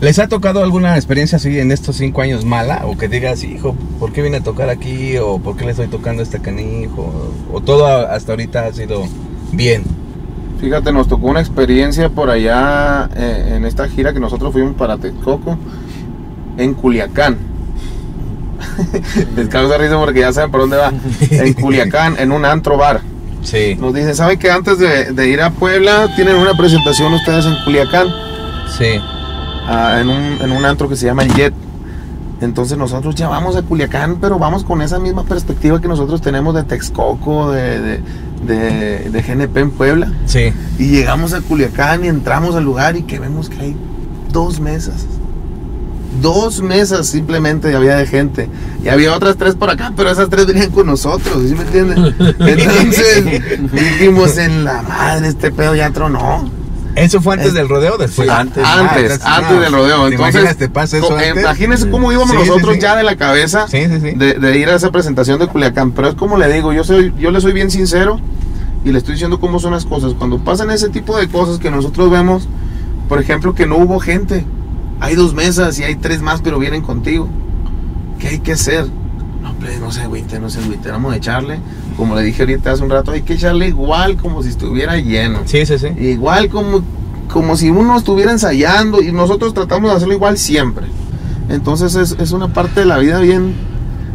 ¿Les 0.00 0.18
ha 0.18 0.28
tocado 0.28 0.62
alguna 0.62 0.96
experiencia 0.96 1.36
así 1.36 1.58
en 1.58 1.70
estos 1.72 1.96
cinco 1.96 2.22
años 2.22 2.46
mala? 2.46 2.86
O 2.86 2.96
que 2.96 3.06
digas, 3.06 3.44
hijo, 3.44 3.74
¿por 3.98 4.12
qué 4.12 4.22
vine 4.22 4.38
a 4.38 4.42
tocar 4.42 4.70
aquí? 4.70 5.18
¿O 5.18 5.38
por 5.38 5.58
qué 5.58 5.66
le 5.66 5.72
estoy 5.72 5.88
tocando 5.88 6.20
a 6.20 6.24
este 6.24 6.40
canijo? 6.40 7.12
¿O 7.52 7.60
todo 7.60 7.86
hasta 7.86 8.32
ahorita 8.32 8.64
ha 8.64 8.72
sido 8.72 9.04
bien? 9.52 9.84
Fíjate, 10.58 10.90
nos 10.92 11.06
tocó 11.06 11.26
una 11.26 11.40
experiencia 11.40 12.08
por 12.08 12.30
allá 12.30 13.10
eh, 13.14 13.54
en 13.56 13.66
esta 13.66 13.88
gira 13.88 14.14
que 14.14 14.20
nosotros 14.20 14.52
fuimos 14.52 14.74
para 14.74 14.96
Texcoco, 14.96 15.58
en 16.56 16.72
Culiacán. 16.72 17.36
Les 19.36 19.48
causa 19.48 19.76
risa 19.76 19.98
porque 19.98 20.20
ya 20.20 20.32
saben 20.32 20.50
por 20.50 20.62
dónde 20.62 20.78
va. 20.78 20.94
En 21.30 21.52
Culiacán, 21.52 22.16
en 22.18 22.32
un 22.32 22.46
antro 22.46 22.78
bar. 22.78 23.02
Sí. 23.42 23.76
Nos 23.78 23.92
dicen, 23.92 24.14
¿saben 24.14 24.38
que 24.38 24.50
antes 24.50 24.78
de, 24.78 25.12
de 25.12 25.28
ir 25.28 25.42
a 25.42 25.50
Puebla 25.50 26.08
tienen 26.16 26.36
una 26.36 26.54
presentación 26.54 27.12
ustedes 27.12 27.44
en 27.44 27.54
Culiacán? 27.64 28.08
Sí. 28.78 28.98
Ah, 29.66 29.98
en, 30.00 30.08
un, 30.08 30.38
en 30.42 30.52
un 30.52 30.64
antro 30.64 30.88
que 30.88 30.96
se 30.96 31.06
llama 31.06 31.22
el 31.22 31.32
Jet. 31.34 31.54
Entonces 32.40 32.78
nosotros 32.78 33.14
ya 33.14 33.28
vamos 33.28 33.54
a 33.56 33.62
Culiacán, 33.62 34.16
pero 34.20 34.38
vamos 34.38 34.64
con 34.64 34.80
esa 34.80 34.98
misma 34.98 35.24
perspectiva 35.24 35.80
que 35.80 35.88
nosotros 35.88 36.22
tenemos 36.22 36.54
de 36.54 36.62
Texcoco, 36.62 37.50
de, 37.52 37.78
de, 37.80 38.00
de- 38.46 39.10
de 39.10 39.22
GNP 39.22 39.56
en 39.60 39.70
Puebla. 39.72 40.10
Sí. 40.24 40.52
Y 40.78 40.86
llegamos 40.88 41.34
a 41.34 41.42
Culiacán 41.42 42.02
y 42.04 42.08
entramos 42.08 42.54
al 42.54 42.64
lugar 42.64 42.96
y 42.96 43.02
que 43.02 43.18
vemos 43.18 43.50
que 43.50 43.60
hay 43.60 43.76
dos 44.32 44.58
mesas. 44.58 45.06
Dos 46.22 46.60
mesas 46.62 47.06
simplemente 47.06 47.74
había 47.76 47.96
de 47.96 48.06
gente. 48.06 48.48
Y 48.82 48.88
había 48.88 49.14
otras 49.14 49.36
tres 49.36 49.54
por 49.54 49.68
acá, 49.70 49.92
pero 49.94 50.10
esas 50.10 50.28
tres 50.30 50.46
venían 50.46 50.70
con 50.70 50.86
nosotros, 50.86 51.42
¿sí 51.46 51.54
me 51.54 51.62
entienden? 51.62 52.14
Entonces 52.40 53.24
dijimos 53.72 54.36
en 54.38 54.64
la 54.64 54.80
madre, 54.82 55.28
este 55.28 55.50
pedo 55.50 55.74
ya 55.74 55.90
tronó. 55.90 56.48
¿Eso 56.96 57.20
fue 57.20 57.34
antes 57.34 57.54
del 57.54 57.68
rodeo 57.68 57.94
o 57.94 57.98
después? 57.98 58.28
Sí, 58.28 58.34
antes. 58.34 58.62
Ah, 58.66 58.80
Antes, 58.80 59.20
antes 59.24 59.52
no, 59.52 59.60
del 59.60 59.72
rodeo. 59.72 60.08
¿te 60.08 60.14
Entonces, 60.16 60.56
te 60.56 60.68
pasa 60.68 60.98
eso 60.98 61.12
antes? 61.16 61.36
imagínense 61.42 61.88
cómo 61.90 62.10
íbamos 62.12 62.30
Sí, 62.30 62.36
nosotros 62.36 62.74
sí. 62.74 62.80
ya 62.80 62.96
de 62.96 63.04
la 63.04 63.16
cabeza 63.16 63.66
de, 63.66 64.34
de 64.34 64.58
ir 64.58 64.68
a 64.68 64.74
esa 64.74 64.90
presentación 64.90 65.38
de 65.38 65.46
Culiacán. 65.46 65.92
Pero 65.92 66.08
es 66.08 66.14
como 66.14 66.36
le 66.36 66.52
digo, 66.52 66.72
yo 66.72 66.82
soy, 66.84 67.12
yo 67.18 67.30
le 67.30 67.40
soy 67.40 67.52
bien 67.52 67.70
sincero 67.70 68.20
y 68.84 68.90
le 68.92 68.98
estoy 68.98 69.14
diciendo 69.14 69.38
cómo 69.40 69.58
son 69.60 69.72
las 69.72 69.84
cosas. 69.86 70.14
Cuando 70.14 70.38
pasan 70.38 70.70
ese 70.70 70.88
tipo 70.88 71.16
de 71.16 71.28
cosas 71.28 71.58
que 71.58 71.70
nosotros 71.70 72.10
vemos, 72.10 72.48
por 73.08 73.20
ejemplo, 73.20 73.54
que 73.54 73.66
no 73.66 73.76
hubo 73.76 74.00
gente, 74.00 74.44
hay 75.00 75.14
dos 75.14 75.32
mesas 75.34 75.78
y 75.78 75.84
hay 75.84 75.94
tres 75.96 76.20
más, 76.22 76.40
pero 76.42 76.58
vienen 76.58 76.82
contigo. 76.82 77.28
¿Qué 78.18 78.28
hay 78.28 78.38
que 78.40 78.52
hacer? 78.52 78.86
No, 79.42 79.54
plebe, 79.54 79.78
no 79.78 79.90
se 79.90 80.02
agüite, 80.02 80.38
no 80.38 80.50
se 80.50 80.60
agüite, 80.60 80.90
vamos 80.90 81.12
a 81.12 81.16
echarle. 81.16 81.58
Como 81.96 82.14
le 82.14 82.22
dije 82.22 82.42
ahorita 82.42 82.72
hace 82.72 82.82
un 82.82 82.90
rato, 82.90 83.10
hay 83.12 83.22
que 83.22 83.34
echarle 83.34 83.68
igual 83.68 84.16
como 84.16 84.42
si 84.42 84.50
estuviera 84.50 84.96
lleno. 84.96 85.40
Sí, 85.46 85.64
sí, 85.66 85.78
sí. 85.78 85.88
Igual 85.98 86.48
como, 86.50 86.82
como 87.32 87.56
si 87.56 87.70
uno 87.70 87.96
estuviera 87.96 88.32
ensayando 88.32 89.00
y 89.02 89.12
nosotros 89.12 89.54
tratamos 89.54 89.90
de 89.90 89.96
hacerlo 89.96 90.14
igual 90.14 90.36
siempre. 90.38 90.86
Entonces 91.48 91.94
es, 91.94 92.16
es 92.20 92.32
una 92.32 92.48
parte 92.52 92.80
de 92.80 92.86
la 92.86 92.98
vida 92.98 93.18
bien, 93.20 93.54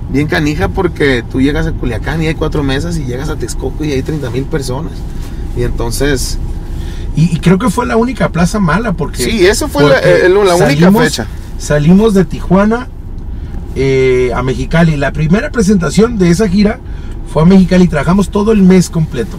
bien 0.10 0.28
canija 0.28 0.70
porque 0.70 1.24
tú 1.30 1.42
llegas 1.42 1.66
a 1.68 1.72
Culiacán 1.72 2.22
y 2.22 2.28
hay 2.28 2.36
cuatro 2.36 2.64
mesas 2.64 2.98
y 2.98 3.06
llegas 3.06 3.30
a 3.30 3.36
Texcoco 3.36 3.84
y 3.84 3.92
hay 3.92 4.04
30 4.04 4.30
mil 4.30 4.44
personas. 4.44 4.94
Y 5.58 5.64
entonces, 5.64 6.38
Y, 7.16 7.36
y 7.36 7.40
creo 7.40 7.58
que 7.58 7.70
fue 7.70 7.86
la 7.86 7.98
única 7.98 8.30
plaza 8.30 8.60
mala 8.60 8.94
porque... 8.94 9.24
sí, 9.24 9.46
eso 9.46 9.68
fue 9.68 9.84
la, 9.84 9.96
porque 9.96 10.26
eh, 10.26 10.30
la 10.30 10.56
única 10.56 10.88
salimos- 10.92 11.04
fecha. 11.04 11.28
Salimos 11.58 12.14
de 12.14 12.26
Tijuana 12.26 12.90
eh, 13.76 14.32
a 14.36 14.42
Mexicali. 14.44 14.96
La 14.96 15.12
primera 15.12 15.52
presentación 15.52 16.18
de 16.18 16.30
esa 16.30 16.48
gira 16.48 16.80
fue 17.32 17.44
a 17.44 17.46
Mexicali. 17.46 17.88
Trabajamos 17.88 18.30
todo 18.30 18.52
el 18.52 18.62
mes 18.62 18.90
completo. 18.90 19.38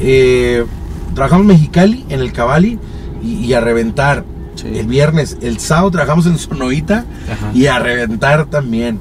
Eh, 0.00 0.64
trabajamos 1.14 1.44
en 1.44 1.48
Mexicali, 1.48 2.04
en 2.08 2.20
el 2.20 2.32
Cabali 2.32 2.78
y, 3.22 3.44
y 3.44 3.54
a 3.54 3.60
reventar. 3.60 4.24
El 4.64 4.86
viernes, 4.86 5.36
el 5.42 5.58
sábado 5.58 5.90
trabajamos 5.90 6.26
en 6.26 6.38
Sonoita 6.38 7.04
y 7.54 7.66
a 7.66 7.78
reventar 7.78 8.46
también. 8.46 8.98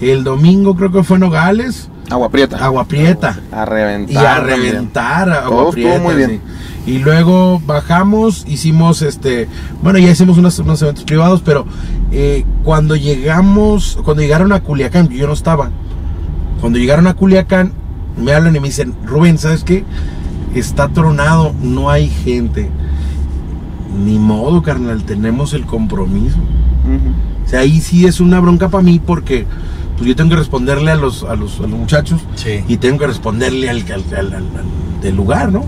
El 0.00 0.24
domingo 0.24 0.74
creo 0.74 0.90
que 0.90 1.04
fue 1.04 1.18
Nogales, 1.18 1.88
Agua 2.10 2.28
Prieta. 2.28 2.56
Agua 2.58 2.84
Prieta. 2.84 3.38
A 3.52 3.64
reventar. 3.64 4.14
Y 4.14 4.26
a 4.26 4.40
reventar 4.40 5.26
Todo 5.44 5.60
Agua 5.60 5.70
Prieta, 5.72 5.98
muy 6.00 6.14
bien. 6.14 6.30
sí. 6.30 6.40
Y 6.92 6.98
luego 6.98 7.60
bajamos, 7.66 8.44
hicimos 8.46 9.02
este, 9.02 9.48
bueno, 9.82 9.98
ya 9.98 10.10
hicimos 10.10 10.38
unos, 10.38 10.56
unos 10.60 10.80
eventos 10.82 11.02
privados, 11.04 11.42
pero 11.44 11.66
eh, 12.12 12.44
cuando 12.64 12.96
llegamos, 12.96 13.98
cuando 14.04 14.22
llegaron 14.22 14.52
a 14.52 14.60
Culiacán, 14.60 15.08
yo 15.08 15.26
no 15.26 15.32
estaba. 15.32 15.70
Cuando 16.60 16.78
llegaron 16.78 17.06
a 17.06 17.14
Culiacán, 17.14 17.72
me 18.16 18.32
hablan 18.32 18.56
y 18.56 18.60
me 18.60 18.68
dicen, 18.68 18.94
Rubén, 19.04 19.38
¿sabes 19.38 19.62
qué? 19.64 19.84
Está 20.54 20.88
tronado, 20.88 21.52
no 21.62 21.90
hay 21.90 22.08
gente. 22.08 22.70
Ni 24.04 24.18
modo, 24.18 24.62
carnal, 24.62 25.04
tenemos 25.04 25.52
el 25.54 25.64
compromiso. 25.64 26.36
O 27.44 27.48
sea, 27.48 27.60
ahí 27.60 27.80
sí 27.80 28.06
es 28.06 28.20
una 28.20 28.40
bronca 28.40 28.68
para 28.68 28.82
mí 28.82 29.00
porque 29.04 29.46
pues 29.96 30.08
yo 30.08 30.16
tengo 30.16 30.30
que 30.30 30.36
responderle 30.36 30.90
a 30.90 30.96
los, 30.96 31.24
a 31.24 31.34
los, 31.36 31.58
a 31.60 31.62
los 31.62 31.70
muchachos 31.78 32.20
Sí. 32.34 32.62
y 32.68 32.76
tengo 32.76 32.98
que 32.98 33.06
responderle 33.06 33.70
al, 33.70 33.78
al, 33.82 34.04
al- 34.16 34.26
al- 34.26 34.34
al- 34.34 35.00
del 35.00 35.16
lugar, 35.16 35.50
¿no? 35.52 35.64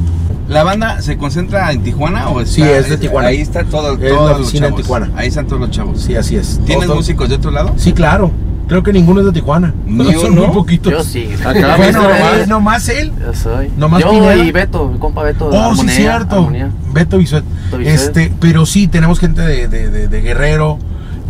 ¿La 0.48 0.64
banda 0.64 1.00
se 1.02 1.16
concentra 1.18 1.70
en 1.72 1.82
Tijuana 1.82 2.28
o 2.30 2.40
está- 2.40 2.54
Sí, 2.54 2.62
es 2.62 2.88
de 2.88 2.96
Tijuana. 2.96 3.28
Ahí 3.28 3.40
está 3.40 3.64
todo, 3.64 3.92
Es 3.94 4.08
todos 4.08 4.30
la 4.30 4.38
los 4.38 4.40
oficina 4.42 4.66
en 4.66 4.72
chavos. 4.72 4.82
Tijuana. 4.82 5.10
Ahí 5.16 5.28
están 5.28 5.46
todos 5.46 5.60
los 5.60 5.70
chavos. 5.70 6.00
Sí, 6.00 6.16
así 6.16 6.36
es. 6.36 6.58
¿Tienes 6.64 6.86
Todos- 6.86 6.96
músicos 6.98 7.28
de 7.28 7.34
otro 7.36 7.50
lado? 7.50 7.74
Sí, 7.76 7.92
claro. 7.92 8.30
Creo 8.66 8.82
que 8.82 8.92
ninguno 8.92 9.20
es 9.20 9.26
de 9.26 9.32
Tijuana. 9.32 9.72
Ni 9.86 10.12
Son 10.14 10.32
uno. 10.32 10.46
muy 10.46 10.54
poquitos. 10.54 10.92
Yo 10.92 11.02
sí. 11.04 11.28
Acá, 11.44 11.76
bueno, 11.76 12.02
nomás. 12.02 12.48
nomás 12.48 12.88
él. 12.88 13.12
Yo 13.20 13.34
soy. 13.34 13.70
Nomás 13.76 14.02
Yo 14.02 14.10
Pineda. 14.10 14.36
y 14.36 14.50
Beto, 14.52 14.88
mi 14.88 14.98
compa 14.98 15.22
Beto. 15.22 15.50
de 15.50 15.56
Oh, 15.58 15.62
sí, 15.74 15.80
Armonía, 15.80 15.94
cierto. 15.94 16.34
Armonía. 16.36 16.70
Beto 16.92 17.18
Bisuet. 17.18 17.44
Este, 17.80 18.32
pero 18.40 18.64
sí, 18.66 18.88
tenemos 18.88 19.18
gente 19.20 19.42
de, 19.42 19.68
de, 19.68 19.90
de- 19.90 20.08
de 20.08 20.20
Guerrero. 20.22 20.78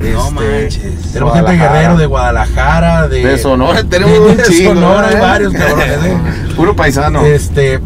No 0.00 0.06
este, 0.28 0.32
manches. 0.34 1.12
Tenemos 1.12 1.34
gente 1.34 1.50
de. 1.52 1.58
Guerrero, 1.58 1.96
de 1.96 2.06
Guadalajara, 2.06 3.08
de, 3.08 3.24
De 3.26 3.38
Sonora 3.38 3.82
tenemos 3.82 4.14
de- 4.14 4.20
un 4.30 4.36
de 4.36 4.42
chingo, 4.44 4.74
Sonora 4.74 5.08
hay 5.08 5.14
¿eh? 5.16 5.20
varios 5.20 5.52
cabrones, 5.52 5.88
¿eh? 6.04 6.16
Puro 6.56 6.76
paisano. 6.76 7.22
Este, 7.24 7.80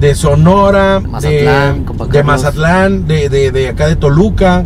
de 0.00 0.14
Sonora, 0.14 1.00
Mazatlán, 1.00 1.84
de, 1.86 2.08
de. 2.12 2.22
Mazatlán, 2.22 3.06
de, 3.06 3.28
de- 3.28 3.50
de 3.50 3.68
acá 3.68 3.86
de 3.88 3.96
Toluca. 3.96 4.64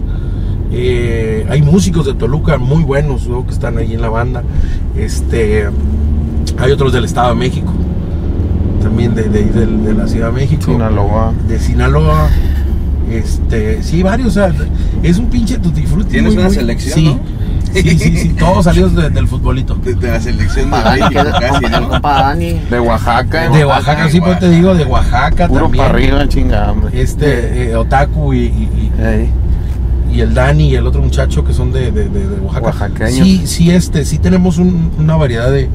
Eh, 0.71 1.47
hay 1.51 1.61
músicos 1.63 2.07
de 2.07 2.15
Toluca 2.15 2.57
muy 2.59 2.83
buenos 2.83 3.27
¿no? 3.29 3.45
que 3.47 3.53
están 3.53 3.77
ahí 3.79 3.93
en 3.95 4.01
la 4.01 4.09
banda. 4.09 4.43
Este, 4.97 5.69
hay 6.59 6.73
otros 6.73 6.93
del 6.93 7.05
Estado 7.05 7.31
de 7.31 7.35
México, 7.35 7.73
también 8.83 9.15
de, 9.15 9.25
de- 9.25 9.45
de- 9.45 9.67
de 9.67 9.95
la 9.95 10.07
Ciudad 10.07 10.29
de 10.29 10.33
México, 10.33 10.65
Sinaloa. 10.73 11.33
de 11.49 11.59
Sinaloa. 11.59 12.29
Este, 13.11 13.83
sí, 13.83 14.03
varios. 14.03 14.29
O 14.29 14.31
sea, 14.33 14.53
es 15.03 15.19
un 15.19 15.27
pinche 15.27 15.59
tutti 15.59 15.83
frutti. 15.83 16.13
Tienes 16.13 16.33
muy, 16.33 16.39
una 16.41 16.47
muy- 16.49 16.55
selección, 16.57 16.95
sí, 16.95 17.05
¿no? 17.07 17.21
Sí, 17.73 17.99
sí, 17.99 18.17
sí, 18.19 18.29
todos 18.39 18.65
salidos 18.65 18.95
de- 18.95 19.11
del 19.11 19.27
futbolito. 19.29 19.75
De, 19.77 19.95
de 19.95 20.09
la 20.11 20.21
selección 20.21 20.71
de 20.71 20.77
casi, 20.77 21.65
¿no? 21.67 22.01
De 22.71 22.81
Oaxaca. 22.81 23.49
De 23.51 23.65
Oaxaca, 23.65 24.09
sí, 24.11 24.21
pues 24.21 24.39
te 24.39 24.49
digo, 24.51 24.75
de 24.75 24.85
Oaxaca 24.85 25.49
Puro 25.49 25.63
también. 25.63 25.85
para 25.85 25.95
arriba, 25.95 26.29
chinga, 26.29 26.71
hombre. 26.73 27.01
Este, 27.01 27.71
eh, 27.71 27.77
Otaku 27.77 28.35
y, 28.35 28.39
y- 28.47 28.93
y- 30.11 30.15
y 30.17 30.21
el 30.21 30.35
Dani 30.35 30.69
y 30.69 30.75
el 30.77 30.87
otro 30.87 31.01
muchacho 31.01 31.43
que 31.45 31.55
son 31.55 31.73
de, 31.73 31.91
de- 31.91 32.09
de- 32.11 32.29
de 32.29 32.41
Oaxaca. 32.41 32.67
Oaxaqueños. 32.67 33.27
Sí, 33.27 33.47
sí, 33.47 33.71
este, 33.71 34.05
sí 34.05 34.19
tenemos 34.19 34.59
un- 34.59 34.91
una 34.99 35.17
variedad 35.17 35.51
de, 35.51 35.69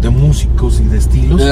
de 0.00 0.10
músicos 0.10 0.80
y 0.80 0.84
de 0.84 0.98
estilos. 0.98 1.50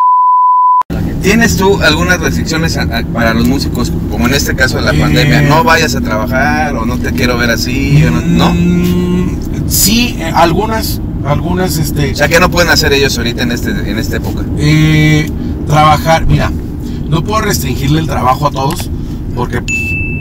¿Tienes 1.22 1.56
tú 1.56 1.80
algunas 1.82 2.20
restricciones 2.20 2.76
a- 2.76 2.82
a- 2.82 3.02
para 3.02 3.34
los 3.34 3.46
músicos, 3.48 3.92
como 4.10 4.26
en 4.28 4.34
este 4.34 4.54
caso 4.54 4.76
de 4.76 4.82
la 4.82 4.92
Eh. 4.92 5.00
pandemia? 5.00 5.42
No 5.42 5.64
vayas 5.64 5.94
a 5.94 6.00
trabajar 6.00 6.76
o 6.76 6.86
no 6.86 6.96
te 6.98 7.12
quiero 7.12 7.36
ver 7.36 7.50
así, 7.50 8.02
o 8.04 8.10
no, 8.10 8.20
¿no? 8.20 8.54
Mm, 8.54 9.36
sí, 9.68 10.16
eh, 10.18 10.30
algunas, 10.34 11.00
algunas, 11.26 11.76
este, 11.78 12.12
O 12.12 12.16
sea, 12.16 12.28
¿qué 12.28 12.38
no 12.40 12.50
pueden 12.50 12.70
hacer 12.70 12.92
ellos 12.92 13.16
ahorita 13.18 13.42
en, 13.42 13.52
este, 13.52 13.70
en 13.70 13.98
esta 13.98 14.16
época? 14.16 14.42
eh, 14.58 15.28
trabajar, 15.66 16.26
mira, 16.26 16.50
no 17.08 17.22
puedo 17.24 17.40
restringirle 17.42 18.00
el 18.00 18.06
trabajo 18.06 18.46
a 18.46 18.50
todos 18.50 18.88
porque 19.34 19.60
pues, 19.60 19.78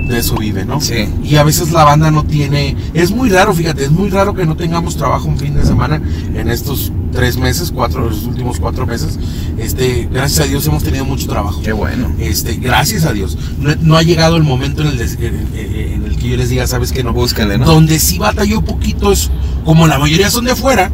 de 0.09 0.19
eso 0.19 0.35
vive, 0.37 0.65
¿no? 0.65 0.81
Sí. 0.81 1.07
Y 1.23 1.35
a 1.35 1.43
veces 1.43 1.71
la 1.71 1.83
banda 1.83 2.09
no 2.11 2.23
tiene, 2.23 2.75
es 2.93 3.11
muy 3.11 3.29
raro, 3.29 3.53
fíjate, 3.53 3.83
es 3.85 3.91
muy 3.91 4.09
raro 4.09 4.33
que 4.33 4.45
no 4.45 4.55
tengamos 4.55 4.95
trabajo 4.97 5.27
un 5.27 5.37
fin 5.37 5.53
de 5.53 5.63
semana 5.65 6.01
en 6.33 6.49
estos 6.49 6.91
tres 7.17 7.35
meses, 7.35 7.71
cuatro, 7.73 8.07
los 8.11 8.25
últimos 8.25 8.59
cuatro 8.59 8.85
meses. 8.85 9.17
Este, 9.57 10.07
gracias 10.11 10.41
a 10.45 10.47
Dios 10.47 10.67
hemos 10.67 10.83
tenido 10.83 11.03
mucho 11.03 11.25
trabajo. 11.27 11.63
Qué 11.63 11.73
bueno. 11.73 12.11
Este, 12.19 12.57
gracias 12.57 13.05
a 13.05 13.11
Dios. 13.11 13.35
No, 13.59 13.73
no 13.81 13.97
ha 13.97 14.03
llegado 14.03 14.35
el 14.37 14.43
momento 14.43 14.83
en 14.83 14.89
el, 14.89 15.01
en, 15.01 15.47
en- 15.55 16.03
el 16.05 16.15
que 16.15 16.29
yo 16.29 16.37
les 16.37 16.49
diga, 16.49 16.67
sabes 16.67 16.91
que 16.91 17.03
no. 17.03 17.13
Búscale, 17.13 17.57
¿no? 17.57 17.65
Donde 17.65 17.97
sí 17.97 18.19
batalló 18.19 18.61
poquito 18.61 19.11
es, 19.11 19.31
como 19.65 19.87
la 19.87 19.97
mayoría 19.97 20.29
son 20.29 20.45
de 20.45 20.55
fuera, 20.55 20.91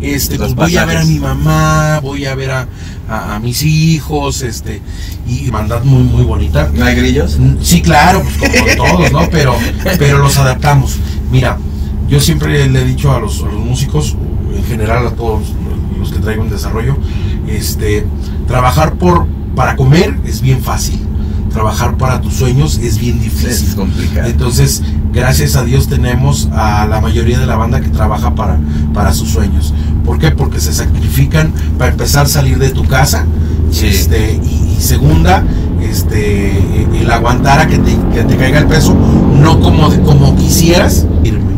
este, 0.00 0.38
pues 0.38 0.54
voy 0.54 0.76
a 0.78 0.86
ver 0.86 0.96
a 0.96 1.04
mi 1.04 1.18
mamá, 1.18 2.00
voy 2.00 2.24
a 2.24 2.34
ver 2.34 2.50
a, 2.52 2.66
a- 3.06 3.34
a 3.34 3.38
mis 3.38 3.62
hijos, 3.64 4.40
este, 4.40 4.80
y 5.28 5.50
maldad 5.50 5.84
muy, 5.84 6.04
muy 6.04 6.24
bonita. 6.24 6.70
¿No 6.74 6.86
hay 6.86 6.94
grillos? 6.96 7.38
Mm, 7.38 7.56
Sí, 7.60 7.82
claro, 7.82 8.22
pues 8.22 8.50
como 8.50 8.76
todos, 8.96 9.12
¿no? 9.12 9.28
Pero, 9.30 9.54
pero 9.98 10.16
los 10.18 10.38
adaptamos. 10.38 10.96
Mira, 11.30 11.58
yo 12.08 12.18
siempre 12.18 12.66
le 12.66 12.80
he 12.80 12.84
dicho 12.86 13.12
a 13.12 13.20
los, 13.20 13.42
a 13.42 13.46
los 13.46 13.60
músicos, 13.60 14.16
en 14.56 14.64
general 14.64 15.06
a 15.06 15.10
todos 15.10 15.42
los 15.98 16.12
que 16.12 16.18
traigo 16.18 16.42
en 16.44 16.50
desarrollo, 16.50 16.96
este, 17.48 18.06
trabajar 18.46 18.94
por, 18.94 19.26
para 19.54 19.76
comer 19.76 20.18
es 20.26 20.40
bien 20.40 20.60
fácil. 20.60 21.00
Trabajar 21.52 21.98
para 21.98 22.20
tus 22.22 22.32
sueños 22.34 22.78
es 22.78 22.98
bien 22.98 23.20
difícil. 23.20 23.68
Es 23.68 23.74
complicado. 23.74 24.26
Entonces, 24.26 24.82
gracias 25.12 25.54
a 25.54 25.62
Dios 25.64 25.86
tenemos 25.86 26.48
a 26.52 26.86
la 26.86 27.02
mayoría 27.02 27.38
de 27.38 27.44
la 27.44 27.56
banda 27.56 27.80
que 27.82 27.88
trabaja 27.90 28.34
para, 28.34 28.58
para 28.94 29.12
sus 29.12 29.28
sueños. 29.28 29.74
¿Por 30.06 30.18
qué? 30.18 30.30
Porque 30.30 30.60
se 30.60 30.72
sacrifican 30.72 31.52
para 31.76 31.90
empezar 31.90 32.24
a 32.24 32.28
salir 32.28 32.58
de 32.58 32.70
tu 32.70 32.84
casa. 32.86 33.26
Sí. 33.70 33.86
Este, 33.86 34.40
y, 34.42 34.76
y 34.78 34.80
segunda, 34.80 35.44
este, 35.82 36.56
el 36.98 37.10
aguantar 37.10 37.60
a 37.60 37.66
que 37.66 37.76
te, 37.78 37.96
que 38.14 38.22
te 38.24 38.36
caiga 38.38 38.58
el 38.58 38.66
peso, 38.66 38.94
no 39.38 39.60
como, 39.60 39.90
de- 39.90 40.00
como 40.00 40.34
quisieras. 40.36 41.06
irme. 41.22 41.51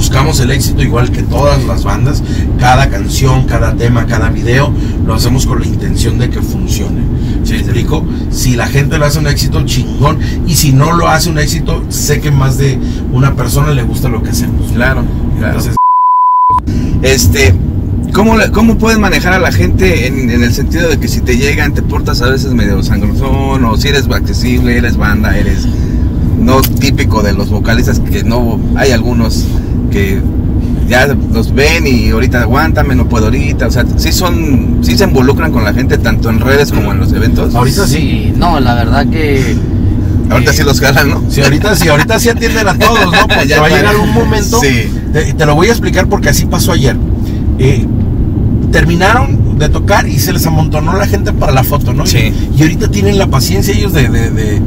Buscamos 0.00 0.40
el 0.40 0.50
éxito 0.50 0.82
igual 0.82 1.10
que 1.10 1.22
todas 1.22 1.62
las 1.64 1.84
bandas. 1.84 2.22
Cada 2.58 2.88
canción, 2.88 3.44
cada 3.44 3.74
tema, 3.74 4.06
cada 4.06 4.30
video, 4.30 4.72
lo 5.04 5.12
hacemos 5.12 5.44
con 5.44 5.60
la 5.60 5.66
intención 5.66 6.18
de 6.18 6.30
que 6.30 6.40
funcione. 6.40 7.02
¿Sí 7.44 7.52
me 7.52 7.58
explico? 7.58 8.02
Si 8.30 8.56
la 8.56 8.66
gente 8.66 8.96
lo 8.96 9.04
hace 9.04 9.18
un 9.18 9.26
éxito, 9.26 9.62
chingón. 9.66 10.18
Y 10.46 10.54
si 10.54 10.72
no 10.72 10.92
lo 10.92 11.06
hace 11.06 11.28
un 11.28 11.38
éxito, 11.38 11.84
sé 11.90 12.18
que 12.18 12.30
más 12.30 12.56
de 12.56 12.78
una 13.12 13.34
persona 13.34 13.72
le 13.72 13.82
gusta 13.82 14.08
lo 14.08 14.22
que 14.22 14.30
hacemos. 14.30 14.72
Claro, 14.72 15.04
claro. 15.38 15.58
Entonces, 15.58 15.76
Este, 17.02 17.54
¿cómo, 18.14 18.36
¿cómo 18.54 18.78
puedes 18.78 18.98
manejar 18.98 19.34
a 19.34 19.38
la 19.38 19.52
gente 19.52 20.06
en, 20.06 20.30
en 20.30 20.42
el 20.42 20.54
sentido 20.54 20.88
de 20.88 20.98
que 20.98 21.08
si 21.08 21.20
te 21.20 21.36
llegan, 21.36 21.74
te 21.74 21.82
portas 21.82 22.22
a 22.22 22.30
veces 22.30 22.54
medio 22.54 22.82
sangrosón, 22.82 23.66
o 23.66 23.76
si 23.76 23.88
eres 23.88 24.08
accesible, 24.08 24.78
eres 24.78 24.96
banda, 24.96 25.36
eres 25.36 25.68
no 26.40 26.62
típico 26.62 27.22
de 27.22 27.34
los 27.34 27.50
vocalistas, 27.50 28.00
que 28.00 28.24
no, 28.24 28.58
hay 28.76 28.92
algunos 28.92 29.44
que 29.90 30.20
ya 30.88 31.06
los 31.06 31.54
ven 31.54 31.86
y 31.86 32.10
ahorita 32.10 32.42
aguántame, 32.42 32.94
no 32.94 33.08
puedo 33.08 33.26
ahorita, 33.26 33.66
o 33.66 33.70
sea, 33.70 33.84
sí 33.96 34.12
son, 34.12 34.78
sí 34.82 34.96
se 34.98 35.04
involucran 35.04 35.52
con 35.52 35.64
la 35.64 35.72
gente 35.72 35.98
tanto 35.98 36.30
en 36.30 36.40
redes 36.40 36.72
como 36.72 36.92
en 36.92 36.98
los 37.00 37.12
eventos. 37.12 37.54
ahorita 37.54 37.86
sí. 37.86 37.94
Sí, 37.96 38.32
no, 38.36 38.58
la 38.60 38.74
verdad 38.74 39.06
que. 39.08 39.56
Ahorita 40.30 40.52
eh, 40.52 40.54
sí 40.54 40.62
los 40.62 40.80
jalan, 40.80 41.10
¿no? 41.10 41.24
Sí, 41.28 41.42
ahorita 41.42 41.76
sí, 41.76 41.88
ahorita 41.88 42.18
sí 42.20 42.28
atienden 42.28 42.68
a 42.68 42.78
todos, 42.78 43.04
¿no? 43.12 43.18
Porque 43.28 43.46
Ya 43.46 43.60
va 43.60 43.66
a 43.66 43.70
llegar 43.70 43.96
un 43.96 44.12
momento. 44.12 44.60
Sí. 44.60 44.90
Te, 45.12 45.32
te 45.34 45.46
lo 45.46 45.54
voy 45.54 45.68
a 45.68 45.70
explicar 45.70 46.06
porque 46.08 46.28
así 46.28 46.46
pasó 46.46 46.72
ayer. 46.72 46.96
Eh, 47.58 47.84
terminaron 48.72 49.58
de 49.58 49.68
tocar 49.68 50.08
y 50.08 50.18
se 50.18 50.32
les 50.32 50.46
amontonó 50.46 50.96
la 50.96 51.06
gente 51.06 51.32
para 51.32 51.52
la 51.52 51.64
foto, 51.64 51.92
¿no? 51.92 52.04
Y- 52.04 52.06
Sí. 52.08 52.32
Y, 52.56 52.62
ahorita 52.62 52.88
tienen 52.88 53.18
la 53.18 53.26
paciencia 53.26 53.74
ellos 53.74 53.92
de, 53.92 54.08
de, 54.08 54.30
de, 54.30 54.60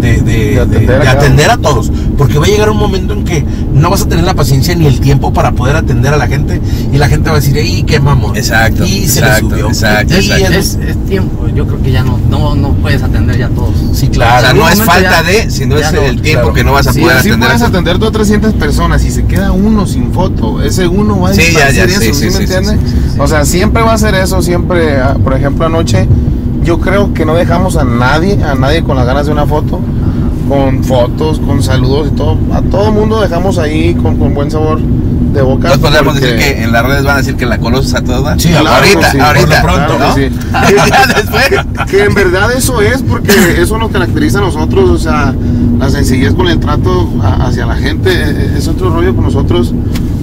de- 0.00 0.20
de- 0.22 0.50
de- 0.54 0.60
atender 0.60 1.00
de 1.02 1.08
a 1.08 1.12
atender 1.12 1.50
a 1.50 1.56
todos. 1.56 1.90
Porque 2.18 2.38
va 2.38 2.46
a 2.46 2.48
llegar 2.48 2.70
un 2.70 2.78
momento 2.78 3.12
en 3.14 3.24
que 3.24 3.44
no 3.74 3.90
vas 3.90 4.02
a 4.02 4.08
tener 4.08 4.24
la 4.24 4.34
paciencia 4.34 4.74
ni 4.74 4.86
el 4.86 5.00
tiempo 5.00 5.32
para 5.32 5.52
poder 5.52 5.76
atender 5.76 6.12
a 6.12 6.16
la 6.16 6.26
gente 6.26 6.60
y 6.92 6.98
la 6.98 7.08
gente 7.08 7.30
va 7.30 7.36
a 7.36 7.40
decir, 7.40 7.56
¡ey, 7.56 7.82
qué 7.84 8.00
mamón! 8.00 8.36
Exacto, 8.36 8.84
Y 8.84 9.06
se 9.08 9.20
le 9.20 9.26
exacto, 9.26 9.50
subió. 9.50 9.68
exacto, 9.68 10.14
Y 10.14 10.18
Es, 10.18 10.24
exacto. 10.30 10.58
es- 10.58 10.78
es 10.88 11.04
tiempo, 11.06 11.48
yo 11.48 11.66
creo 11.66 11.82
que 11.82 11.92
ya 11.92 12.02
no, 12.02 12.18
no, 12.28 12.54
no 12.54 12.72
puedes 12.74 13.02
atender 13.02 13.38
ya 13.38 13.46
a 13.46 13.50
todos. 13.50 13.74
Sí, 13.94 14.06
O 14.06 14.10
claro. 14.10 14.40
sea, 14.42 14.50
en 14.50 14.56
no 14.58 14.68
es 14.68 14.82
falta 14.82 15.10
ya- 15.10 15.22
de, 15.22 15.50
sino 15.50 15.76
es 15.76 15.92
no, 15.92 16.00
el 16.02 16.20
tiempo 16.20 16.40
claro. 16.42 16.54
que 16.54 16.64
no 16.64 16.72
vas 16.72 16.86
a 16.86 16.92
Sí, 16.92 17.00
poder 17.00 17.16
así 17.18 17.28
atender. 17.28 17.48
puedes 17.48 17.62
a- 17.62 17.66
atender 17.66 17.98
tú 17.98 18.06
a 18.06 18.10
300 18.12 18.54
personas 18.54 19.04
y 19.04 19.10
se 19.10 19.24
queda 19.24 19.52
uno 19.52 19.86
sin 19.86 20.12
foto. 20.12 20.62
Ese 20.62 20.86
uno 20.88 21.20
va 21.20 21.30
a 21.30 21.34
Sí, 21.34 21.42
ya, 21.52 21.70
ya, 21.70 21.84
sí, 21.86 21.90
eso, 21.92 22.00
sí, 22.00 22.06
¿sí, 22.06 22.14
sí, 22.14 22.24
me 22.26 22.30
sí, 22.32 22.38
entiendes? 22.42 22.72
sí, 22.84 22.86
sí, 22.90 23.10
sí. 23.14 23.18
O 23.20 23.26
sea, 23.26 23.44
siempre 23.44 23.82
va 23.82 23.94
a 23.94 23.98
ser 23.98 24.14
eso, 24.14 24.42
siempre. 24.42 24.98
ah, 25.00 25.16
Por 25.22 25.34
ejemplo, 25.34 25.66
anoche 25.66 26.06
yo 26.64 26.78
creo 26.78 27.14
que 27.14 27.24
no 27.24 27.34
dejamos 27.34 27.76
a 27.76 27.84
nadie, 27.84 28.38
a 28.44 28.54
nadie 28.54 28.82
con 28.82 28.96
las 28.96 29.06
ganas 29.06 29.26
de 29.26 29.32
una 29.32 29.46
foto, 29.46 29.80
con 30.50 30.82
fotos, 30.82 31.38
con 31.38 31.62
saludos 31.62 32.08
y 32.12 32.16
todo. 32.16 32.36
A 32.52 32.60
todo 32.60 32.90
mundo 32.90 33.20
dejamos 33.20 33.56
ahí 33.58 33.94
con, 33.94 34.16
con 34.18 34.34
buen 34.34 34.50
sabor 34.50 34.80
de 34.80 35.42
boca. 35.42 35.72
Entonces 35.72 35.78
podríamos 35.78 36.14
porque- 36.14 36.26
decir 36.34 36.54
que 36.56 36.62
en 36.64 36.72
las 36.72 36.84
redes 36.84 37.04
van 37.04 37.14
a 37.14 37.18
decir 37.18 37.36
que 37.36 37.46
la 37.46 37.58
conoces 37.58 37.94
a 37.94 38.02
toda. 38.02 38.36
Sí, 38.36 38.48
Claro 38.48 38.68
ahorita, 38.68 39.12
sí, 39.12 39.18
ahorita. 39.20 39.62
pronto, 39.62 39.98
¿no? 39.98 40.14
que 40.16 40.28
sí. 40.28 40.36
Después. 41.16 41.86
Que 41.88 42.04
en 42.04 42.14
verdad 42.14 42.50
eso 42.52 42.80
es, 42.80 43.00
porque 43.02 43.30
eso 43.58 43.78
nos 43.78 43.92
caracteriza 43.92 44.38
a 44.38 44.40
nosotros, 44.42 44.90
o 44.90 44.98
sea, 44.98 45.32
la 45.78 45.88
sencillez 45.88 46.34
con 46.34 46.48
el 46.48 46.58
trato 46.58 47.08
hacia 47.22 47.64
la 47.66 47.76
gente, 47.76 48.10
eh, 48.12 48.54
es 48.58 48.66
otro 48.66 48.90
rollo 48.90 49.14
con 49.14 49.24
nosotros. 49.26 49.72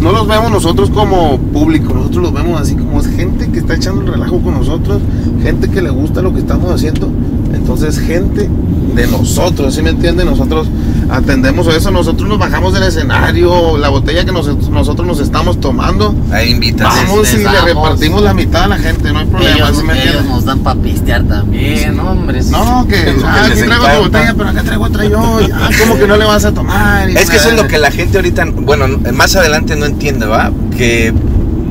No 0.01 0.11
los 0.11 0.27
vemos 0.27 0.51
nosotros 0.51 0.89
como 0.89 1.37
público, 1.39 1.93
nosotros 1.93 2.23
los 2.23 2.33
vemos 2.33 2.59
así 2.61 2.75
como 2.75 2.99
es 2.99 3.07
gente 3.07 3.49
que 3.49 3.59
está 3.59 3.75
echando 3.75 4.01
el 4.01 4.07
relajo 4.07 4.39
con 4.41 4.53
nosotros, 4.55 5.01
gente 5.41 5.69
que 5.69 5.81
le 5.81 5.89
gusta 5.89 6.21
lo 6.21 6.33
que 6.33 6.39
estamos 6.39 6.69
haciendo, 6.71 7.09
entonces 7.53 7.99
gente 7.99 8.49
de 8.95 9.07
nosotros, 9.07 9.75
¿sí 9.75 9.81
me 9.81 9.91
entiende? 9.91 10.25
Nosotros 10.25 10.67
atendemos 11.09 11.67
a 11.67 11.75
eso, 11.75 11.91
nosotros 11.91 12.27
nos 12.27 12.39
bajamos 12.39 12.73
del 12.73 12.83
escenario, 12.83 13.77
la 13.77 13.89
botella 13.89 14.25
que 14.25 14.31
nos- 14.31 14.69
nosotros 14.69 15.07
nos 15.07 15.19
estamos 15.19 15.59
tomando, 15.61 16.15
invitas. 16.47 16.87
vamos 16.87 17.31
y 17.33 17.37
le 17.37 17.61
repartimos 17.61 18.21
la 18.23 18.33
mitad 18.33 18.63
a 18.63 18.67
la 18.67 18.77
gente, 18.77 19.11
no 19.13 19.19
hay 19.19 19.25
problema, 19.27 19.55
Ellos, 19.55 19.77
¿sí 19.77 19.83
me 19.83 20.03
ellos 20.03 20.25
nos 20.25 20.45
dan 20.45 20.59
para 20.59 20.79
pistear 20.81 21.23
también, 21.23 21.99
hombre. 21.99 22.41
sí. 22.43 22.51
No, 22.51 22.85
que 22.87 22.95
ah, 23.25 23.43
aquí 23.45 23.53
traigo 23.61 23.73
encanta. 23.75 23.97
tu 23.97 24.03
botella, 24.03 24.33
pero 24.35 24.49
acá 24.49 24.63
traigo 24.63 24.83
otra 24.85 25.05
yo. 25.05 25.39
Ah, 25.53 25.69
¿cómo 25.79 25.97
que 25.99 26.07
no 26.07 26.17
le 26.17 26.25
vas 26.25 26.45
a 26.45 26.51
tomar? 26.53 27.09
Y 27.09 27.15
Es 27.15 27.29
que 27.29 27.37
eso 27.37 27.49
es 27.49 27.55
lo 27.55 27.67
que 27.67 27.77
la 27.77 27.91
gente 27.91 28.17
ahorita, 28.17 28.45
bueno, 28.55 28.87
más 29.13 29.35
adelante 29.35 29.75
no 29.75 29.85
entiende, 29.85 30.25
¿va? 30.25 30.51
Que 30.75 31.13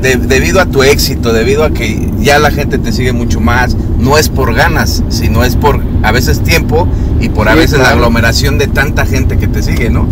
de- 0.03 0.16
debido 0.16 0.61
a 0.61 0.66
tu 0.66 0.82
éxito, 0.82 1.32
debido 1.32 1.64
a 1.64 1.70
que 1.70 2.11
ya 2.20 2.38
la 2.38 2.51
gente 2.51 2.78
te 2.78 2.92
sigue 2.92 3.12
mucho 3.12 3.40
más, 3.40 3.76
no 3.99 4.18
es 4.18 4.28
por 4.28 4.55
ganas, 4.55 5.03
sino 5.09 5.44
es 5.44 5.57
por 5.57 5.82
a 6.03 6.12
veces 6.12 6.42
tiempo 6.42 6.86
y 7.20 7.28
por 7.28 7.49
a 7.49 7.53
Sí, 7.53 7.59
veces 7.59 7.78
la 7.78 7.90
aglomeración 7.90 8.59
de 8.59 8.66
tanta 8.66 9.07
gente 9.07 9.36
que 9.38 9.49
te 9.49 9.62
sigue, 9.62 9.90
¿no? 9.90 10.09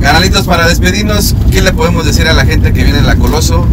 Canalitos, 0.00 0.46
para 0.46 0.68
despedirnos, 0.68 1.34
¿qué 1.50 1.62
le 1.62 1.72
podemos 1.72 2.04
decir 2.04 2.28
a 2.28 2.34
la 2.34 2.44
gente 2.44 2.72
que 2.72 2.82
viene 2.84 2.98
en 2.98 3.06
la 3.06 3.16
Coloso? 3.16 3.64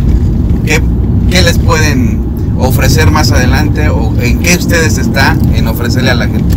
¿Qué, 0.66 0.82
qué 1.30 1.42
les 1.42 1.58
pueden 1.58 2.22
ofrecer 2.58 3.12
más 3.12 3.32
adelante 3.32 3.90
o 3.90 4.14
en 4.22 4.40
qué 4.40 4.56
ustedes 4.56 4.98
están 4.98 5.40
en 5.56 5.68
ofrecerle 5.68 6.12
a 6.12 6.16
la 6.16 6.28
gente? 6.28 6.56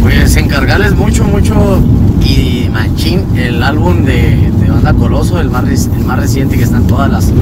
Pues 0.00 0.36
encargarles 0.36 0.94
mucho, 0.94 1.24
mucho 1.24 1.82
y 2.24 2.59
Machín, 2.72 3.24
el 3.36 3.62
álbum 3.62 4.04
de, 4.04 4.50
de 4.60 4.70
Banda 4.70 4.92
Coloso, 4.94 5.40
el 5.40 5.50
más, 5.50 5.64
el 5.64 6.04
más 6.04 6.18
reciente 6.18 6.56
que 6.56 6.64
está 6.64 6.76
en 6.78 6.86
todas 6.86 7.10
las 7.10 7.32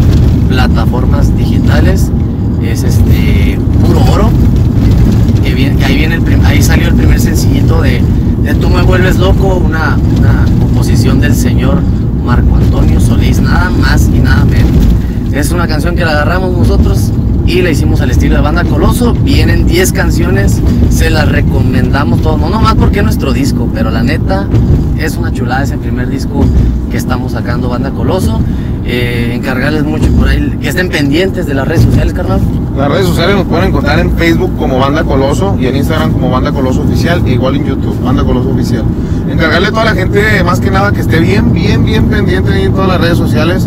plataformas 0.48 1.36
digitales, 1.36 2.10
es 2.62 2.84
este 2.84 3.58
Puro 3.80 4.00
Oro. 4.12 4.30
Que, 5.42 5.54
viene, 5.54 5.84
ahí, 5.84 5.96
viene 5.96 6.16
el, 6.16 6.46
ahí 6.46 6.62
salió 6.62 6.88
el 6.88 6.94
primer 6.94 7.20
sencillito 7.20 7.80
de, 7.80 8.02
de 8.42 8.54
Tú 8.54 8.68
me 8.68 8.82
vuelves 8.82 9.18
loco, 9.18 9.56
una, 9.56 9.96
una 10.18 10.44
composición 10.58 11.20
del 11.20 11.34
señor 11.34 11.80
Marco 12.24 12.56
Antonio 12.56 13.00
Solís, 13.00 13.40
nada 13.40 13.70
más 13.70 14.08
y 14.12 14.18
nada 14.18 14.44
menos. 14.44 14.70
Es 15.32 15.50
una 15.50 15.66
canción 15.68 15.94
que 15.94 16.04
la 16.04 16.12
agarramos 16.12 16.56
nosotros 16.56 17.12
y 17.48 17.62
la 17.62 17.70
hicimos 17.70 18.02
al 18.02 18.10
estilo 18.10 18.36
de 18.36 18.42
banda 18.42 18.62
Coloso. 18.62 19.14
Vienen 19.14 19.66
10 19.66 19.92
canciones, 19.92 20.60
se 20.90 21.08
las 21.08 21.26
recomendamos 21.30 22.20
todos, 22.20 22.38
no 22.38 22.50
nomás 22.50 22.74
porque 22.74 22.98
es 22.98 23.04
nuestro 23.04 23.32
disco, 23.32 23.70
pero 23.72 23.90
la 23.90 24.02
neta 24.02 24.46
es 24.98 25.16
una 25.16 25.32
chulada 25.32 25.62
ese 25.62 25.78
primer 25.78 26.10
disco 26.10 26.44
que 26.90 26.98
estamos 26.98 27.32
sacando 27.32 27.70
banda 27.70 27.90
Coloso. 27.90 28.38
Eh, 28.84 29.32
encargarles 29.34 29.84
mucho 29.84 30.08
por 30.12 30.28
ahí 30.28 30.58
que 30.60 30.68
estén 30.68 30.90
pendientes 30.90 31.46
de 31.46 31.54
las 31.54 31.66
redes 31.66 31.82
sociales, 31.82 32.12
carnal. 32.12 32.40
Las 32.76 32.88
redes 32.90 33.06
sociales 33.06 33.36
nos 33.36 33.46
pueden 33.46 33.68
encontrar 33.68 33.98
en 33.98 34.12
Facebook 34.12 34.54
como 34.58 34.78
Banda 34.78 35.04
Coloso 35.04 35.56
y 35.58 35.66
en 35.66 35.76
Instagram 35.76 36.12
como 36.12 36.30
Banda 36.30 36.52
Coloso 36.52 36.82
Oficial, 36.82 37.26
igual 37.26 37.56
en 37.56 37.64
YouTube, 37.64 37.98
Banda 38.02 38.24
Coloso 38.24 38.50
Oficial. 38.50 38.84
Encargarle 39.30 39.68
a 39.68 39.70
toda 39.70 39.84
la 39.86 39.94
gente, 39.94 40.44
más 40.44 40.60
que 40.60 40.70
nada, 40.70 40.92
que 40.92 41.00
esté 41.00 41.18
bien, 41.18 41.54
bien, 41.54 41.84
bien 41.84 42.04
pendiente 42.10 42.62
en 42.62 42.72
todas 42.72 42.88
las 42.88 43.00
redes 43.00 43.16
sociales, 43.16 43.66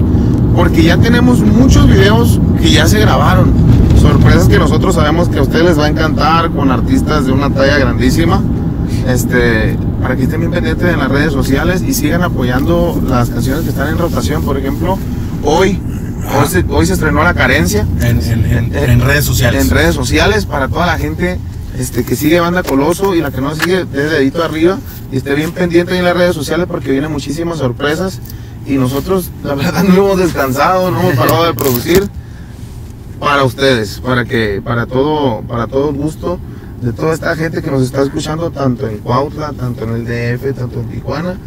porque 0.55 0.83
ya 0.83 0.97
tenemos 0.97 1.39
muchos 1.39 1.87
videos 1.87 2.39
que 2.61 2.71
ya 2.71 2.87
se 2.87 2.99
grabaron. 2.99 3.51
Sorpresas 3.99 4.47
que 4.47 4.57
nosotros 4.57 4.95
sabemos 4.95 5.29
que 5.29 5.39
a 5.39 5.41
ustedes 5.43 5.63
les 5.65 5.79
va 5.79 5.85
a 5.85 5.89
encantar 5.89 6.49
con 6.51 6.71
artistas 6.71 7.25
de 7.25 7.31
una 7.31 7.49
talla 7.49 7.77
grandísima. 7.77 8.41
Este, 9.07 9.77
para 10.01 10.15
que 10.15 10.23
estén 10.23 10.39
bien 10.41 10.51
pendientes 10.51 10.87
en 10.93 10.99
las 10.99 11.09
redes 11.09 11.31
sociales 11.33 11.81
y 11.81 11.93
sigan 11.93 12.23
apoyando 12.23 13.01
las 13.07 13.29
canciones 13.29 13.63
que 13.63 13.69
están 13.69 13.89
en 13.89 13.97
rotación. 13.97 14.43
Por 14.43 14.57
ejemplo, 14.57 14.97
hoy, 15.43 15.79
hoy, 16.37 16.47
se, 16.47 16.65
hoy 16.69 16.85
se 16.85 16.93
estrenó 16.93 17.23
La 17.23 17.33
Carencia 17.33 17.85
En, 18.01 18.19
en- 18.21 18.45
en- 18.75 18.75
en 18.75 19.01
redes 19.01 19.25
sociales. 19.25 19.63
en 19.63 19.69
redes 19.71 19.95
sociales 19.95 20.45
para 20.45 20.67
toda 20.67 20.85
la 20.85 20.97
gente 20.97 21.39
este, 21.77 22.03
que 22.03 22.15
sigue 22.15 22.39
Banda 22.39 22.63
Coloso 22.63 23.15
y 23.15 23.21
la 23.21 23.31
que 23.31 23.41
no 23.41 23.55
sigue, 23.55 23.85
dé 23.85 24.09
dedito 24.09 24.43
arriba 24.43 24.77
y 25.11 25.17
esté 25.17 25.33
bien 25.35 25.51
pendiente 25.51 25.97
en 25.97 26.03
las 26.03 26.15
redes 26.15 26.35
sociales 26.35 26.67
porque 26.69 26.91
vienen 26.91 27.11
muchísimas 27.11 27.57
sorpresas 27.59 28.19
y 28.67 28.73
nosotros 28.73 29.29
la 29.43 29.55
verdad 29.55 29.83
no 29.87 29.95
hemos 29.95 30.17
descansado, 30.17 30.91
no 30.91 30.99
hemos 30.99 31.13
parado 31.15 31.45
de 31.45 31.53
producir 31.53 32.07
para 33.21 33.43
ustedes, 33.43 34.01
para 34.01 34.25
que 34.25 34.61
para 34.63 34.87
todo 34.87 35.41
para 35.43 35.67
todo 35.67 35.91
el 35.91 35.95
gusto 35.95 36.39
de 36.81 36.91
toda 36.91 37.13
esta 37.13 37.35
gente 37.35 37.61
que 37.61 37.69
nos 37.69 37.83
está 37.83 38.01
escuchando 38.01 38.49
tanto 38.49 38.87
en 38.87 38.97
Cuautla, 38.97 39.53
tanto 39.53 39.83
en 39.83 39.91
el 39.91 40.05
DF, 40.05 40.57
tanto 40.57 40.79
en 40.79 40.89
Tijuana, 40.89 41.37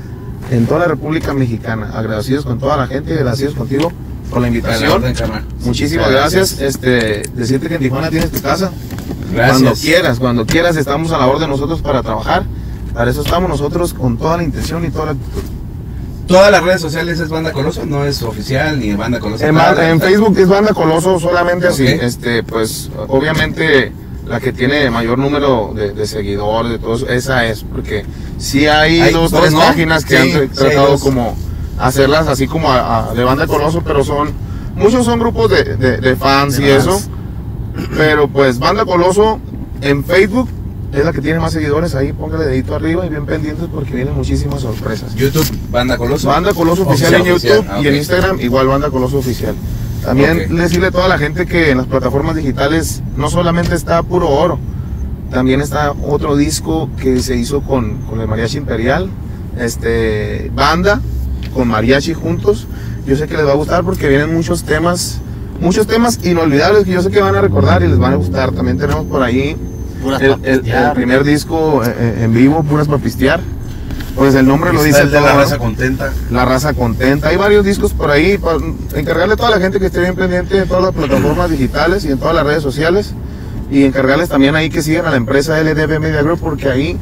en 0.52 0.66
toda 0.66 0.80
la 0.80 0.86
República 0.86 1.34
Mexicana. 1.34 1.90
Agradecidos 1.92 2.44
con 2.44 2.60
toda 2.60 2.76
la 2.76 2.86
gente, 2.86 3.14
agradecidos 3.14 3.54
contigo 3.54 3.92
por 4.30 4.40
la 4.40 4.46
invitación. 4.46 5.02
Muchísimas 5.64 6.10
gracias. 6.12 6.60
Este, 6.60 7.22
decirte 7.34 7.68
que 7.68 7.74
en 7.74 7.80
Tijuana 7.80 8.10
tienes 8.10 8.30
tu 8.30 8.40
casa. 8.40 8.70
Gracias. 9.32 9.60
Cuando 9.60 9.80
quieras, 9.80 10.18
cuando 10.20 10.46
quieras, 10.46 10.76
estamos 10.76 11.10
a 11.10 11.18
la 11.18 11.26
orden 11.26 11.50
nosotros 11.50 11.82
para 11.82 12.04
trabajar. 12.04 12.44
Para 12.94 13.10
eso 13.10 13.22
estamos 13.22 13.50
nosotros 13.50 13.92
con 13.92 14.16
toda 14.16 14.36
la 14.36 14.44
intención 14.44 14.84
y 14.84 14.90
toda 14.90 15.06
la 15.06 15.12
actitud. 15.12 15.42
Todas 16.26 16.50
las 16.50 16.62
redes 16.62 16.80
sociales 16.80 17.20
es 17.20 17.28
Banda 17.28 17.52
Coloso, 17.52 17.84
no 17.84 18.04
es 18.04 18.22
oficial 18.22 18.80
ni 18.80 18.94
Banda 18.94 19.20
Coloso. 19.20 19.44
En, 19.44 19.54
nada. 19.54 19.90
en 19.90 20.00
Facebook 20.00 20.38
es 20.38 20.48
Banda 20.48 20.72
Coloso, 20.72 21.20
solamente 21.20 21.66
así. 21.68 21.84
Ok. 21.86 22.02
Este, 22.02 22.42
pues, 22.42 22.90
obviamente 23.08 23.92
la 24.26 24.40
que 24.40 24.52
tiene 24.52 24.88
mayor 24.90 25.18
número 25.18 25.72
de, 25.74 25.92
de 25.92 26.06
seguidores, 26.06 26.72
de 26.72 26.78
todo 26.78 26.94
eso, 26.94 27.08
esa 27.08 27.44
es, 27.44 27.62
porque 27.62 28.06
sí 28.38 28.66
hay, 28.66 29.00
Hay 29.02 29.12
dos, 29.12 29.30
tres 29.32 29.52
¿no? 29.52 29.58
páginas 29.58 30.02
que 30.06 30.16
Sí, 30.18 30.32
han 30.32 30.40
sí, 30.48 30.48
tratado 30.54 30.86
dos. 30.92 31.02
como 31.02 31.36
hacerlas 31.78 32.26
así 32.28 32.46
como 32.46 32.72
a- 32.72 33.10
a- 33.10 33.14
de 33.14 33.22
Banda 33.22 33.46
Coloso, 33.46 33.82
pero 33.84 34.02
son, 34.02 34.30
muchos 34.76 35.04
son 35.04 35.18
grupos 35.20 35.50
de, 35.50 35.76
de- 35.76 35.98
de 35.98 36.16
fans 36.16 36.58
y 36.58 36.62
fans. 36.62 36.86
eso. 36.86 37.02
Pero 37.98 38.28
pues 38.28 38.58
Banda 38.58 38.86
Coloso 38.86 39.40
en 39.82 40.02
Facebook 40.04 40.48
es 40.98 41.04
la 41.04 41.12
que 41.12 41.20
tiene 41.20 41.40
más 41.40 41.52
seguidores, 41.52 41.94
ahí 41.94 42.12
póngale 42.12 42.44
dedito 42.46 42.74
arriba 42.74 43.04
y 43.04 43.08
bien 43.08 43.26
pendientes 43.26 43.66
porque 43.72 43.94
vienen 43.94 44.14
muchísimas 44.14 44.60
sorpresas. 44.60 45.14
YouTube, 45.14 45.46
Banda 45.70 45.96
Coloso. 45.96 46.28
Banda 46.28 46.52
Coloso 46.54 46.86
Oficial 46.86 47.14
en 47.14 47.32
Oficial, 47.32 47.58
YouTube 47.58 47.70
ah, 47.70 47.80
y 47.82 47.88
en 47.88 47.94
ok. 47.94 47.98
Instagram 47.98 48.40
igual 48.40 48.66
Banda 48.68 48.90
Coloso 48.90 49.18
Oficial. 49.18 49.54
También 50.04 50.54
decirle 50.56 50.88
a 50.88 50.90
toda 50.90 51.08
la 51.08 51.18
gente 51.18 51.46
que 51.46 51.70
en 51.70 51.78
las 51.78 51.86
plataformas 51.86 52.36
digitales 52.36 53.02
no 53.16 53.30
solamente 53.30 53.74
está 53.74 54.02
puro 54.02 54.28
oro, 54.28 54.58
también 55.30 55.60
está 55.60 55.92
otro 55.92 56.36
disco 56.36 56.90
que 57.00 57.20
se 57.20 57.36
hizo 57.36 57.62
con, 57.62 58.02
con 58.02 58.20
el 58.20 58.28
Mariachi 58.28 58.58
Imperial, 58.58 59.08
este, 59.58 60.50
banda 60.54 61.00
con 61.54 61.68
Mariachi 61.68 62.12
juntos. 62.12 62.66
Yo 63.06 63.16
sé 63.16 63.26
que 63.26 63.36
les 63.36 63.46
va 63.46 63.52
a 63.52 63.56
gustar 63.56 63.82
porque 63.82 64.08
vienen 64.08 64.34
muchos 64.34 64.64
temas, 64.64 65.20
muchos 65.60 65.86
temas 65.86 66.20
inolvidables 66.24 66.84
que 66.84 66.92
yo 66.92 67.02
sé 67.02 67.10
que 67.10 67.20
van 67.20 67.34
a 67.36 67.40
recordar 67.40 67.82
y 67.82 67.88
les 67.88 67.98
van 67.98 68.12
a 68.12 68.16
gustar. 68.16 68.52
También 68.52 68.78
tenemos 68.78 69.06
por 69.06 69.22
ahí 69.22 69.56
Puras 70.04 70.22
el, 70.22 70.36
el- 70.44 70.92
primer 70.94 71.24
disco 71.24 71.82
eh, 71.84 71.94
eh, 71.98 72.18
en 72.24 72.34
vivo, 72.34 72.62
Puras 72.62 72.86
para 72.86 72.98
pistear. 73.02 73.40
Pues 74.14 74.34
el 74.36 74.46
nombre 74.46 74.72
lo 74.72 74.80
dice 74.84 75.00
el 75.00 75.10
de 75.10 75.16
todo, 75.16 75.26
la 75.26 75.32
¿no? 75.34 75.40
raza 75.40 75.58
contenta. 75.58 76.12
La 76.30 76.44
raza 76.44 76.72
contenta. 76.72 77.28
Hay 77.28 77.36
varios 77.36 77.64
discos 77.64 77.92
por 77.92 78.10
ahí. 78.12 78.38
para 78.38 78.58
encargarle 78.94 79.34
a 79.34 79.36
toda 79.36 79.50
la 79.50 79.58
gente 79.58 79.80
que 79.80 79.86
esté 79.86 80.00
bien 80.00 80.14
pendiente 80.14 80.54
de 80.56 80.66
todas 80.66 80.84
las 80.84 80.92
plataformas 80.92 81.50
digitales 81.50 82.04
y 82.04 82.12
en 82.12 82.18
todas 82.18 82.34
las 82.34 82.46
redes 82.46 82.62
sociales. 82.62 83.12
Y 83.72 83.82
encargarles 83.84 84.28
también 84.28 84.54
ahí 84.54 84.70
que 84.70 84.82
sigan 84.82 85.06
a 85.06 85.10
la 85.10 85.16
empresa 85.16 85.60
LDB 85.60 85.98
Media 85.98 86.22
Group 86.22 86.38
porque 86.40 86.68
ahí 86.68 86.96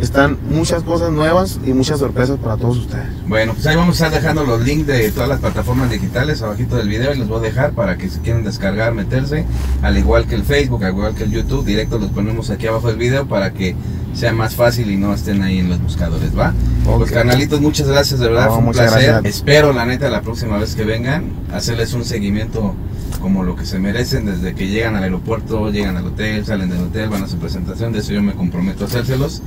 están 0.00 0.38
muchas 0.50 0.82
cosas 0.82 1.10
nuevas 1.12 1.58
y 1.66 1.72
muchas 1.72 1.98
sorpresas 1.98 2.38
para 2.38 2.56
todos 2.56 2.78
ustedes. 2.78 3.06
Bueno, 3.26 3.54
pues 3.54 3.66
ahí 3.66 3.76
vamos 3.76 4.00
a 4.00 4.06
estar 4.06 4.20
dejando 4.22 4.44
los 4.44 4.60
links 4.62 4.86
de 4.86 5.10
todas 5.12 5.28
las 5.28 5.40
plataformas 5.40 5.90
digitales 5.90 6.42
abajito 6.42 6.76
del 6.76 6.88
video 6.88 7.14
y 7.14 7.18
los 7.18 7.28
voy 7.28 7.38
a 7.38 7.42
dejar 7.42 7.72
para 7.72 7.96
que 7.96 8.08
si 8.08 8.18
quieren 8.20 8.44
descargar, 8.44 8.92
meterse, 8.94 9.44
al 9.82 9.96
igual 9.98 10.26
que 10.26 10.34
el 10.34 10.42
Facebook, 10.42 10.84
al 10.84 10.92
igual 10.92 11.14
que 11.14 11.24
el 11.24 11.30
YouTube, 11.30 11.64
directo 11.64 11.98
los 11.98 12.10
ponemos 12.10 12.50
aquí 12.50 12.66
abajo 12.66 12.88
del 12.88 12.96
video 12.96 13.26
para 13.26 13.52
que 13.52 13.76
sea 14.14 14.32
más 14.32 14.56
fácil 14.56 14.90
y 14.90 14.96
no 14.96 15.14
estén 15.14 15.42
ahí 15.42 15.58
en 15.60 15.68
los 15.68 15.80
buscadores, 15.80 16.36
¿va? 16.36 16.52
Pues 16.84 17.10
Ok. 17.10 17.14
carnalitos, 17.14 17.60
muchas 17.60 17.86
gracias, 17.86 18.18
de 18.18 18.26
verdad, 18.28 18.46
No, 18.46 18.54
fue 18.56 18.64
un 18.64 18.72
placer. 18.72 19.02
gracias. 19.10 19.24
Espero, 19.36 19.72
la 19.72 19.84
neta, 19.86 20.10
la 20.10 20.22
próxima 20.22 20.58
vez 20.58 20.74
que 20.74 20.84
vengan, 20.84 21.24
hacerles 21.54 21.92
un 21.94 22.04
seguimiento 22.04 22.74
como 23.18 23.42
lo 23.44 23.56
que 23.56 23.64
se 23.66 23.78
merecen 23.78 24.26
desde 24.26 24.54
que 24.54 24.68
llegan 24.68 24.96
al 24.96 25.02
aeropuerto, 25.04 25.70
llegan 25.70 25.96
al 25.96 26.06
hotel, 26.06 26.44
salen 26.46 26.70
del 26.70 26.80
hotel, 26.84 27.08
van 27.08 27.22
a 27.24 27.28
su 27.28 27.36
presentación, 27.38 27.92
de 27.92 27.98
eso 28.00 28.12
yo 28.12 28.22
me 28.22 28.32
comprometo 28.34 28.84
a 28.84 28.86
hacérselos 28.86 29.42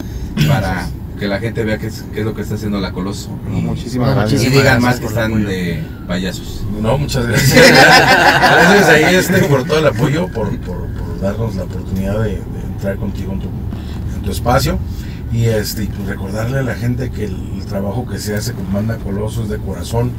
para 0.47 0.87
que 1.19 1.27
la 1.27 1.39
gente 1.39 1.63
vea 1.63 1.77
qué 1.77 1.87
es, 1.87 2.03
qué 2.13 2.19
es 2.19 2.25
lo 2.25 2.33
que 2.33 2.41
está 2.41 2.55
haciendo 2.55 2.79
la 2.79 2.91
Coloso. 2.91 3.29
No, 3.49 3.59
Y- 3.59 3.61
muchísimas 3.61 4.09
No, 4.09 4.15
gracias. 4.15 4.41
y 4.43 4.45
digan 4.49 4.63
gracias 4.63 4.81
más 4.81 4.99
que 4.99 5.05
están 5.05 5.31
apoyo. 5.31 5.47
de 5.47 5.83
payasos. 6.07 6.63
No, 6.81 6.97
muchas 6.97 7.27
gracias. 7.27 7.53
gracias 7.71 8.89
ahí 8.89 9.15
este, 9.15 9.39
por 9.43 9.63
todo 9.63 9.79
el 9.79 9.87
apoyo, 9.87 10.27
por, 10.27 10.49
por, 10.59 10.77
por 10.87 11.19
darnos 11.21 11.55
la 11.55 11.63
oportunidad 11.63 12.19
de, 12.23 12.29
de 12.31 12.61
entrar 12.73 12.97
contigo 12.97 13.31
en 13.33 13.39
tu, 13.39 13.47
en 14.15 14.21
tu 14.23 14.31
espacio. 14.31 14.77
Y 15.33 15.45
este, 15.45 15.87
pues 15.87 16.07
recordarle 16.07 16.59
a 16.59 16.63
la 16.63 16.75
gente 16.75 17.09
que 17.09 17.25
el, 17.25 17.35
el 17.55 17.65
trabajo 17.65 18.05
que 18.05 18.19
se 18.19 18.35
hace 18.35 18.53
con 18.53 18.71
Banda 18.71 18.97
Coloso 18.97 19.43
es 19.43 19.49
de 19.49 19.57
corazón 19.57 20.11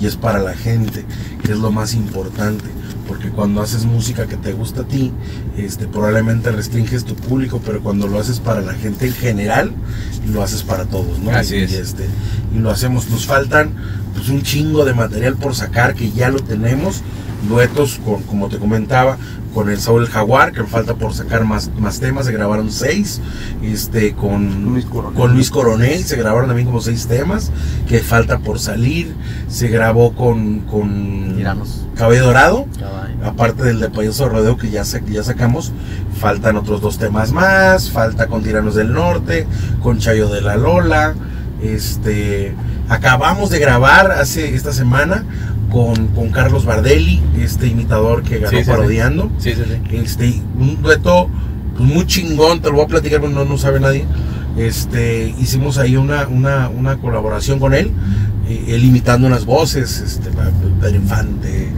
y 0.00 0.06
es 0.06 0.16
para 0.16 0.38
la 0.38 0.54
gente, 0.54 1.04
que 1.44 1.52
es 1.52 1.58
lo 1.58 1.70
más 1.70 1.94
importante. 1.94 2.64
Porque 3.06 3.28
cuando 3.28 3.60
haces 3.60 3.84
música 3.84 4.26
que 4.26 4.36
te 4.36 4.52
gusta 4.52 4.82
a 4.82 4.84
ti, 4.84 5.12
este, 5.58 5.86
probablemente 5.86 6.50
restringes 6.50 7.04
tu 7.04 7.14
público, 7.14 7.60
pero 7.64 7.82
cuando 7.82 8.06
lo 8.06 8.18
haces 8.18 8.40
para 8.40 8.62
la 8.62 8.72
gente 8.72 9.06
en 9.06 9.12
general, 9.12 9.72
lo 10.32 10.42
haces 10.42 10.62
para 10.62 10.86
todos, 10.86 11.18
¿no? 11.18 11.30
Así 11.30 11.56
y, 11.56 11.62
es. 11.64 11.72
y 11.72 11.76
este, 11.76 12.06
y 12.54 12.58
lo 12.58 12.70
hacemos. 12.70 13.10
Nos 13.10 13.26
faltan 13.26 13.72
pues 14.22 14.30
un 14.30 14.42
chingo 14.42 14.84
de 14.84 14.94
material 14.94 15.34
por 15.34 15.52
sacar 15.56 15.94
que 15.94 16.12
ya 16.12 16.30
lo 16.30 16.38
tenemos. 16.38 17.02
Duetos 17.48 18.00
con, 18.04 18.22
como 18.22 18.48
te 18.48 18.56
comentaba, 18.58 19.16
con 19.52 19.68
el 19.68 19.80
Saúl 19.80 20.06
Jaguar, 20.06 20.52
que 20.52 20.62
falta 20.62 20.94
por 20.94 21.12
sacar 21.12 21.44
más, 21.44 21.72
más 21.76 21.98
temas, 21.98 22.26
se 22.26 22.32
grabaron 22.32 22.70
seis. 22.70 23.20
Este, 23.64 24.12
con 24.12 24.64
Luis 24.64 24.84
Coronel. 24.84 25.18
con 25.18 25.32
Luis 25.34 25.50
Coronel, 25.50 26.04
se 26.04 26.14
grabaron 26.14 26.46
también 26.46 26.68
como 26.68 26.80
seis 26.80 27.08
temas, 27.08 27.50
que 27.88 27.98
falta 27.98 28.38
por 28.38 28.60
salir. 28.60 29.12
Se 29.48 29.66
grabó 29.66 30.12
con, 30.12 30.60
con 30.60 31.34
Tiranos. 31.36 31.84
Cabello 31.96 32.26
Dorado 32.26 32.66
Caballo. 32.78 33.14
aparte 33.24 33.64
del 33.64 33.80
de 33.80 33.90
Payaso 33.90 34.28
Rodeo 34.28 34.56
que 34.56 34.70
ya, 34.70 34.84
ya 34.84 35.24
sacamos, 35.24 35.72
faltan 36.20 36.56
otros 36.56 36.80
dos 36.80 36.98
temas 36.98 37.32
más, 37.32 37.90
falta 37.90 38.28
con 38.28 38.44
Tiranos 38.44 38.76
del 38.76 38.92
Norte, 38.92 39.48
con 39.82 39.98
Chayo 39.98 40.28
de 40.28 40.42
la 40.42 40.56
Lola, 40.56 41.14
este, 41.60 42.54
acabamos 42.92 43.50
de 43.50 43.58
grabar 43.58 44.12
hace 44.12 44.54
esta 44.54 44.72
semana 44.72 45.24
con, 45.70 46.08
con 46.08 46.30
Carlos 46.30 46.66
Bardelli, 46.66 47.22
este 47.40 47.66
imitador 47.66 48.22
que 48.22 48.38
ganó 48.38 48.50
Sí, 48.50 48.64
sí, 48.64 48.70
parodiando, 48.70 49.30
Sí, 49.38 49.54
sí, 49.54 49.62
sí. 49.66 49.96
este, 49.96 50.42
un 50.58 50.82
dueto 50.82 51.28
pues, 51.76 51.88
muy 51.88 52.06
chingón, 52.06 52.60
te 52.60 52.68
lo 52.68 52.74
voy 52.76 52.84
a 52.84 52.88
platicar, 52.88 53.20
pero 53.20 53.32
no, 53.32 53.44
no 53.44 53.56
sabe 53.56 53.80
nadie. 53.80 54.04
Este, 54.58 55.34
hicimos 55.40 55.78
ahí 55.78 55.96
una, 55.96 56.28
una, 56.28 56.68
una 56.68 56.98
colaboración 56.98 57.58
con 57.58 57.72
él, 57.72 57.90
eh, 58.46 58.64
él 58.68 58.84
imitando 58.84 59.26
unas 59.26 59.46
voces, 59.46 60.00
este, 60.00 60.28
Pedro 60.80 60.96
Infante. 60.96 61.68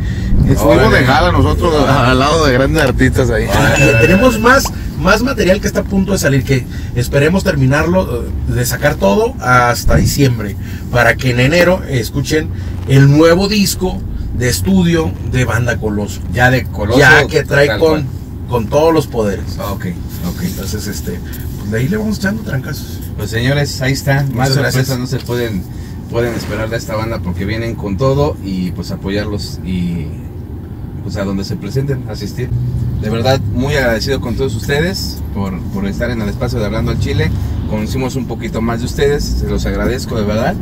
Estuvimos 0.49 0.93
de 0.93 1.05
jala 1.05 1.33
nosotros 1.33 1.89
al 1.89 2.19
lado 2.19 2.47
de 2.47 2.53
grandes 2.53 2.83
artistas 2.83 3.31
ahí. 3.31 3.47
Ah, 3.53 3.75
y 3.79 4.01
tenemos 4.01 4.39
más, 4.41 4.65
más 5.01 5.23
material 5.23 5.61
que 5.61 5.67
está 5.67 5.81
a 5.81 5.85
punto 5.85 6.13
de 6.13 6.19
salir, 6.19 6.45
que 6.45 6.67
esperemos 6.95 7.45
terminarlo, 7.45 8.25
eh, 8.25 8.53
de 8.53 8.67
sacar 8.67 8.97
todo 8.97 9.35
hasta 9.41 9.97
diciembre, 9.97 10.57
para 10.91 11.17
que 11.17 11.31
en 11.31 11.41
enero 11.41 11.83
escuchen 11.89 12.49
el 12.89 13.11
nuevo 13.11 13.49
disco 13.49 14.01
de 14.37 14.49
estudio 14.49 15.13
de 15.31 15.45
Banda 15.45 15.79
Coloso. 15.79 16.21
Ya 16.33 16.51
de 16.51 16.65
Coloso. 16.65 16.99
ya 16.99 17.27
que 17.27 17.45
trae 17.45 17.79
con 17.79 18.07
con 18.49 18.67
todos 18.67 18.93
los 18.93 19.07
poderes. 19.07 19.59
Ok, 19.59 19.87
ok. 20.27 20.43
Entonces, 20.43 20.87
este, 20.87 21.19
pues 21.59 21.71
de 21.71 21.79
ahí 21.79 21.89
le 21.89 21.97
vamos 21.97 22.19
echando 22.19 22.43
trancazos. 22.43 23.01
Pues 23.17 23.31
señores, 23.31 23.81
ahí 23.83 23.93
está. 23.93 24.25
Más 24.33 24.51
sorpresas 24.51 24.75
gracias. 24.75 24.99
no 24.99 25.07
se 25.07 25.19
pueden, 25.19 25.63
pueden 26.11 26.35
esperar 26.35 26.71
de 26.71 26.77
esta 26.77 26.95
banda 26.95 27.21
porque 27.21 27.45
vienen 27.45 27.75
con 27.75 27.97
todo 27.97 28.37
y 28.45 28.73
pues 28.73 28.91
apoyarlos 28.91 29.61
y 29.65 30.07
pues 31.05 31.17
a 31.17 31.25
donde 31.25 31.45
se 31.45 31.55
presenten, 31.55 32.09
asistir. 32.09 32.49
De 33.01 33.11
verdad, 33.11 33.39
muy 33.55 33.75
agradecido 33.75 34.21
con 34.21 34.35
todos 34.35 34.57
ustedes 34.57 35.23
por, 35.35 35.61
por 35.75 35.87
estar 35.87 36.11
en 36.11 36.23
el 36.23 36.29
espacio 36.29 36.59
de 36.59 36.65
Hablando 36.65 36.91
al 36.91 36.99
Chile. 36.99 37.31
Conocimos 37.71 38.17
un 38.17 38.27
poquito 38.27 38.61
más 38.61 38.81
de 38.81 38.87
ustedes, 38.87 39.23
se 39.23 39.49
los 39.49 39.67
agradezco 39.67 40.17
de 40.17 40.25
verdad. 40.25 40.57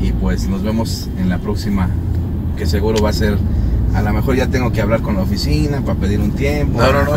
Y 0.00 0.12
pues 0.12 0.46
nos 0.46 0.62
vemos 0.62 1.08
en 1.18 1.30
la 1.30 1.38
próxima, 1.38 1.88
que 2.56 2.66
seguro 2.66 3.02
va 3.02 3.10
a 3.10 3.14
ser. 3.14 3.38
A 3.96 4.02
lo 4.02 4.12
mejor 4.12 4.36
ya 4.36 4.46
tengo 4.46 4.70
que 4.70 4.82
hablar 4.82 5.00
con 5.00 5.16
la 5.16 5.22
oficina 5.22 5.80
para 5.80 5.98
pedir 5.98 6.20
un 6.20 6.32
tiempo. 6.32 6.78
No, 6.78 6.92
no, 6.92 7.04
no. 7.04 7.16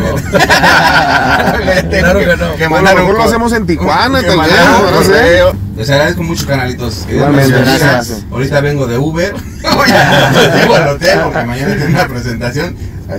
Claro 1.90 2.20
que 2.20 2.36
no. 2.36 2.56
que 2.56 2.64
A 2.64 2.68
lo 2.68 2.94
mejor 2.94 3.14
lo 3.16 3.22
hacemos 3.22 3.52
en 3.52 3.66
Tijuana, 3.66 4.20
que 4.22 4.28
tal 4.28 4.38
vez, 4.40 4.50
no 4.92 5.02
sé. 5.02 5.42
Les 5.76 5.90
agradezco 5.90 6.22
mucho, 6.22 6.46
canalitos. 6.46 7.06
Igualmente, 7.10 7.52
gracias. 7.52 8.24
Ahorita 8.30 8.62
vengo 8.62 8.86
de 8.86 8.96
Uber. 8.96 9.34
Llego 9.62 10.74
al 10.74 10.88
hotel 10.88 11.20
porque 11.24 11.44
mañana 11.44 11.74
tengo 11.74 11.88
una 11.88 12.08
presentación. 12.08 12.76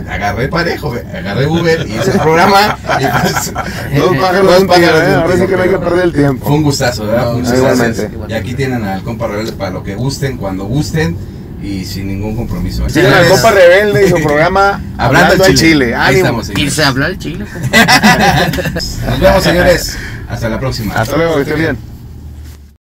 Agarré 0.10 0.48
parejo, 0.48 0.96
agarré 1.14 1.46
Uber 1.46 1.86
y 1.88 1.98
hice 1.98 2.12
el 2.12 2.20
programa. 2.20 2.78
Y 3.00 3.06
pues, 3.06 3.54
Dos 3.96 4.18
pájaros 4.18 4.60
un 4.62 4.68
tiro, 4.70 5.02
¿eh? 5.02 5.16
Ahora 5.16 5.38
sí 5.38 5.48
que 5.48 5.58
no 5.58 5.64
hay 5.64 5.70
que 5.70 5.78
perder 5.78 6.04
el 6.06 6.14
tiempo. 6.14 6.46
Fue 6.48 6.56
un 6.56 6.64
gustazo, 6.64 7.06
¿verdad? 7.06 7.26
No, 7.26 7.34
Muchas 7.34 7.58
igualmente. 7.58 8.02
gracias. 8.02 8.30
Y 8.30 8.34
aquí 8.34 8.54
tienen 8.56 8.84
al 8.86 9.04
compa 9.04 9.28
rebelde 9.28 9.52
para 9.52 9.70
lo 9.70 9.84
que 9.84 9.96
gusten, 9.96 10.38
cuando 10.38 10.66
gusten 10.66 11.18
y 11.62 11.86
sin 11.86 12.08
ningún 12.08 12.36
compromiso. 12.36 12.90
Sigan 12.90 13.14
al 13.14 13.28
compa 13.28 13.52
rebelde 13.52 14.06
y 14.06 14.10
su 14.10 14.16
programa 14.24 14.82
Hablando 14.98 15.44
al 15.44 15.56
Chile. 15.56 15.96
Ahí 15.96 16.20
Ánimo. 16.20 16.42
Irse 16.56 16.84
a 16.84 16.88
hablar 16.88 17.12
el 17.12 17.20
chile. 17.20 17.46
Nos 19.10 19.20
vemos, 19.20 19.44
señores. 19.44 19.98
Hasta 20.28 20.50
la 20.50 20.60
próxima. 20.60 20.94
Hasta 20.96 21.18
luego, 21.18 21.36
que 21.36 21.42
esté 21.42 21.56
bien. 21.56 21.91